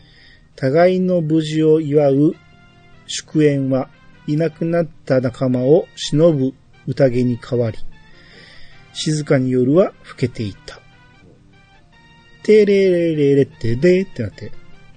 [0.56, 2.34] 互いの無事を祝う
[3.06, 3.88] 祝宴は
[4.26, 6.52] いなくなった仲間を忍ぶ
[6.86, 7.78] 宴に変わり、
[8.92, 10.80] 静かに夜は更けていった。
[12.42, 14.52] てれれれれってでってなって、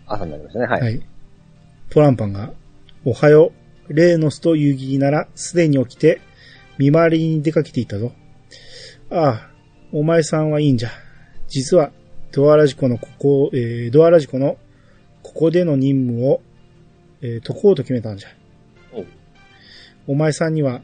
[0.05, 0.65] 朝になりましたね。
[0.67, 0.81] はい。
[0.81, 1.01] はい。
[1.89, 2.53] トランパンが、
[3.03, 3.51] おはよ
[3.89, 6.21] う、レーノスとユーギリならすでに起きて、
[6.77, 8.13] 見回りに出かけていたぞ。
[9.09, 9.51] ああ、
[9.91, 10.89] お前さんはいいんじゃ。
[11.47, 11.91] 実は、
[12.31, 14.57] ドアラジコのここ、えー、ドアラジコの
[15.21, 16.41] ここでの任務を、
[17.21, 18.29] えー解こうと決めたんじゃ。
[20.07, 20.81] お前さんには、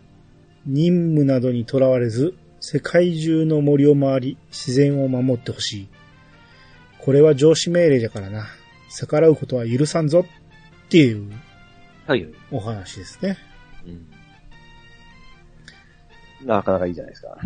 [0.66, 2.36] 任務などにとらわれず、
[2.70, 5.88] 世界中の森を回り、自然を守ってほしい。
[7.00, 8.46] これは上司命令じゃからな。
[8.90, 11.32] 逆らうことは許さんぞっていう
[12.06, 12.28] はい。
[12.52, 13.38] お話ですね。
[16.42, 16.46] うん。
[16.46, 17.38] なかなかいいじゃないですか。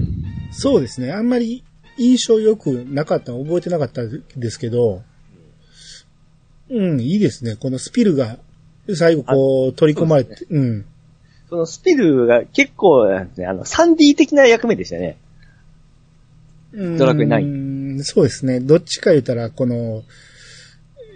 [0.51, 1.11] そうですね。
[1.11, 1.63] あんまり
[1.99, 5.03] 印象良くなかった、覚えてなかったですけど、
[6.71, 7.57] うん、いいですね。
[7.57, 8.39] このスピルが
[8.95, 10.85] 最後こう取り込まれて、うん。
[11.51, 15.17] そのスピルが結構ね、あの、3D 的な役目でしたね。
[16.73, 17.45] ドラクエ9う
[17.99, 18.61] んそうですね。
[18.61, 20.03] どっちか言ったら、この、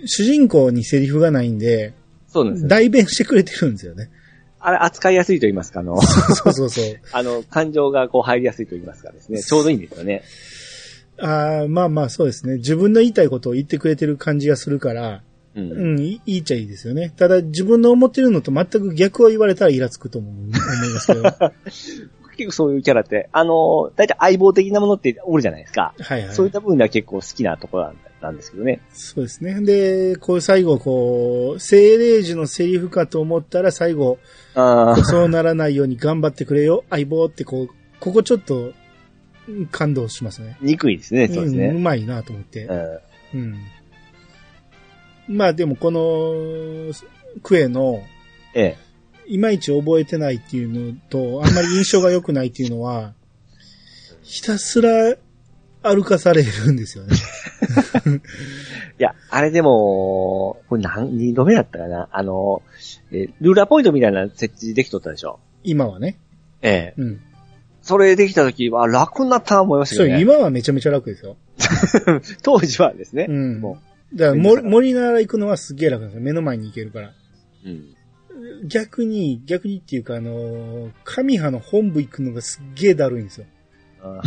[0.05, 1.93] 主人公にセリフがないんで、
[2.27, 2.67] そうなんですよ。
[2.67, 4.09] 代弁してくれてるんですよね。
[4.59, 6.85] あれ、扱いやすいと言いますか、あの、そうそうそう。
[7.13, 9.41] あの、感情がこう入りやすいと言いますかですね。
[9.41, 10.23] ちょうどいいんですよね。
[11.17, 12.55] ああまあまあそうですね。
[12.57, 15.21] 自分の言いたいことを言ってくれてる感じがするから、
[15.55, 15.61] う。
[15.61, 17.13] うんん、いいいっちゃいいですよね。
[17.15, 21.23] ただ自分の思ってるのと全く逆を言われたらイラつくと思う思いますけど。
[21.23, 21.53] は
[22.37, 25.93] 結構そういうキャラって、あの、大体相棒的なものっておるじゃないですか。
[25.97, 26.27] いはい。
[26.31, 28.81] そういった部分では結構好きなところなんですけどね。
[28.91, 29.61] そうですね。
[29.61, 34.19] で、こう最後こう、精霊樹のセリフかと思ったら最後、
[34.53, 37.69] ああ、そうならないように頑張ってくれよ、相棒ってこう、
[38.01, 38.73] ここちょっと、
[39.47, 40.57] うん感動しますね。
[40.59, 41.71] 憎いですね、そうですんうね。
[41.73, 42.63] まいなと思って。
[43.33, 43.41] うん。
[43.41, 43.55] うん。
[45.27, 46.93] まあでもこの、
[47.43, 48.03] クエの、
[48.53, 48.85] ええ。
[49.27, 53.13] いまいち覚えてないっていうのと、あんまり印象が良くないっていうのは、
[54.21, 55.15] ひたすら
[55.83, 57.15] 歩かされるんですよね。
[58.99, 62.61] いや、あれでも、これ何、二度目だったかなあの、
[63.11, 65.39] えルーラーポイントみたいな設置できとったでしょ？
[65.63, 66.17] 今はね。
[66.61, 67.01] ええ。
[67.01, 67.21] うん。
[67.81, 70.21] それできた時は楽になったと思いましたそう、けどね。
[70.23, 71.37] 今はめちゃめちゃ楽ですよ。
[72.41, 73.27] 当時はですね。
[73.29, 73.61] うん。
[73.61, 73.77] も
[74.15, 76.23] だから森、森なら行くのはすっげえ楽なんですよ。
[76.23, 77.09] 目の前に行けるから。
[77.09, 77.69] う。
[77.69, 77.95] うん。
[78.67, 83.45] 逆に、逆にっていうかあのー神派の本部行くのがすっげえだるいんですよ。
[84.01, 84.21] あ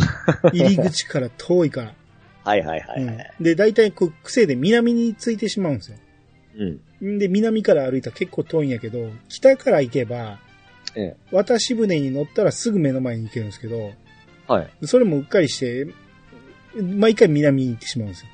[0.53, 1.93] 入り口から遠いから。
[2.43, 3.33] はいはいはいはい。
[3.39, 5.97] うん、で、大体こう、癖で南についてしまうんですよ。
[7.01, 7.15] うん。
[7.15, 10.39] んで、南から歩いたら結構遠いんやけど、北から行けば、
[10.95, 11.15] ええ。
[11.31, 13.91] 渡し船に乗ったらすぐ目の前に行けるんですけど、
[14.47, 14.87] はい。
[14.87, 15.87] それもうっかりして、
[16.81, 18.29] 毎回南に行ってしまうんですよ。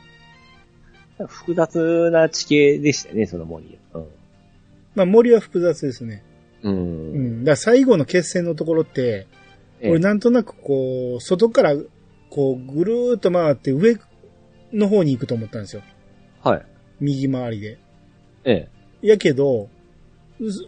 [1.27, 3.77] 複雑な地形でしたね、その森。
[3.93, 4.05] うん。
[4.95, 6.23] まあ森は複雑ですね。
[6.63, 6.69] う。
[6.69, 7.43] うんん。
[7.43, 9.27] だから最後の決戦のところって、
[9.79, 11.75] ええ俺なんとなくこう、外から
[12.29, 13.97] こうぐるーっと回って上
[14.73, 15.81] の方に行くと思ったんですよ。
[16.43, 16.65] はい。
[16.99, 17.77] 右回りで。
[18.43, 18.69] え
[19.01, 19.07] え。
[19.07, 19.69] やけど、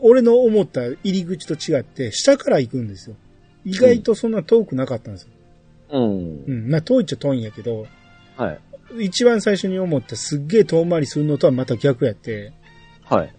[0.01, 3.15] 俺の思った入り口と違って、下から行くんですよ。
[3.65, 5.29] 意外とそんな遠くなかったんですよ。
[5.91, 6.51] うんう。
[6.51, 6.69] ん。
[6.69, 7.85] まあ遠いっちゃ遠いんやけど、
[8.37, 8.59] はい。
[8.99, 12.53] 一番最初に思ったすっげえ遠回りするのとはまた逆やって、
[13.03, 13.33] はい。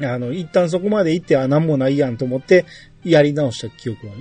[0.00, 2.64] あの、一旦そこまで行って、あ、なんもないやんと思って、
[3.04, 4.14] やり直した記憶は、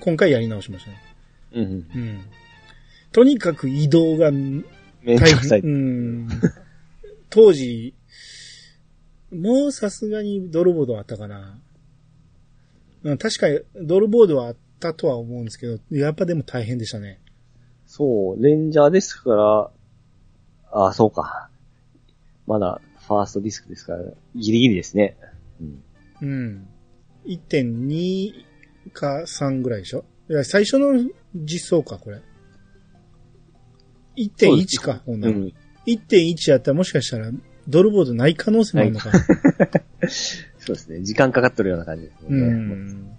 [0.00, 1.02] 今回やり直しましたね。
[1.54, 1.70] うんうん。
[1.70, 2.24] うん。
[3.12, 5.60] とにかく移動がめんどくさい。
[5.60, 6.28] うん。
[7.30, 7.94] 当時、
[9.32, 11.58] もうさすがにドルボードはあったかな。
[13.02, 17.20] うん確かにドルボードはあったとは思うんですけど、やっぱでも大変でしたね。
[17.86, 19.70] そう、レンジャーですから、
[20.76, 21.48] あそうか。
[22.46, 24.02] まだ、ファーストディスクですから、
[24.34, 25.16] ギリギリですね。
[25.60, 25.82] うん。
[26.22, 26.68] うん。
[27.26, 28.32] 1.2
[28.92, 30.04] か3ぐらいでしょ？
[30.28, 30.92] いや、最初の
[31.34, 32.20] 実装か、これ。
[34.16, 35.52] 1.1か、ほんならうん。
[35.86, 37.30] 1.1やったらもしかしたら
[37.68, 39.10] ドルボードない可能性もあるのか。
[40.58, 41.02] そうですね。
[41.02, 42.46] 時間かかってるような感じですうね。
[42.48, 43.16] ん。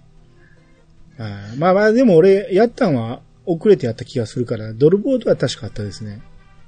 [1.18, 6.20] あーまあまあ、でも俺、やったんは遅れてやった気がするから、ドルボードは確かあったですね。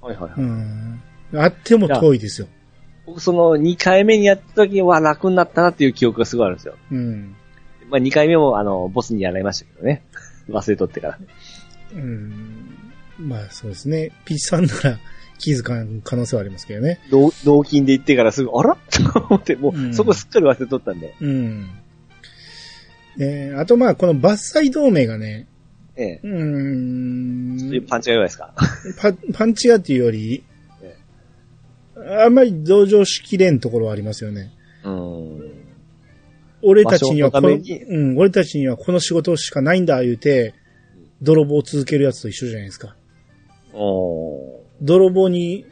[0.08, 0.40] はいはいはい。
[0.40, 1.00] うん。
[1.36, 2.48] あっても遠いですよ。
[3.06, 6.74] 僕その2回目にやった時は楽になったなっていう記憶がすごいあるんですよ。
[6.90, 7.36] うん。
[7.90, 10.02] まあ2回目もあの、ボスにやられましたけどね。
[10.48, 11.18] 忘れとってから。
[11.94, 12.68] うん。
[13.18, 14.10] まあそうですね。
[14.24, 14.98] ピッチさんなら
[15.38, 17.00] 気づかん可能性はありますけどね。
[17.10, 18.76] 同同金で行ってからすぐ、あら？
[19.12, 21.14] と思って、もうんうそこすっかり忘れとったんで。
[21.20, 21.70] うん。
[23.20, 25.46] えーあとまあこの伐採同盟がね、
[26.00, 26.20] ええ。
[26.22, 28.54] うーんそういうパンチが弱いですか？
[29.00, 30.44] パパンチがっていうより
[30.80, 30.96] え、
[32.24, 34.52] あんまり同情しきれんところはありますよね。
[34.84, 35.54] うん。
[36.62, 40.54] 俺たちにはこの、うん、俺たちにはこの仕事しかないんだ言うて、
[41.20, 42.96] 泥棒を続けるやつと一緒じゃないですか。
[43.74, 45.66] お泥棒に、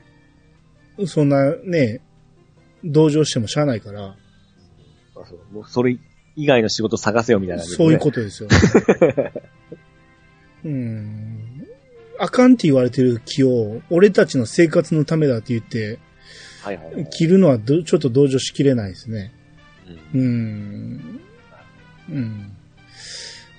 [1.06, 2.00] そんなね、
[2.84, 5.98] 同情してもしゃあないから、ーそうもうそれ
[6.36, 8.48] 以外の仕事探せよみたいな、そういうことですよ。
[10.66, 11.66] うん。
[12.18, 15.98] あかんって言われてる木を、俺たちの生活のためだって言って、
[16.62, 16.68] と。
[16.68, 17.10] はいはいはい。
[17.10, 19.32] 切るのはどちょっと同情しきれないですね。
[20.14, 21.20] うんうん。
[22.10, 22.56] うん。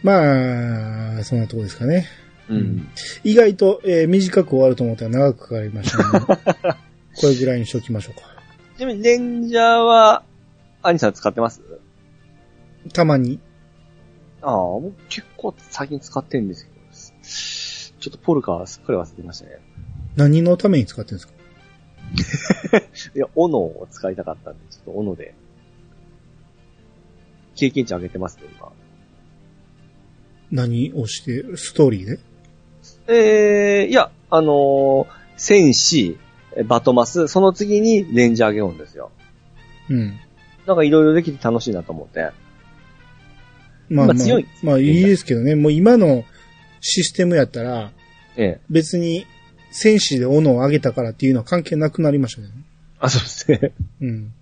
[0.04, 2.08] まあ、そんなとこですかね。
[2.50, 2.88] うん。
[3.24, 6.26] 意外と、えー短く終わると思ったら長くかかりましたね。
[7.16, 8.28] これぐらいにしときましょうか。
[8.78, 10.24] ちなみに、レンジャーは、
[10.84, 11.62] アニさん使ってます？
[12.94, 13.40] たまに。
[14.42, 16.77] ああ、僕結構最近使ってるんですけど、
[18.00, 19.60] ちょっとポルカはすっかり忘れてましたね。
[20.16, 21.34] 何のために使ってるんですか？
[23.16, 25.34] いや、斧を使いたかったんで、ちょっと斧で、
[27.56, 28.72] 経験値上げてますね、今。
[30.52, 32.20] 何をして、ストーリーで？
[33.08, 35.08] えー、いや、あのー
[35.40, 36.18] 戦士、
[36.66, 39.12] バトマス、その次にレンジャーゲオンですよ。
[39.90, 40.18] うん。
[40.66, 42.22] なんかいろいろできて楽しいなと思って。
[42.22, 42.32] まあ
[43.90, 45.54] まあ、まあ強いまあいいですけどね。
[45.54, 46.26] もう今の
[46.82, 47.92] システムやったら、
[48.36, 48.60] ええ。
[48.70, 49.26] 別に
[49.72, 52.50] 戦士で斧を上げたからっていうのは関係なくなりましたね。
[53.00, 53.74] あ、そうですね。
[54.02, 54.34] うん。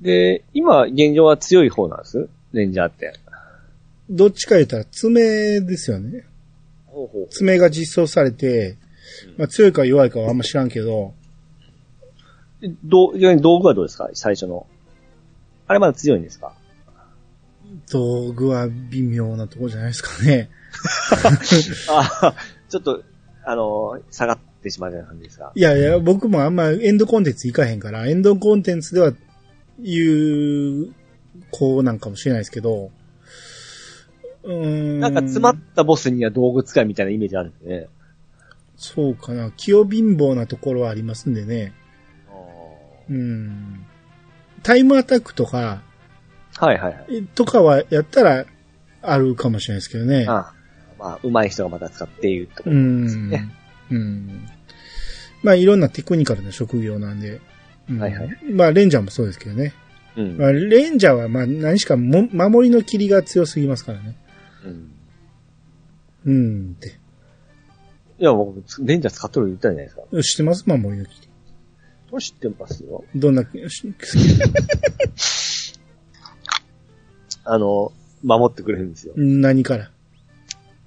[0.00, 2.28] で、今、現状は強い方なんです？
[2.52, 3.12] レンジャーって。
[4.10, 6.24] どっちか言ったら爪ですよね。
[6.86, 7.28] ほうほう。
[7.30, 8.76] 爪が実装されて、
[9.38, 11.14] まあ強いか弱いかはあんま知らんけど、
[12.84, 14.10] どう、道具はどうですか？
[14.14, 14.66] 最初の。
[15.66, 16.52] あれまだ強いんですか？
[17.90, 20.50] 道具は微妙なところじゃないですかね。
[21.90, 22.34] あ
[22.68, 23.02] ちょっと、
[23.44, 25.52] あの、下がってしまうような感じですか？
[25.54, 29.12] いやいや、僕もあんまエンドコンテンツ行かへんから、エンドコンテンツでは
[29.78, 30.94] 言う
[31.50, 32.90] 子なんかもしれないですけど、
[34.44, 35.00] うーん。
[35.00, 37.86] なんか詰まったボスには道具使いみたいなイメージあるんですね。
[38.76, 39.50] そうかな。
[39.52, 41.72] 器用貧乏なところはありますんでね。
[43.08, 43.86] うん。
[44.62, 45.82] タイムアタックとか、
[46.56, 47.22] はいはいはい。
[47.34, 48.46] とかはやったら
[49.02, 50.24] あるかもしれないですけどね。
[50.28, 50.53] ああ
[51.04, 53.50] まあ、上手い人がまた使っているとこですんね。。
[53.90, 54.48] うん。
[55.42, 57.42] まあいろんなテクニカルな職業なんで。
[57.90, 59.74] うんはいはいまあレンジャーもそうですけどね。
[60.16, 64.16] うんまあ、レンジャーはまあ何しかも守りの霧が強すぎますからね。
[64.64, 64.92] うん。
[66.24, 66.88] うんって。
[68.18, 70.02] いや、僕、レンジャー使っとる言ったじゃないですか。
[70.22, 70.66] 知ってます？
[70.66, 71.28] 守りの霧。
[72.18, 73.04] 知ってますよ。
[73.14, 73.92] どんな、し
[77.44, 79.12] あの、守ってくれるんですよ。
[79.16, 79.90] 何から？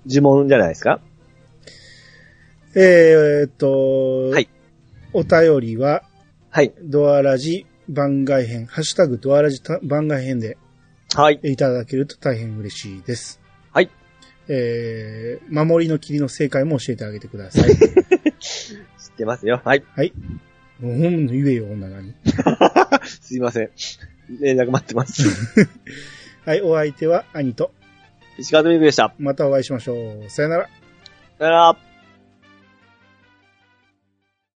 [0.08, 1.02] 呪文じゃないですか？
[2.76, 4.50] えーっと、はい
[5.14, 6.04] お便りは、
[6.52, 6.74] はい。
[6.84, 10.58] ドアラジ番外編、ハッシュタグドアラジた番外編で
[11.16, 11.40] はい。
[11.44, 13.40] いただけると大変嬉しいです。
[13.72, 13.90] はい。
[14.50, 17.70] えー、守りの霧の正解も教えてあげてください。
[18.40, 18.78] 知っ
[19.18, 19.62] てますよ。
[19.64, 19.84] はい。
[19.96, 20.14] はい。
[20.80, 22.14] もう本言えよ、女がに。
[23.22, 23.70] すいません。
[24.42, 25.24] 連絡待ってます。
[26.46, 27.72] はい、お相手は兄と、
[28.38, 29.14] 石川とみくでした。
[29.18, 30.30] またお会いしましょう。
[30.30, 30.64] さよなら。
[31.40, 31.87] さよなら。